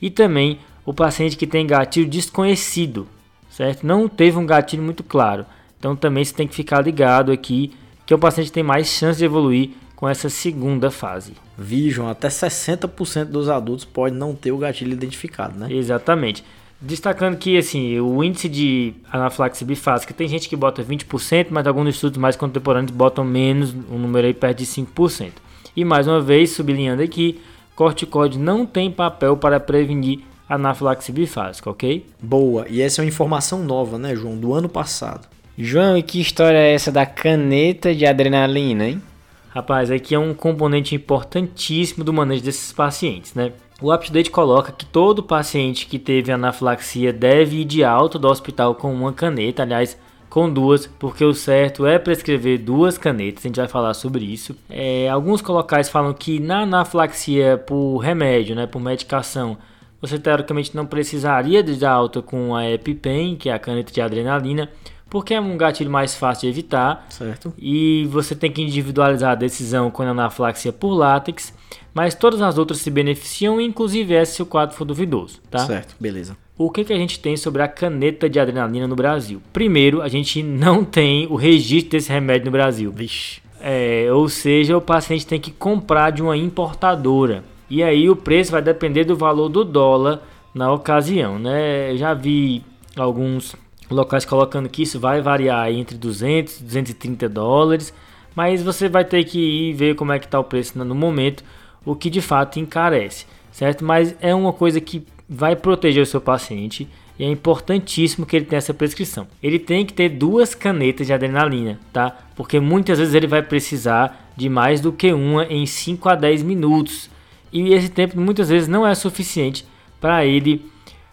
e 0.00 0.10
também 0.10 0.58
o 0.84 0.92
paciente 0.92 1.36
que 1.36 1.46
tem 1.46 1.66
gatilho 1.66 2.08
desconhecido, 2.08 3.06
certo? 3.48 3.86
Não 3.86 4.08
teve 4.08 4.36
um 4.38 4.46
gatilho 4.46 4.82
muito 4.82 5.02
claro. 5.02 5.46
Então 5.78 5.94
também 5.94 6.24
você 6.24 6.34
tem 6.34 6.48
que 6.48 6.54
ficar 6.54 6.80
ligado 6.80 7.32
aqui 7.32 7.72
que 8.04 8.14
o 8.14 8.18
paciente 8.18 8.52
tem 8.52 8.62
mais 8.62 8.88
chance 8.88 9.18
de 9.18 9.24
evoluir 9.24 9.70
com 9.96 10.08
essa 10.08 10.28
segunda 10.28 10.90
fase. 10.90 11.32
Vision, 11.56 12.08
até 12.08 12.28
60% 12.28 13.26
dos 13.26 13.48
adultos 13.48 13.84
pode 13.84 14.14
não 14.14 14.34
ter 14.34 14.52
o 14.52 14.58
gatilho 14.58 14.92
identificado, 14.92 15.58
né? 15.58 15.72
Exatamente. 15.72 16.44
Destacando 16.84 17.38
que 17.38 17.56
assim, 17.56 17.98
o 17.98 18.22
índice 18.22 18.46
de 18.46 18.92
anafilaxia 19.10 19.66
bifásica 19.66 20.12
tem 20.12 20.28
gente 20.28 20.50
que 20.50 20.54
bota 20.54 20.84
20%, 20.84 21.46
mas 21.48 21.66
alguns 21.66 21.88
estudos 21.88 22.18
mais 22.18 22.36
contemporâneos 22.36 22.90
botam 22.90 23.24
menos, 23.24 23.74
um 23.90 23.98
número 23.98 24.26
aí 24.26 24.34
perto 24.34 24.58
de 24.58 24.66
5%. 24.66 25.32
E 25.74 25.82
mais 25.82 26.06
uma 26.06 26.20
vez, 26.20 26.50
sublinhando 26.50 27.02
aqui, 27.02 27.40
corticoide 27.74 28.38
não 28.38 28.66
tem 28.66 28.90
papel 28.90 29.34
para 29.34 29.58
prevenir 29.58 30.20
anafilaxia 30.46 31.14
bifásica, 31.14 31.70
ok? 31.70 32.04
Boa, 32.20 32.66
e 32.68 32.82
essa 32.82 33.00
é 33.00 33.02
uma 33.02 33.08
informação 33.08 33.64
nova, 33.64 33.98
né, 33.98 34.14
João, 34.14 34.36
do 34.36 34.52
ano 34.52 34.68
passado. 34.68 35.26
João, 35.56 35.96
e 35.96 36.02
que 36.02 36.20
história 36.20 36.58
é 36.58 36.74
essa 36.74 36.92
da 36.92 37.06
caneta 37.06 37.94
de 37.94 38.04
adrenalina, 38.04 38.86
hein? 38.86 39.02
Rapaz, 39.48 39.90
aqui 39.90 40.14
é 40.14 40.18
um 40.18 40.34
componente 40.34 40.94
importantíssimo 40.94 42.04
do 42.04 42.12
manejo 42.12 42.42
desses 42.42 42.72
pacientes, 42.72 43.32
né? 43.34 43.52
O 43.80 43.92
UpToDate 43.92 44.30
coloca 44.30 44.72
que 44.72 44.86
todo 44.86 45.22
paciente 45.22 45.86
que 45.86 45.98
teve 45.98 46.30
anafilaxia 46.30 47.12
deve 47.12 47.62
ir 47.62 47.64
de 47.64 47.82
alta 47.82 48.18
do 48.18 48.28
hospital 48.28 48.76
com 48.76 48.92
uma 48.94 49.12
caneta, 49.12 49.62
aliás, 49.62 49.98
com 50.30 50.52
duas, 50.52 50.86
porque 50.86 51.24
o 51.24 51.34
certo 51.34 51.84
é 51.86 51.98
prescrever 51.98 52.58
duas 52.58 52.96
canetas, 52.96 53.44
a 53.44 53.48
gente 53.48 53.56
vai 53.56 53.68
falar 53.68 53.94
sobre 53.94 54.24
isso. 54.24 54.56
É, 54.70 55.08
alguns 55.08 55.42
locais 55.42 55.88
falam 55.88 56.12
que 56.12 56.40
na 56.40 56.62
anafilaxia 56.62 57.58
por 57.58 57.98
remédio, 57.98 58.54
né, 58.54 58.66
por 58.66 58.80
medicação, 58.80 59.56
você 60.00 60.18
teoricamente 60.18 60.74
não 60.74 60.86
precisaria 60.86 61.62
de 61.62 61.84
alta 61.84 62.20
com 62.20 62.54
a 62.54 62.68
EpiPen, 62.68 63.36
que 63.36 63.48
é 63.48 63.52
a 63.52 63.58
caneta 63.58 63.92
de 63.92 64.00
adrenalina, 64.00 64.70
porque 65.08 65.34
é 65.34 65.40
um 65.40 65.56
gatilho 65.56 65.90
mais 65.90 66.14
fácil 66.14 66.42
de 66.42 66.48
evitar. 66.48 67.06
Certo. 67.08 67.52
E 67.58 68.06
você 68.10 68.34
tem 68.34 68.50
que 68.50 68.62
individualizar 68.62 69.32
a 69.32 69.36
decisão 69.36 69.90
com 69.90 70.02
a 70.02 70.08
anafilaxia 70.08 70.72
por 70.72 70.94
látex, 70.94 71.54
mas 71.92 72.14
todas 72.14 72.42
as 72.42 72.58
outras 72.58 72.80
se 72.80 72.90
beneficiam, 72.90 73.60
inclusive 73.60 74.14
essa 74.14 74.32
se 74.32 74.42
o 74.42 74.46
quadro 74.46 74.74
for 74.76 74.84
duvidoso, 74.84 75.40
tá? 75.50 75.60
Certo, 75.60 75.94
beleza 76.00 76.36
o 76.56 76.70
que, 76.70 76.84
que 76.84 76.92
a 76.92 76.96
gente 76.96 77.18
tem 77.18 77.36
sobre 77.36 77.62
a 77.62 77.68
caneta 77.68 78.28
de 78.28 78.38
adrenalina 78.38 78.86
no 78.86 78.94
Brasil? 78.94 79.42
Primeiro, 79.52 80.00
a 80.00 80.08
gente 80.08 80.42
não 80.42 80.84
tem 80.84 81.26
o 81.26 81.34
registro 81.34 81.90
desse 81.90 82.12
remédio 82.12 82.46
no 82.46 82.52
Brasil. 82.52 82.92
Vixe. 82.92 83.42
É, 83.60 84.08
ou 84.12 84.28
seja, 84.28 84.76
o 84.76 84.80
paciente 84.80 85.26
tem 85.26 85.40
que 85.40 85.50
comprar 85.50 86.10
de 86.10 86.22
uma 86.22 86.36
importadora. 86.36 87.42
E 87.68 87.82
aí 87.82 88.08
o 88.08 88.14
preço 88.14 88.52
vai 88.52 88.62
depender 88.62 89.04
do 89.04 89.16
valor 89.16 89.48
do 89.48 89.64
dólar 89.64 90.20
na 90.54 90.72
ocasião, 90.72 91.38
né? 91.38 91.96
Já 91.96 92.14
vi 92.14 92.62
alguns 92.96 93.56
locais 93.90 94.24
colocando 94.24 94.68
que 94.68 94.82
isso 94.82 94.98
vai 94.98 95.20
variar 95.20 95.70
entre 95.70 95.96
200 95.96 96.60
e 96.60 96.64
230 96.64 97.28
dólares, 97.28 97.92
mas 98.34 98.62
você 98.62 98.88
vai 98.88 99.04
ter 99.04 99.24
que 99.24 99.38
ir 99.38 99.72
ver 99.74 99.94
como 99.94 100.12
é 100.12 100.18
que 100.18 100.26
está 100.26 100.38
o 100.38 100.44
preço 100.44 100.78
no 100.78 100.94
momento, 100.94 101.44
o 101.84 101.94
que 101.94 102.10
de 102.10 102.20
fato 102.20 102.58
encarece, 102.58 103.26
certo? 103.52 103.84
Mas 103.84 104.14
é 104.20 104.34
uma 104.34 104.52
coisa 104.52 104.80
que 104.80 105.06
vai 105.28 105.54
proteger 105.54 106.02
o 106.02 106.06
seu 106.06 106.20
paciente 106.20 106.88
e 107.18 107.24
é 107.24 107.28
importantíssimo 107.28 108.26
que 108.26 108.34
ele 108.34 108.44
tenha 108.44 108.58
essa 108.58 108.74
prescrição. 108.74 109.26
Ele 109.42 109.58
tem 109.58 109.86
que 109.86 109.92
ter 109.92 110.08
duas 110.08 110.54
canetas 110.54 111.06
de 111.06 111.12
adrenalina, 111.12 111.78
tá? 111.92 112.16
Porque 112.34 112.58
muitas 112.58 112.98
vezes 112.98 113.14
ele 113.14 113.26
vai 113.26 113.42
precisar 113.42 114.32
de 114.36 114.48
mais 114.48 114.80
do 114.80 114.92
que 114.92 115.12
uma 115.12 115.44
em 115.44 115.64
5 115.64 116.08
a 116.08 116.14
10 116.16 116.42
minutos. 116.42 117.08
E 117.52 117.72
esse 117.72 117.88
tempo 117.88 118.18
muitas 118.18 118.48
vezes 118.48 118.66
não 118.66 118.84
é 118.84 118.94
suficiente 118.94 119.64
para 120.00 120.26
ele 120.26 120.64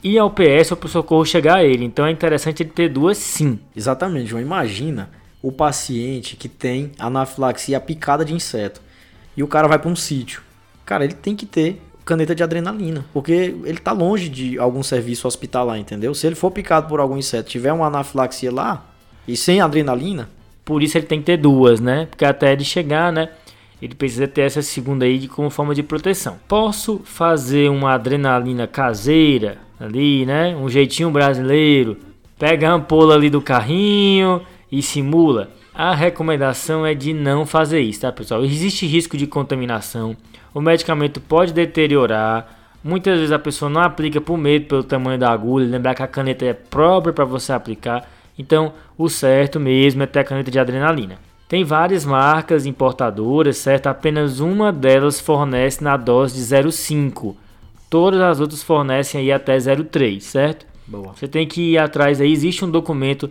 ir 0.04 0.18
ao 0.18 0.32
PS 0.32 0.72
ou 0.72 0.78
para 0.78 0.88
o 0.88 0.90
socorro 0.90 1.26
chegar 1.26 1.58
a 1.58 1.64
ele. 1.64 1.86
Então 1.86 2.06
é 2.06 2.12
interessante 2.12 2.64
ele 2.64 2.70
ter 2.70 2.90
duas 2.90 3.18
sim. 3.18 3.60
Exatamente, 3.76 4.28
João. 4.28 4.42
Imagina 4.42 5.10
o 5.42 5.52
paciente 5.52 6.36
que 6.36 6.48
tem 6.48 6.92
anafilaxia 7.00 7.80
picada 7.80 8.24
de 8.24 8.34
inseto 8.34 8.82
e 9.36 9.44
o 9.44 9.48
cara 9.48 9.68
vai 9.68 9.80
para 9.80 9.90
um 9.90 9.96
sítio. 9.96 10.42
Cara, 10.86 11.04
ele 11.04 11.14
tem 11.14 11.36
que 11.36 11.46
ter 11.46 11.82
caneta 12.04 12.36
de 12.36 12.44
adrenalina, 12.44 13.06
porque 13.14 13.56
ele 13.64 13.78
tá 13.78 13.92
longe 13.92 14.28
de 14.28 14.58
algum 14.58 14.84
serviço 14.84 15.28
hospitalar, 15.28 15.78
entendeu? 15.78 16.14
Se 16.14 16.28
ele 16.28 16.36
for 16.36 16.52
picado 16.52 16.88
por 16.88 17.00
algum 17.00 17.18
inseto, 17.18 17.50
tiver 17.50 17.72
uma 17.72 17.88
anafilaxia 17.88 18.52
lá 18.52 18.86
e 19.28 19.38
sem 19.38 19.62
adrenalina, 19.62 20.30
por 20.66 20.84
isso 20.84 20.98
ele 20.98 21.06
tem 21.06 21.20
que 21.20 21.26
ter 21.26 21.38
duas, 21.38 21.80
né? 21.80 22.08
Porque 22.10 22.26
até 22.26 22.52
ele 22.52 22.64
chegar, 22.64 23.12
né? 23.12 23.30
Ele 23.82 23.96
precisa 23.96 24.28
ter 24.28 24.42
essa 24.42 24.62
segunda 24.62 25.06
aí 25.06 25.28
como 25.28 25.50
forma 25.50 25.74
de 25.74 25.82
proteção. 25.82 26.38
Posso 26.48 27.02
fazer 27.04 27.70
uma 27.70 27.94
adrenalina 27.94 28.68
caseira 28.68 29.58
ali, 29.82 30.26
né? 30.26 30.56
Um 30.56 30.70
jeitinho 30.70 31.10
brasileiro. 31.10 31.98
Pega 32.38 32.70
a 32.70 32.74
ampola 32.74 33.16
ali 33.16 33.30
do 33.30 33.42
carrinho 33.42 34.42
e 34.72 34.82
simula. 34.82 35.50
A 35.74 35.96
recomendação 35.96 36.86
é 36.86 36.94
de 36.94 37.14
não 37.14 37.46
fazer 37.46 37.80
isso, 37.82 38.02
tá, 38.02 38.12
pessoal? 38.12 38.44
Existe 38.44 38.86
risco 38.86 39.18
de 39.18 39.26
contaminação. 39.26 40.16
O 40.54 40.62
medicamento 40.62 41.20
pode 41.22 41.54
deteriorar. 41.54 42.60
Muitas 42.84 43.18
vezes 43.18 43.32
a 43.32 43.40
pessoa 43.40 43.70
não 43.70 43.82
aplica 43.82 44.20
por 44.20 44.38
medo 44.38 44.66
pelo 44.66 44.84
tamanho 44.84 45.20
da 45.20 45.32
agulha. 45.32 45.68
Lembrar 45.68 45.96
que 45.96 46.04
a 46.04 46.08
caneta 46.08 46.46
é 46.46 46.54
própria 46.54 47.14
para 47.14 47.26
você 47.26 47.54
aplicar. 47.54 48.10
Então, 48.38 48.74
o 48.98 49.08
certo 49.08 49.60
mesmo 49.60 50.04
é 50.04 50.06
ter 50.06 50.20
a 50.20 50.24
caneta 50.24 50.52
de 50.52 50.60
adrenalina. 50.60 51.20
Tem 51.48 51.64
várias 51.64 52.06
marcas 52.06 52.66
importadoras, 52.66 53.58
certo? 53.58 53.88
Apenas 53.88 54.40
uma 54.40 54.72
delas 54.72 55.20
fornece 55.20 55.84
na 55.84 55.98
dose 55.98 56.36
de 56.36 56.42
0,5. 56.42 57.36
Todas 57.92 58.22
as 58.22 58.40
outras 58.40 58.64
fornecem 58.64 59.20
aí 59.20 59.34
até 59.34 59.58
0,3, 59.58 60.22
certo? 60.22 60.66
Boa. 60.88 61.14
Você 61.14 61.28
tem 61.28 61.46
que 61.46 61.74
ir 61.74 61.78
atrás 61.78 62.22
aí. 62.22 62.32
Existe 62.32 62.64
um 62.64 62.72
documento 62.72 63.30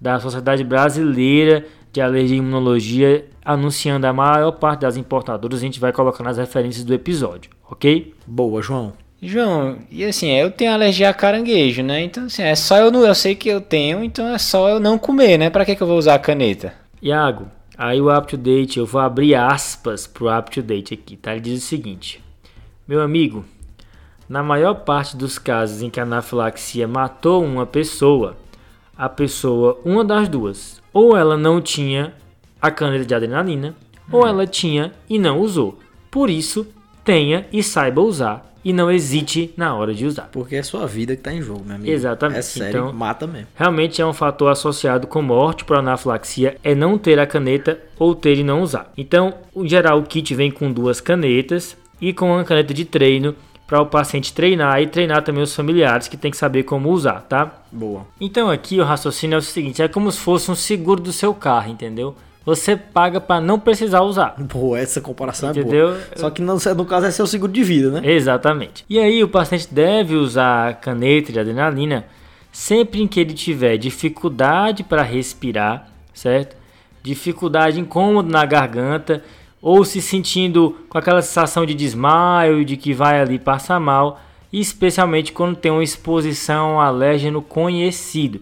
da 0.00 0.18
Sociedade 0.18 0.64
Brasileira 0.64 1.64
de 1.92 2.00
Alergia 2.00 2.34
e 2.34 2.40
Imunologia 2.40 3.24
anunciando 3.44 4.08
a 4.08 4.12
maior 4.12 4.50
parte 4.50 4.80
das 4.80 4.96
importadoras. 4.96 5.60
A 5.60 5.62
gente 5.62 5.78
vai 5.78 5.92
colocar 5.92 6.24
nas 6.24 6.38
referências 6.38 6.84
do 6.84 6.92
episódio, 6.92 7.52
ok? 7.70 8.12
Boa, 8.26 8.60
João. 8.60 8.94
João, 9.22 9.78
e 9.88 10.04
assim, 10.04 10.28
eu 10.32 10.50
tenho 10.50 10.72
alergia 10.72 11.08
a 11.08 11.14
caranguejo, 11.14 11.84
né? 11.84 12.02
Então, 12.02 12.24
assim, 12.24 12.42
é 12.42 12.56
só 12.56 12.78
eu 12.78 12.90
não. 12.90 13.06
Eu 13.06 13.14
sei 13.14 13.36
que 13.36 13.48
eu 13.48 13.60
tenho, 13.60 14.02
então 14.02 14.26
é 14.26 14.38
só 14.38 14.68
eu 14.68 14.80
não 14.80 14.98
comer, 14.98 15.38
né? 15.38 15.50
Pra 15.50 15.64
que, 15.64 15.76
que 15.76 15.82
eu 15.84 15.86
vou 15.86 15.98
usar 15.98 16.14
a 16.14 16.18
caneta? 16.18 16.74
Iago, 17.00 17.46
Aí 17.78 17.98
o 17.98 18.14
up-to-date, 18.14 18.78
eu 18.78 18.84
vou 18.84 19.00
abrir 19.00 19.34
aspas 19.34 20.06
para 20.06 20.24
o 20.24 20.38
up-to-date 20.38 20.92
aqui, 20.92 21.16
tá? 21.16 21.32
Ele 21.32 21.40
diz 21.40 21.62
o 21.62 21.66
seguinte: 21.66 22.22
Meu 22.86 23.00
amigo, 23.00 23.42
na 24.30 24.44
maior 24.44 24.74
parte 24.74 25.16
dos 25.16 25.40
casos 25.40 25.82
em 25.82 25.90
que 25.90 25.98
a 25.98 26.04
anafilaxia 26.04 26.86
matou 26.86 27.44
uma 27.44 27.66
pessoa, 27.66 28.36
a 28.96 29.08
pessoa, 29.08 29.80
uma 29.84 30.04
das 30.04 30.28
duas, 30.28 30.80
ou 30.92 31.16
ela 31.16 31.36
não 31.36 31.60
tinha 31.60 32.14
a 32.62 32.70
caneta 32.70 33.04
de 33.04 33.12
adrenalina, 33.12 33.74
ou 34.12 34.24
ela 34.24 34.46
tinha 34.46 34.92
e 35.08 35.18
não 35.18 35.40
usou. 35.40 35.80
Por 36.12 36.30
isso, 36.30 36.64
tenha 37.04 37.44
e 37.52 37.60
saiba 37.60 38.00
usar 38.00 38.54
e 38.64 38.72
não 38.72 38.88
hesite 38.88 39.52
na 39.56 39.74
hora 39.74 39.92
de 39.92 40.06
usar. 40.06 40.28
Porque 40.30 40.54
é 40.54 40.62
sua 40.62 40.86
vida 40.86 41.14
que 41.14 41.20
está 41.22 41.32
em 41.32 41.42
jogo, 41.42 41.64
meu 41.64 41.74
amigo. 41.74 41.90
Exatamente. 41.90 42.38
É 42.38 42.42
sério, 42.42 42.68
então, 42.68 42.92
mata 42.92 43.26
mesmo. 43.26 43.48
Realmente 43.56 44.00
é 44.00 44.06
um 44.06 44.12
fator 44.12 44.48
associado 44.52 45.08
com 45.08 45.22
morte 45.22 45.64
por 45.64 45.76
anafilaxia 45.76 46.56
é 46.62 46.72
não 46.72 46.96
ter 46.96 47.18
a 47.18 47.26
caneta 47.26 47.80
ou 47.98 48.14
ter 48.14 48.38
e 48.38 48.44
não 48.44 48.62
usar. 48.62 48.92
Então, 48.96 49.34
em 49.56 49.68
geral, 49.68 49.98
o 49.98 50.04
kit 50.04 50.32
vem 50.36 50.52
com 50.52 50.70
duas 50.70 51.00
canetas 51.00 51.76
e 52.00 52.12
com 52.12 52.32
uma 52.32 52.44
caneta 52.44 52.72
de 52.72 52.84
treino 52.84 53.34
para 53.70 53.80
o 53.80 53.86
paciente 53.86 54.32
treinar 54.32 54.82
e 54.82 54.88
treinar 54.88 55.22
também 55.22 55.44
os 55.44 55.54
familiares 55.54 56.08
que 56.08 56.16
tem 56.16 56.28
que 56.28 56.36
saber 56.36 56.64
como 56.64 56.90
usar, 56.90 57.20
tá? 57.28 57.52
Boa. 57.70 58.04
Então 58.20 58.50
aqui 58.50 58.80
o 58.80 58.84
raciocínio 58.84 59.36
é 59.36 59.38
o 59.38 59.42
seguinte, 59.42 59.80
é 59.80 59.86
como 59.86 60.10
se 60.10 60.18
fosse 60.18 60.50
um 60.50 60.56
seguro 60.56 61.00
do 61.00 61.12
seu 61.12 61.32
carro, 61.32 61.70
entendeu? 61.70 62.16
você 62.44 62.74
paga 62.74 63.20
para 63.20 63.40
não 63.40 63.60
precisar 63.60 64.00
usar. 64.00 64.34
Pô, 64.48 64.74
essa 64.74 65.00
comparação 65.00 65.50
Entendeu? 65.50 65.90
é 65.90 65.92
boa. 65.92 66.00
Só 66.16 66.30
que 66.30 66.42
no, 66.42 66.56
no 66.56 66.84
caso 66.84 67.06
é 67.06 67.10
seu 67.12 67.26
seguro 67.26 67.52
de 67.52 67.62
vida, 67.62 67.90
né? 67.92 68.10
Exatamente. 68.10 68.84
E 68.88 68.98
aí 68.98 69.22
o 69.22 69.28
paciente 69.28 69.68
deve 69.70 70.16
usar 70.16 70.70
a 70.70 70.72
caneta 70.72 71.30
de 71.30 71.38
adrenalina 71.38 72.06
sempre 72.50 73.00
em 73.00 73.06
que 73.06 73.20
ele 73.20 73.34
tiver 73.34 73.76
dificuldade 73.76 74.82
para 74.82 75.02
respirar, 75.02 75.88
certo? 76.12 76.56
Dificuldade 77.04 77.78
incômodo 77.78 78.28
na 78.28 78.44
garganta 78.44 79.22
ou 79.60 79.84
se 79.84 80.00
sentindo 80.00 80.76
com 80.88 80.98
aquela 80.98 81.22
sensação 81.22 81.66
de 81.66 81.74
desmaio, 81.74 82.64
de 82.64 82.76
que 82.76 82.94
vai 82.94 83.20
ali 83.20 83.38
passar 83.38 83.78
mal, 83.78 84.20
especialmente 84.52 85.32
quando 85.32 85.56
tem 85.56 85.70
uma 85.70 85.84
exposição 85.84 86.80
a 86.80 86.86
alérgeno 86.86 87.42
conhecido. 87.42 88.40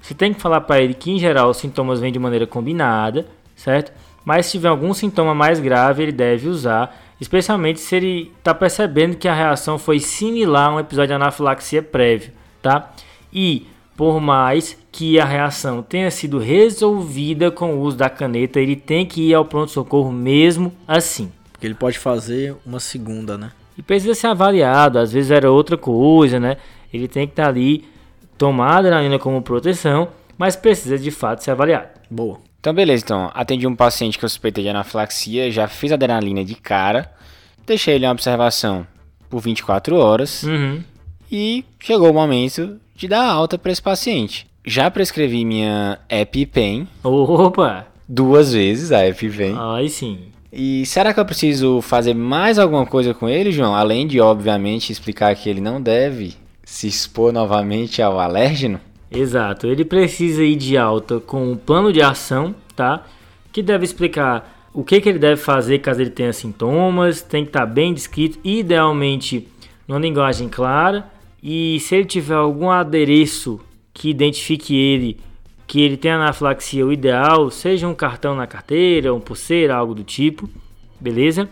Você 0.00 0.14
tem 0.14 0.34
que 0.34 0.40
falar 0.40 0.62
para 0.62 0.80
ele 0.80 0.94
que 0.94 1.10
em 1.10 1.18
geral 1.18 1.50
os 1.50 1.56
sintomas 1.56 2.00
vêm 2.00 2.12
de 2.12 2.18
maneira 2.18 2.46
combinada, 2.46 3.26
certo? 3.54 3.92
Mas 4.24 4.46
se 4.46 4.52
tiver 4.52 4.68
algum 4.68 4.92
sintoma 4.94 5.34
mais 5.34 5.60
grave, 5.60 6.02
ele 6.02 6.12
deve 6.12 6.48
usar, 6.48 6.96
especialmente 7.20 7.80
se 7.80 7.96
ele 7.96 8.32
está 8.38 8.54
percebendo 8.54 9.16
que 9.16 9.28
a 9.28 9.34
reação 9.34 9.78
foi 9.78 10.00
similar 10.00 10.70
a 10.70 10.74
um 10.74 10.80
episódio 10.80 11.08
de 11.08 11.14
anafilaxia 11.14 11.82
prévio, 11.82 12.32
tá? 12.62 12.90
E 13.32 13.66
por 13.96 14.20
mais 14.20 14.76
que 14.90 15.18
a 15.18 15.24
reação 15.24 15.82
tenha 15.82 16.10
sido 16.10 16.38
resolvida 16.38 17.50
com 17.50 17.74
o 17.74 17.80
uso 17.80 17.96
da 17.96 18.10
caneta, 18.10 18.60
ele 18.60 18.76
tem 18.76 19.06
que 19.06 19.28
ir 19.28 19.34
ao 19.34 19.44
pronto-socorro 19.44 20.12
mesmo 20.12 20.72
assim. 20.86 21.30
Porque 21.52 21.66
ele 21.66 21.74
pode 21.74 21.98
fazer 21.98 22.56
uma 22.66 22.80
segunda, 22.80 23.38
né? 23.38 23.52
E 23.76 23.82
precisa 23.82 24.14
ser 24.14 24.28
avaliado, 24.28 24.98
às 24.98 25.12
vezes 25.12 25.30
era 25.30 25.50
outra 25.50 25.76
coisa, 25.76 26.38
né? 26.38 26.56
Ele 26.92 27.08
tem 27.08 27.26
que 27.26 27.32
estar 27.32 27.44
tá 27.44 27.48
ali 27.48 27.84
tomar 28.36 28.72
a 28.72 28.76
adrenalina 28.78 29.18
como 29.18 29.42
proteção, 29.42 30.08
mas 30.36 30.56
precisa 30.56 30.98
de 30.98 31.10
fato 31.10 31.42
ser 31.42 31.52
avaliado. 31.52 31.88
Boa. 32.10 32.38
Então, 32.60 32.72
beleza. 32.72 33.04
Então, 33.04 33.30
atendi 33.34 33.66
um 33.66 33.76
paciente 33.76 34.18
que 34.18 34.24
eu 34.24 34.28
suspeitei 34.28 34.64
de 34.64 34.70
anafilaxia, 34.70 35.50
já 35.50 35.68
fiz 35.68 35.92
adrenalina 35.92 36.44
de 36.44 36.54
cara, 36.54 37.12
deixei 37.66 37.94
ele 37.94 38.06
em 38.06 38.10
observação 38.10 38.86
por 39.28 39.40
24 39.40 39.96
horas 39.96 40.44
uhum. 40.44 40.82
e 41.30 41.64
chegou 41.78 42.10
o 42.10 42.14
momento 42.14 42.80
de 42.94 43.08
dar 43.08 43.24
alta 43.24 43.58
para 43.58 43.72
esse 43.72 43.82
paciente. 43.82 44.46
Já 44.64 44.90
prescrevi 44.90 45.44
minha 45.44 45.98
EpiPen. 46.08 46.88
Opa! 47.02 47.86
Duas 48.08 48.52
vezes 48.52 48.92
a 48.92 49.06
EpiPen. 49.06 49.54
Aí 49.58 49.88
sim. 49.88 50.18
E 50.52 50.86
será 50.86 51.12
que 51.12 51.18
eu 51.18 51.24
preciso 51.24 51.80
fazer 51.80 52.14
mais 52.14 52.58
alguma 52.58 52.86
coisa 52.86 53.12
com 53.12 53.28
ele, 53.28 53.50
João? 53.50 53.74
Além 53.74 54.06
de, 54.06 54.20
obviamente, 54.20 54.92
explicar 54.92 55.34
que 55.34 55.50
ele 55.50 55.60
não 55.60 55.82
deve 55.82 56.34
se 56.62 56.86
expor 56.86 57.32
novamente 57.32 58.00
ao 58.00 58.20
alérgeno? 58.20 58.80
Exato, 59.10 59.66
ele 59.66 59.84
precisa 59.84 60.42
ir 60.42 60.56
de 60.56 60.76
alta 60.76 61.20
com 61.20 61.52
um 61.52 61.56
plano 61.56 61.92
de 61.92 62.00
ação, 62.00 62.54
tá? 62.74 63.04
Que 63.52 63.62
deve 63.62 63.84
explicar 63.84 64.68
o 64.72 64.82
que, 64.82 65.00
que 65.00 65.08
ele 65.08 65.18
deve 65.18 65.40
fazer 65.40 65.78
caso 65.78 66.00
ele 66.00 66.10
tenha 66.10 66.32
sintomas, 66.32 67.22
tem 67.22 67.44
que 67.44 67.50
estar 67.50 67.60
tá 67.60 67.66
bem 67.66 67.94
descrito, 67.94 68.38
idealmente 68.42 69.48
numa 69.86 70.00
linguagem 70.00 70.48
clara. 70.48 71.04
E 71.46 71.78
se 71.80 71.94
ele 71.94 72.06
tiver 72.06 72.36
algum 72.36 72.70
adereço 72.70 73.60
que 73.92 74.08
identifique 74.08 74.74
ele, 74.74 75.20
que 75.66 75.82
ele 75.82 75.98
tem 75.98 76.10
anafilaxia, 76.10 76.86
o 76.86 76.90
ideal 76.90 77.50
seja 77.50 77.86
um 77.86 77.94
cartão 77.94 78.34
na 78.34 78.46
carteira, 78.46 79.12
um 79.12 79.20
pulseira, 79.20 79.76
algo 79.76 79.94
do 79.94 80.02
tipo, 80.02 80.48
beleza? 80.98 81.46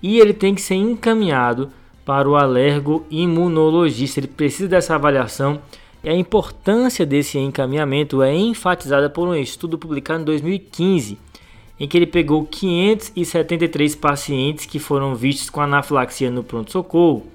E 0.00 0.20
ele 0.20 0.32
tem 0.32 0.54
que 0.54 0.60
ser 0.60 0.76
encaminhado 0.76 1.72
para 2.04 2.28
o 2.28 2.36
alergo-imunologista. 2.36 4.20
Ele 4.20 4.28
precisa 4.28 4.68
dessa 4.68 4.94
avaliação 4.94 5.60
e 6.04 6.08
a 6.08 6.14
importância 6.14 7.04
desse 7.04 7.36
encaminhamento 7.36 8.22
é 8.22 8.32
enfatizada 8.32 9.10
por 9.10 9.26
um 9.26 9.34
estudo 9.34 9.76
publicado 9.76 10.22
em 10.22 10.24
2015, 10.24 11.18
em 11.80 11.88
que 11.88 11.98
ele 11.98 12.06
pegou 12.06 12.44
573 12.44 13.96
pacientes 13.96 14.66
que 14.66 14.78
foram 14.78 15.16
vistos 15.16 15.50
com 15.50 15.60
anafilaxia 15.60 16.30
no 16.30 16.44
pronto-socorro. 16.44 17.26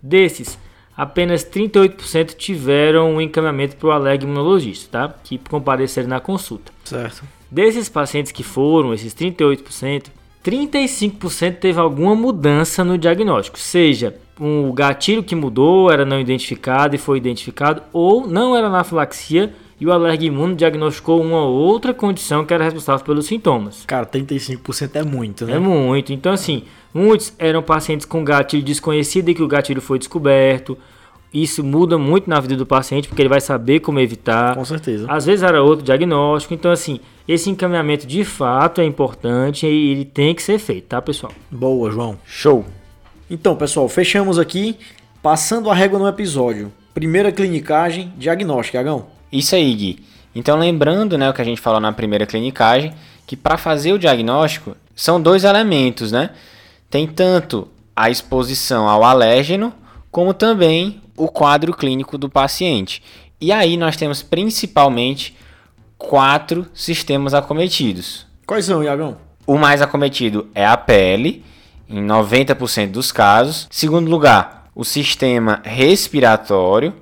Desses, 0.00 0.56
apenas 0.96 1.44
38% 1.44 2.34
tiveram 2.34 3.14
um 3.14 3.20
encaminhamento 3.20 3.76
para 3.76 3.88
o 3.88 3.92
alergo-imunologista, 3.92 5.08
tá? 5.08 5.14
que 5.22 5.38
compareceram 5.38 6.08
na 6.08 6.20
consulta. 6.20 6.72
Certo. 6.84 7.24
Desses 7.50 7.88
pacientes 7.88 8.32
que 8.32 8.42
foram, 8.42 8.94
esses 8.94 9.14
38%, 9.14 10.06
35% 10.44 11.56
teve 11.56 11.78
alguma 11.78 12.14
mudança 12.14 12.82
no 12.82 12.96
diagnóstico, 12.96 13.58
seja 13.58 14.16
um 14.40 14.72
gatilho 14.72 15.22
que 15.22 15.34
mudou, 15.34 15.90
era 15.90 16.04
não 16.04 16.20
identificado 16.20 16.94
e 16.94 16.98
foi 16.98 17.18
identificado, 17.18 17.82
ou 17.92 18.26
não 18.26 18.56
era 18.56 18.66
anafilaxia 18.66 19.52
e 19.78 19.86
o 19.86 19.92
alergue 19.92 20.26
imuno 20.26 20.54
diagnosticou 20.54 21.20
uma 21.20 21.44
outra 21.44 21.92
condição 21.92 22.44
que 22.44 22.54
era 22.54 22.64
responsável 22.64 23.04
pelos 23.04 23.26
sintomas. 23.26 23.84
Cara, 23.86 24.06
35% 24.06 24.96
é 24.96 25.02
muito, 25.02 25.44
né? 25.44 25.56
É 25.56 25.58
muito. 25.58 26.12
Então, 26.12 26.32
assim, 26.32 26.64
muitos 26.96 27.34
eram 27.38 27.62
pacientes 27.62 28.06
com 28.06 28.24
gatilho 28.24 28.62
desconhecido 28.62 29.28
e 29.28 29.34
que 29.34 29.42
o 29.42 29.48
gatilho 29.48 29.82
foi 29.82 29.98
descoberto. 29.98 30.78
Isso 31.32 31.62
muda 31.62 31.98
muito 31.98 32.30
na 32.30 32.40
vida 32.40 32.56
do 32.56 32.64
paciente, 32.64 33.08
porque 33.08 33.20
ele 33.20 33.28
vai 33.28 33.40
saber 33.40 33.80
como 33.80 34.00
evitar. 34.00 34.54
Com 34.54 34.64
certeza. 34.64 35.06
Às 35.06 35.26
vezes 35.26 35.42
era 35.42 35.62
outro 35.62 35.84
diagnóstico. 35.84 36.54
Então, 36.54 36.70
assim, 36.70 36.98
esse 37.28 37.50
encaminhamento 37.50 38.06
de 38.06 38.24
fato 38.24 38.80
é 38.80 38.84
importante 38.84 39.66
e 39.66 39.90
ele 39.90 40.04
tem 40.06 40.34
que 40.34 40.42
ser 40.42 40.58
feito, 40.58 40.86
tá, 40.86 41.02
pessoal? 41.02 41.32
Boa, 41.50 41.90
João. 41.90 42.16
Show. 42.24 42.64
Então, 43.30 43.54
pessoal, 43.54 43.86
fechamos 43.88 44.38
aqui. 44.38 44.78
Passando 45.22 45.68
a 45.68 45.74
régua 45.74 45.98
no 45.98 46.08
episódio. 46.08 46.72
Primeira 46.94 47.30
clinicagem, 47.30 48.12
diagnóstico, 48.16 48.78
Agão. 48.78 49.06
Isso 49.30 49.54
aí, 49.54 49.74
Gui. 49.74 49.98
Então, 50.34 50.58
lembrando 50.58 51.18
né, 51.18 51.28
o 51.28 51.34
que 51.34 51.42
a 51.42 51.44
gente 51.44 51.60
falou 51.60 51.80
na 51.80 51.92
primeira 51.92 52.24
clinicagem, 52.24 52.94
que 53.26 53.36
para 53.36 53.58
fazer 53.58 53.92
o 53.92 53.98
diagnóstico 53.98 54.76
são 54.94 55.20
dois 55.20 55.44
elementos, 55.44 56.12
né? 56.12 56.30
Tem 56.88 57.06
tanto 57.06 57.68
a 57.94 58.10
exposição 58.10 58.88
ao 58.88 59.02
alérgeno, 59.02 59.72
como 60.10 60.34
também 60.34 61.00
o 61.16 61.28
quadro 61.28 61.74
clínico 61.74 62.18
do 62.18 62.28
paciente. 62.28 63.02
E 63.40 63.50
aí 63.50 63.76
nós 63.76 63.96
temos 63.96 64.22
principalmente 64.22 65.36
quatro 65.98 66.66
sistemas 66.74 67.34
acometidos. 67.34 68.26
Quais 68.46 68.64
são, 68.64 68.82
Iagão? 68.82 69.16
O 69.46 69.56
mais 69.56 69.80
acometido 69.80 70.48
é 70.54 70.66
a 70.66 70.76
pele, 70.76 71.44
em 71.88 72.04
90% 72.04 72.90
dos 72.90 73.10
casos. 73.12 73.66
Segundo 73.70 74.10
lugar, 74.10 74.70
o 74.74 74.84
sistema 74.84 75.60
respiratório. 75.64 76.94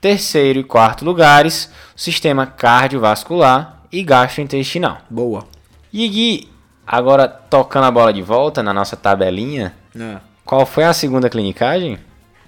Terceiro 0.00 0.60
e 0.60 0.64
quarto 0.64 1.04
lugares, 1.04 1.70
o 1.96 2.00
sistema 2.00 2.46
cardiovascular 2.46 3.82
e 3.90 4.02
gastrointestinal. 4.02 4.98
Boa. 5.08 5.46
E 5.92 6.06
Gui, 6.08 6.48
agora 6.86 7.26
tocando 7.28 7.84
a 7.84 7.90
bola 7.90 8.12
de 8.12 8.22
volta 8.22 8.62
na 8.62 8.72
nossa 8.72 8.96
tabelinha, 8.96 9.74
É. 9.98 10.16
qual 10.44 10.64
foi 10.64 10.84
a 10.84 10.92
segunda 10.92 11.28
clinicagem? 11.28 11.98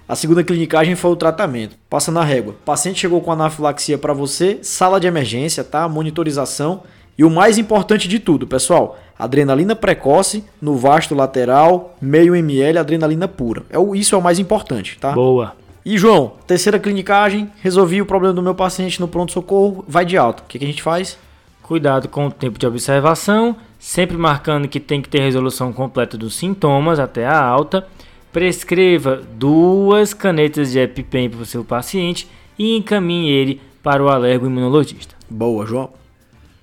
A 0.09 0.14
segunda 0.16 0.43
clinicagem 0.43 0.95
foi 0.95 1.11
o 1.11 1.16
tratamento. 1.16 1.76
Passa 1.91 2.11
na 2.11 2.24
régua. 2.24 2.53
O 2.53 2.64
paciente 2.64 3.01
chegou 3.01 3.20
com 3.20 3.30
anafilaxia 3.30 3.99
para 3.99 4.14
você, 4.14 4.59
sala 4.62 4.99
de 4.99 5.07
emergência, 5.07 5.62
tá? 5.62 5.86
Monitorização. 5.86 6.82
E 7.18 7.24
o 7.24 7.30
mais 7.30 7.59
importante 7.59 8.09
de 8.09 8.18
tudo, 8.18 8.47
pessoal, 8.47 8.97
adrenalina 9.18 9.74
precoce 9.76 10.45
no 10.62 10.76
vasto 10.76 11.14
lateral, 11.14 11.95
meio 12.01 12.34
ml, 12.34 12.78
adrenalina 12.78 13.26
pura. 13.28 13.64
É 13.68 13.78
o, 13.78 13.95
isso 13.95 14.14
é 14.14 14.18
o 14.18 14.22
mais 14.22 14.39
importante, 14.39 14.97
tá? 14.99 15.12
Boa. 15.12 15.53
E 15.84 15.99
João, 15.99 16.32
terceira 16.47 16.78
clinicagem, 16.78 17.51
resolvi 17.61 18.01
o 18.01 18.07
problema 18.07 18.32
do 18.34 18.43
meu 18.43 18.55
paciente 18.55 19.01
no 19.01 19.09
pronto-socorro, 19.09 19.84
vai 19.89 20.05
de 20.07 20.16
alta. 20.16 20.43
O 20.43 20.47
que, 20.47 20.59
que 20.59 20.64
a 20.64 20.68
gente 20.68 20.82
faz? 20.82 21.18
Cuidado 21.62 22.09
com 22.09 22.28
o 22.28 22.30
tempo 22.30 22.59
de 22.59 22.66
observação, 22.66 23.57
sempre 23.79 24.16
marcando 24.16 24.68
que 24.68 24.81
tem 24.81 25.01
que 25.01 25.09
ter 25.09 25.20
resolução 25.20 25.72
completa 25.72 26.18
dos 26.18 26.35
sintomas 26.35 26.99
até 26.99 27.26
a 27.26 27.41
alta. 27.41 27.87
Prescreva 28.33 29.22
duas 29.35 30.12
canetas 30.12 30.72
de 30.72 30.79
EpiPen 30.79 31.31
para 31.31 31.43
o 31.43 31.47
seu 31.47 31.64
paciente 31.64 32.29
e 32.59 32.76
encaminhe 32.76 33.31
ele 33.31 33.61
para 33.83 34.03
o 34.03 34.09
alergo-imunologista. 34.09 35.14
Boa, 35.31 35.64
João. 35.64 35.91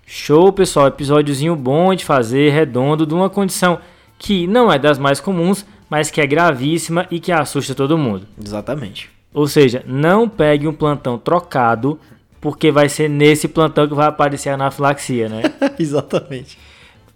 Show, 0.06 0.52
pessoal. 0.54 0.88
Episódiozinho 0.88 1.56
bom 1.56 1.96
de 1.96 2.06
fazer, 2.06 2.52
redondo, 2.52 3.06
de 3.06 3.14
uma 3.14 3.30
condição 3.30 3.80
que 4.20 4.46
não 4.46 4.72
é 4.72 4.78
das 4.78 5.00
mais 5.00 5.20
comuns, 5.20 5.66
mas 5.90 6.12
que 6.12 6.22
é 6.22 6.28
gravíssima 6.28 7.08
e 7.10 7.20
que 7.20 7.32
assusta 7.32 7.74
todo 7.74 7.98
mundo. 7.98 8.28
Exatamente. 8.42 9.10
Ou 9.34 9.48
seja, 9.48 9.84
não 9.88 10.30
pegue 10.30 10.68
um 10.68 10.74
plantão 10.74 11.18
trocado, 11.18 12.00
porque 12.40 12.72
vai 12.72 12.88
ser 12.88 13.10
nesse 13.10 13.48
plantão 13.48 13.88
que 13.88 13.94
vai 13.94 14.08
aparecer 14.08 14.50
a 14.50 14.54
anafilaxia, 14.54 15.28
né? 15.28 15.42
Exatamente. 15.80 16.58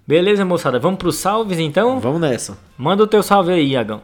Beleza, 0.10 0.44
moçada? 0.44 0.80
Vamos 0.80 0.98
pro 0.98 1.12
salves 1.12 1.60
então? 1.60 2.00
Vamos 2.00 2.20
nessa. 2.20 2.58
Manda 2.76 3.04
o 3.04 3.08
teu 3.08 3.22
salve 3.22 3.52
aí, 3.52 3.74
Iagão. 3.74 4.02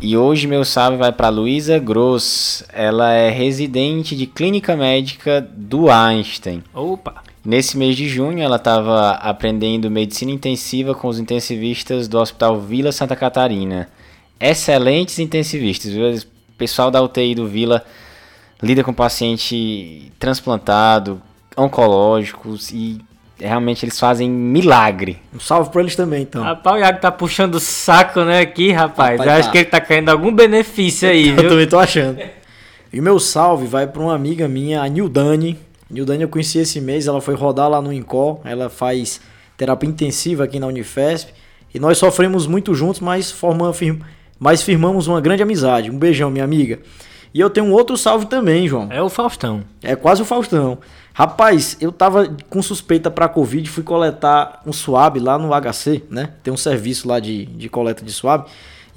E 0.00 0.16
hoje 0.16 0.48
meu 0.48 0.64
salve 0.64 0.96
vai 0.96 1.12
para 1.12 1.28
Luísa 1.28 1.78
Gross. 1.78 2.64
Ela 2.72 3.12
é 3.12 3.30
residente 3.30 4.16
de 4.16 4.26
clínica 4.26 4.76
médica 4.76 5.40
do 5.40 5.88
Einstein. 5.88 6.60
Opa! 6.74 7.22
Nesse 7.44 7.78
mês 7.78 7.94
de 7.94 8.08
junho, 8.08 8.42
ela 8.42 8.56
estava 8.56 9.12
aprendendo 9.12 9.88
medicina 9.88 10.32
intensiva 10.32 10.92
com 10.92 11.06
os 11.06 11.20
intensivistas 11.20 12.08
do 12.08 12.18
Hospital 12.18 12.58
Vila 12.60 12.90
Santa 12.90 13.14
Catarina. 13.14 13.88
Excelentes 14.40 15.20
intensivistas. 15.20 15.92
viu? 15.92 16.16
O 16.16 16.56
pessoal 16.58 16.90
da 16.90 17.00
UTI 17.00 17.32
do 17.36 17.46
Vila 17.46 17.84
lida 18.60 18.82
com 18.82 18.92
paciente 18.92 20.10
transplantado, 20.18 21.22
oncológicos 21.56 22.72
e 22.72 22.98
realmente 23.46 23.84
eles 23.84 23.98
fazem 24.00 24.28
milagre. 24.30 25.18
Um 25.34 25.40
salve 25.40 25.70
pra 25.70 25.80
eles 25.82 25.94
também, 25.96 26.22
então. 26.22 26.42
Rapaz, 26.42 26.76
o 26.76 26.78
Iago 26.80 27.00
tá 27.00 27.12
puxando 27.12 27.54
o 27.56 27.60
saco, 27.60 28.20
né, 28.22 28.40
aqui, 28.40 28.72
rapaz. 28.72 29.18
Rapaz, 29.18 29.30
Eu 29.30 29.36
acho 29.38 29.48
tá. 29.48 29.52
que 29.52 29.58
ele 29.58 29.64
tá 29.66 29.80
caindo 29.80 30.08
algum 30.08 30.32
benefício 30.32 31.08
aí, 31.08 31.28
Eu 31.30 31.36
viu? 31.36 31.48
também 31.50 31.66
tô 31.66 31.78
achando. 31.78 32.18
E 32.92 33.00
o 33.00 33.02
meu 33.02 33.18
salve 33.18 33.66
vai 33.66 33.86
pra 33.86 34.00
uma 34.02 34.14
amiga 34.14 34.46
minha, 34.48 34.82
a 34.82 34.88
Nildani. 34.88 35.58
Nildani 35.90 36.22
eu 36.22 36.28
conheci 36.28 36.58
esse 36.58 36.80
mês, 36.80 37.06
ela 37.06 37.20
foi 37.20 37.34
rodar 37.34 37.68
lá 37.68 37.80
no 37.82 37.92
Incol. 37.92 38.40
Ela 38.44 38.68
faz 38.70 39.20
terapia 39.56 39.88
intensiva 39.88 40.44
aqui 40.44 40.58
na 40.58 40.66
Unifesp. 40.66 41.32
E 41.74 41.78
nós 41.80 41.98
sofremos 41.98 42.46
muito 42.46 42.72
juntos, 42.74 43.00
mas, 43.00 43.30
forma, 43.32 43.72
fir- 43.72 43.98
mas 44.38 44.62
firmamos 44.62 45.06
uma 45.08 45.20
grande 45.20 45.42
amizade. 45.42 45.90
Um 45.90 45.98
beijão, 45.98 46.30
minha 46.30 46.44
amiga. 46.44 46.78
E 47.34 47.40
eu 47.40 47.50
tenho 47.50 47.66
um 47.66 47.72
outro 47.72 47.96
salve 47.96 48.26
também, 48.26 48.68
João. 48.68 48.86
É 48.92 49.02
o 49.02 49.08
Faustão. 49.08 49.62
É 49.82 49.96
quase 49.96 50.22
o 50.22 50.24
Faustão. 50.24 50.78
Rapaz, 51.16 51.76
eu 51.80 51.92
tava 51.92 52.28
com 52.50 52.60
suspeita 52.60 53.08
pra 53.08 53.28
Covid, 53.28 53.70
fui 53.70 53.84
coletar 53.84 54.60
um 54.66 54.72
swab 54.72 55.20
lá 55.20 55.38
no 55.38 55.50
HC, 55.50 56.02
né? 56.10 56.30
Tem 56.42 56.52
um 56.52 56.56
serviço 56.56 57.06
lá 57.06 57.20
de, 57.20 57.46
de 57.46 57.68
coleta 57.68 58.04
de 58.04 58.12
swab. 58.12 58.46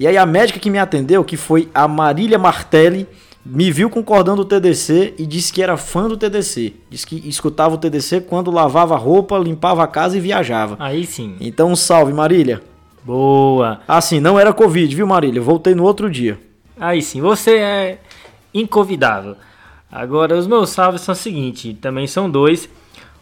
E 0.00 0.04
aí 0.04 0.18
a 0.18 0.26
médica 0.26 0.58
que 0.58 0.68
me 0.68 0.80
atendeu, 0.80 1.22
que 1.22 1.36
foi 1.36 1.70
a 1.72 1.86
Marília 1.86 2.36
Martelli, 2.36 3.06
me 3.46 3.70
viu 3.70 3.88
com 3.88 4.00
o 4.00 4.44
TDC 4.44 5.14
e 5.16 5.24
disse 5.24 5.52
que 5.52 5.62
era 5.62 5.76
fã 5.76 6.08
do 6.08 6.16
TDC. 6.16 6.74
Disse 6.90 7.06
que 7.06 7.28
escutava 7.28 7.76
o 7.76 7.78
TDC 7.78 8.22
quando 8.22 8.50
lavava 8.50 8.94
a 8.94 8.98
roupa, 8.98 9.38
limpava 9.38 9.84
a 9.84 9.86
casa 9.86 10.16
e 10.16 10.20
viajava. 10.20 10.76
Aí 10.80 11.06
sim. 11.06 11.36
Então, 11.40 11.70
um 11.70 11.76
salve, 11.76 12.12
Marília. 12.12 12.60
Boa. 13.04 13.80
Assim, 13.86 14.18
não 14.18 14.38
era 14.38 14.52
Covid, 14.52 14.94
viu, 14.94 15.06
Marília? 15.06 15.40
Voltei 15.40 15.72
no 15.72 15.84
outro 15.84 16.10
dia. 16.10 16.36
Aí 16.78 17.00
sim, 17.00 17.20
você 17.20 17.58
é 17.58 17.98
inconvidável. 18.52 19.36
Agora, 19.90 20.36
os 20.36 20.46
meus 20.46 20.70
salves 20.70 21.00
são 21.00 21.12
o 21.12 21.16
seguinte, 21.16 21.74
também 21.74 22.06
são 22.06 22.30
dois. 22.30 22.68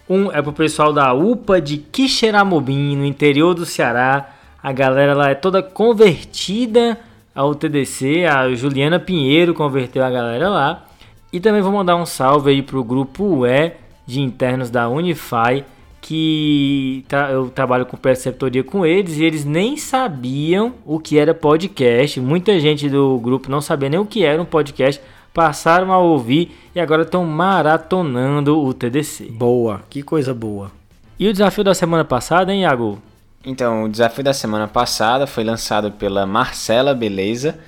Um 0.09 0.31
é 0.31 0.41
pro 0.43 0.53
pessoal 0.53 0.93
da 0.93 1.12
UPA 1.12 1.61
de 1.61 1.79
Quixeramobim, 1.79 2.97
no 2.97 3.05
interior 3.05 3.55
do 3.55 3.64
Ceará. 3.67 4.31
A 4.62 4.73
galera 4.73 5.14
lá 5.14 5.31
é 5.31 5.35
toda 5.35 5.62
convertida 5.62 6.99
ao 7.35 7.55
TDC. 7.55 8.25
A 8.25 8.53
Juliana 8.55 8.99
Pinheiro 8.99 9.55
converteu 9.55 10.05
a 10.05 10.11
galera 10.11 10.49
lá. 10.49 10.87
E 11.33 11.41
também 11.41 11.61
vou 11.61 11.73
mandar 11.73 11.97
um 11.97 12.07
salve 12.07 12.51
aí 12.51 12.62
pro 12.62 12.83
grupo 12.85 13.45
E 13.47 13.73
de 14.07 14.21
internos 14.21 14.71
da 14.71 14.89
Unify, 14.89 15.64
que 16.01 17.05
tra- 17.09 17.31
eu 17.31 17.49
trabalho 17.51 17.85
com 17.85 17.97
preceptoria 17.97 18.62
com 18.62 18.87
eles 18.87 19.19
e 19.19 19.25
eles 19.25 19.45
nem 19.45 19.77
sabiam 19.77 20.75
o 20.85 21.01
que 21.01 21.19
era 21.19 21.35
podcast. 21.35 22.21
Muita 22.21 22.59
gente 22.61 22.89
do 22.89 23.19
grupo 23.19 23.51
não 23.51 23.61
sabia 23.61 23.89
nem 23.89 23.99
o 23.99 24.07
que 24.07 24.25
era 24.25 24.41
um 24.41 24.45
podcast, 24.45 25.03
passaram 25.37 25.93
a 25.93 25.99
ouvir 25.99 26.57
e 26.74 26.80
agora 26.80 27.03
estão 27.03 27.22
maratonando 27.22 28.59
o 28.59 28.72
TDC. 28.72 29.26
Boa, 29.32 29.82
que 29.91 30.03
coisa 30.03 30.32
boa. 30.32 30.72
E 31.18 31.28
o 31.28 31.32
desafio 31.32 31.62
da 31.62 31.74
semana 31.74 32.07
passada, 32.07 32.55
hein, 32.55 32.62
Iago? 32.62 32.99
Então, 33.45 33.84
o 33.84 33.89
desafio 33.91 34.24
da 34.24 34.32
semana 34.32 34.66
passada 34.66 35.26
foi 35.26 35.45
lançado 35.45 35.93
pela 35.93 36.24
Marcela 36.24 36.95
Beleza 36.95 37.59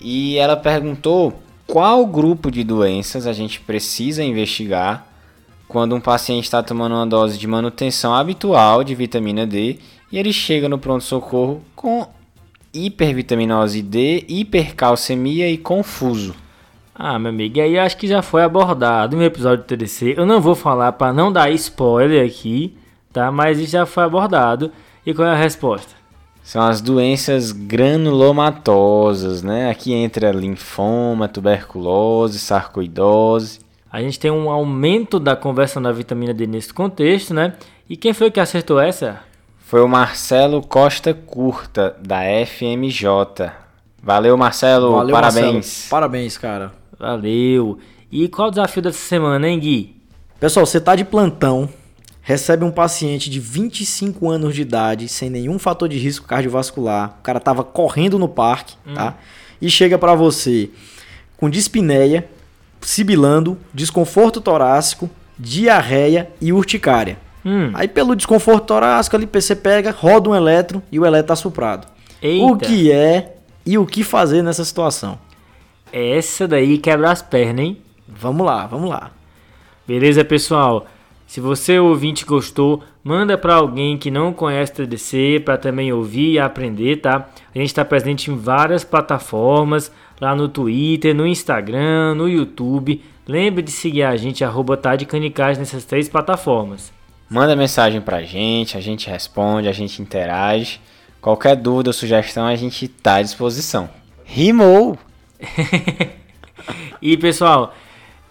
e 0.00 0.36
ela 0.36 0.56
perguntou 0.56 1.40
qual 1.64 2.04
grupo 2.04 2.50
de 2.50 2.64
doenças 2.64 3.24
a 3.24 3.32
gente 3.32 3.60
precisa 3.60 4.24
investigar 4.24 5.06
quando 5.68 5.94
um 5.94 6.00
paciente 6.00 6.42
está 6.42 6.60
tomando 6.60 6.96
uma 6.96 7.06
dose 7.06 7.38
de 7.38 7.46
manutenção 7.46 8.12
habitual 8.16 8.82
de 8.82 8.96
vitamina 8.96 9.46
D 9.46 9.78
e 10.10 10.18
ele 10.18 10.32
chega 10.32 10.68
no 10.68 10.76
pronto-socorro 10.76 11.62
com 11.76 12.04
hipervitaminose 12.74 13.80
D, 13.80 14.24
hipercalcemia 14.28 15.48
e 15.48 15.56
confuso. 15.56 16.34
Ah, 16.98 17.18
meu 17.18 17.28
amigo, 17.28 17.58
e 17.58 17.60
aí 17.60 17.78
acho 17.78 17.98
que 17.98 18.08
já 18.08 18.22
foi 18.22 18.42
abordado 18.42 19.18
no 19.18 19.22
episódio 19.22 19.62
do 19.64 19.66
TDC. 19.66 20.14
Eu 20.16 20.24
não 20.24 20.40
vou 20.40 20.54
falar 20.54 20.92
para 20.92 21.12
não 21.12 21.30
dar 21.30 21.50
spoiler 21.50 22.26
aqui, 22.26 22.74
tá? 23.12 23.30
Mas 23.30 23.58
isso 23.58 23.72
já 23.72 23.84
foi 23.84 24.04
abordado. 24.04 24.72
E 25.04 25.12
qual 25.12 25.28
é 25.28 25.32
a 25.32 25.36
resposta? 25.36 25.94
São 26.42 26.62
as 26.62 26.80
doenças 26.80 27.52
granulomatosas, 27.52 29.42
né? 29.42 29.68
Aqui 29.68 29.92
entra 29.92 30.30
linfoma, 30.30 31.28
tuberculose, 31.28 32.38
sarcoidose. 32.38 33.60
A 33.92 34.00
gente 34.00 34.18
tem 34.18 34.30
um 34.30 34.48
aumento 34.48 35.20
da 35.20 35.36
conversão 35.36 35.82
da 35.82 35.92
vitamina 35.92 36.32
D 36.32 36.46
nesse 36.46 36.72
contexto, 36.72 37.34
né? 37.34 37.54
E 37.90 37.96
quem 37.96 38.14
foi 38.14 38.30
que 38.30 38.40
acertou 38.40 38.80
essa? 38.80 39.20
Foi 39.58 39.82
o 39.82 39.88
Marcelo 39.88 40.62
Costa 40.62 41.12
Curta, 41.12 41.94
da 42.00 42.20
FMJ. 42.46 43.52
Valeu, 44.02 44.36
Marcelo. 44.36 44.92
Valeu, 44.92 45.12
parabéns. 45.12 45.52
Marcelo. 45.52 45.90
Parabéns, 45.90 46.38
cara. 46.38 46.72
Valeu! 46.98 47.78
E 48.10 48.28
qual 48.28 48.48
o 48.48 48.50
desafio 48.50 48.82
dessa 48.82 48.98
semana, 48.98 49.48
hein, 49.48 49.58
Gui? 49.58 49.96
Pessoal, 50.40 50.64
você 50.66 50.80
tá 50.80 50.94
de 50.94 51.04
plantão, 51.04 51.68
recebe 52.22 52.64
um 52.64 52.70
paciente 52.70 53.28
de 53.30 53.40
25 53.40 54.28
anos 54.30 54.54
de 54.54 54.62
idade, 54.62 55.08
sem 55.08 55.28
nenhum 55.30 55.58
fator 55.58 55.88
de 55.88 55.98
risco 55.98 56.26
cardiovascular, 56.26 57.16
o 57.18 57.22
cara 57.22 57.40
tava 57.40 57.64
correndo 57.64 58.18
no 58.18 58.28
parque, 58.28 58.76
tá? 58.94 59.14
E 59.60 59.70
chega 59.70 59.96
pra 59.98 60.14
você 60.14 60.70
com 61.38 61.48
dispneia, 61.50 62.28
sibilando, 62.80 63.58
desconforto 63.72 64.40
torácico, 64.40 65.08
diarreia 65.38 66.30
e 66.40 66.52
urticária. 66.52 67.18
Hum, 67.44 67.70
Aí 67.74 67.86
pelo 67.88 68.14
desconforto 68.16 68.64
torácico 68.66 69.16
ali, 69.16 69.28
você 69.32 69.54
pega, 69.54 69.90
roda 69.90 70.28
um 70.30 70.34
eletro 70.34 70.82
e 70.90 70.98
o 70.98 71.06
eletro 71.06 71.28
tá 71.28 71.36
suprado. 71.36 71.86
eita! 72.20 72.44
O 72.44 72.56
que 72.56 72.90
é 72.92 73.36
e 73.64 73.78
o 73.78 73.86
que 73.86 74.02
fazer 74.04 74.42
nessa 74.42 74.64
situação? 74.64 75.18
Essa 75.92 76.46
daí 76.46 76.78
quebra 76.78 77.10
as 77.10 77.22
pernas, 77.22 77.64
hein? 77.64 77.78
Vamos 78.08 78.46
lá, 78.46 78.66
vamos 78.66 78.90
lá. 78.90 79.10
Beleza, 79.86 80.24
pessoal? 80.24 80.86
Se 81.26 81.40
você 81.40 81.78
ouvinte 81.78 82.24
gostou, 82.24 82.82
manda 83.02 83.36
para 83.36 83.54
alguém 83.54 83.98
que 83.98 84.10
não 84.10 84.32
conhece 84.32 84.72
TDC 84.72 85.42
para 85.44 85.58
também 85.58 85.92
ouvir 85.92 86.32
e 86.32 86.38
aprender, 86.38 86.96
tá? 86.96 87.28
A 87.52 87.58
gente 87.58 87.68
está 87.68 87.84
presente 87.84 88.30
em 88.30 88.36
várias 88.36 88.84
plataformas, 88.84 89.90
lá 90.20 90.36
no 90.36 90.48
Twitter, 90.48 91.14
no 91.14 91.26
Instagram, 91.26 92.14
no 92.14 92.28
YouTube. 92.28 93.02
Lembre 93.26 93.62
de 93.62 93.72
seguir 93.72 94.04
a 94.04 94.16
gente, 94.16 94.44
arroba 94.44 94.76
Canicais 94.76 95.58
nessas 95.58 95.84
três 95.84 96.08
plataformas. 96.08 96.92
Manda 97.28 97.56
mensagem 97.56 98.00
pra 98.00 98.22
gente, 98.22 98.76
a 98.76 98.80
gente 98.80 99.10
responde, 99.10 99.68
a 99.68 99.72
gente 99.72 100.00
interage. 100.00 100.80
Qualquer 101.20 101.56
dúvida 101.56 101.90
ou 101.90 101.94
sugestão, 101.94 102.46
a 102.46 102.54
gente 102.54 102.86
tá 102.86 103.16
à 103.16 103.22
disposição. 103.22 103.90
Rimou! 104.24 104.96
E 107.00 107.16
pessoal, 107.16 107.74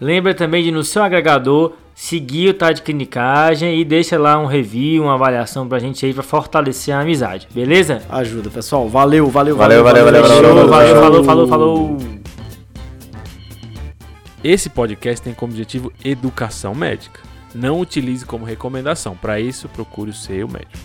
lembra 0.00 0.34
também 0.34 0.62
de 0.62 0.70
no 0.70 0.84
seu 0.84 1.02
agregador 1.02 1.74
seguir 1.94 2.50
o 2.50 2.54
Tá 2.54 2.72
de 2.72 2.82
Clinicagem 2.82 3.80
e 3.80 3.84
deixa 3.84 4.18
lá 4.18 4.38
um 4.38 4.44
review, 4.44 5.04
uma 5.04 5.14
avaliação 5.14 5.66
pra 5.66 5.78
gente 5.78 6.04
aí 6.04 6.12
pra 6.12 6.22
fortalecer 6.22 6.94
a 6.94 7.00
amizade, 7.00 7.48
beleza? 7.50 8.02
Ajuda, 8.08 8.50
pessoal. 8.50 8.86
Valeu, 8.88 9.28
valeu, 9.28 9.56
valeu, 9.56 9.82
valeu, 9.82 10.04
valeu, 10.04 10.22
valeu, 10.22 10.42
valeu, 10.42 10.68
valeu, 10.68 11.02
falou, 11.02 11.24
falou, 11.24 11.48
falou. 11.48 11.98
Esse 14.44 14.68
podcast 14.68 15.22
tem 15.22 15.32
como 15.32 15.52
objetivo 15.52 15.90
educação 16.04 16.74
médica. 16.74 17.20
Não 17.54 17.80
utilize 17.80 18.24
como 18.26 18.44
recomendação. 18.44 19.16
Para 19.16 19.40
isso, 19.40 19.68
procure 19.68 20.10
o 20.10 20.14
seu 20.14 20.46
médico. 20.46 20.78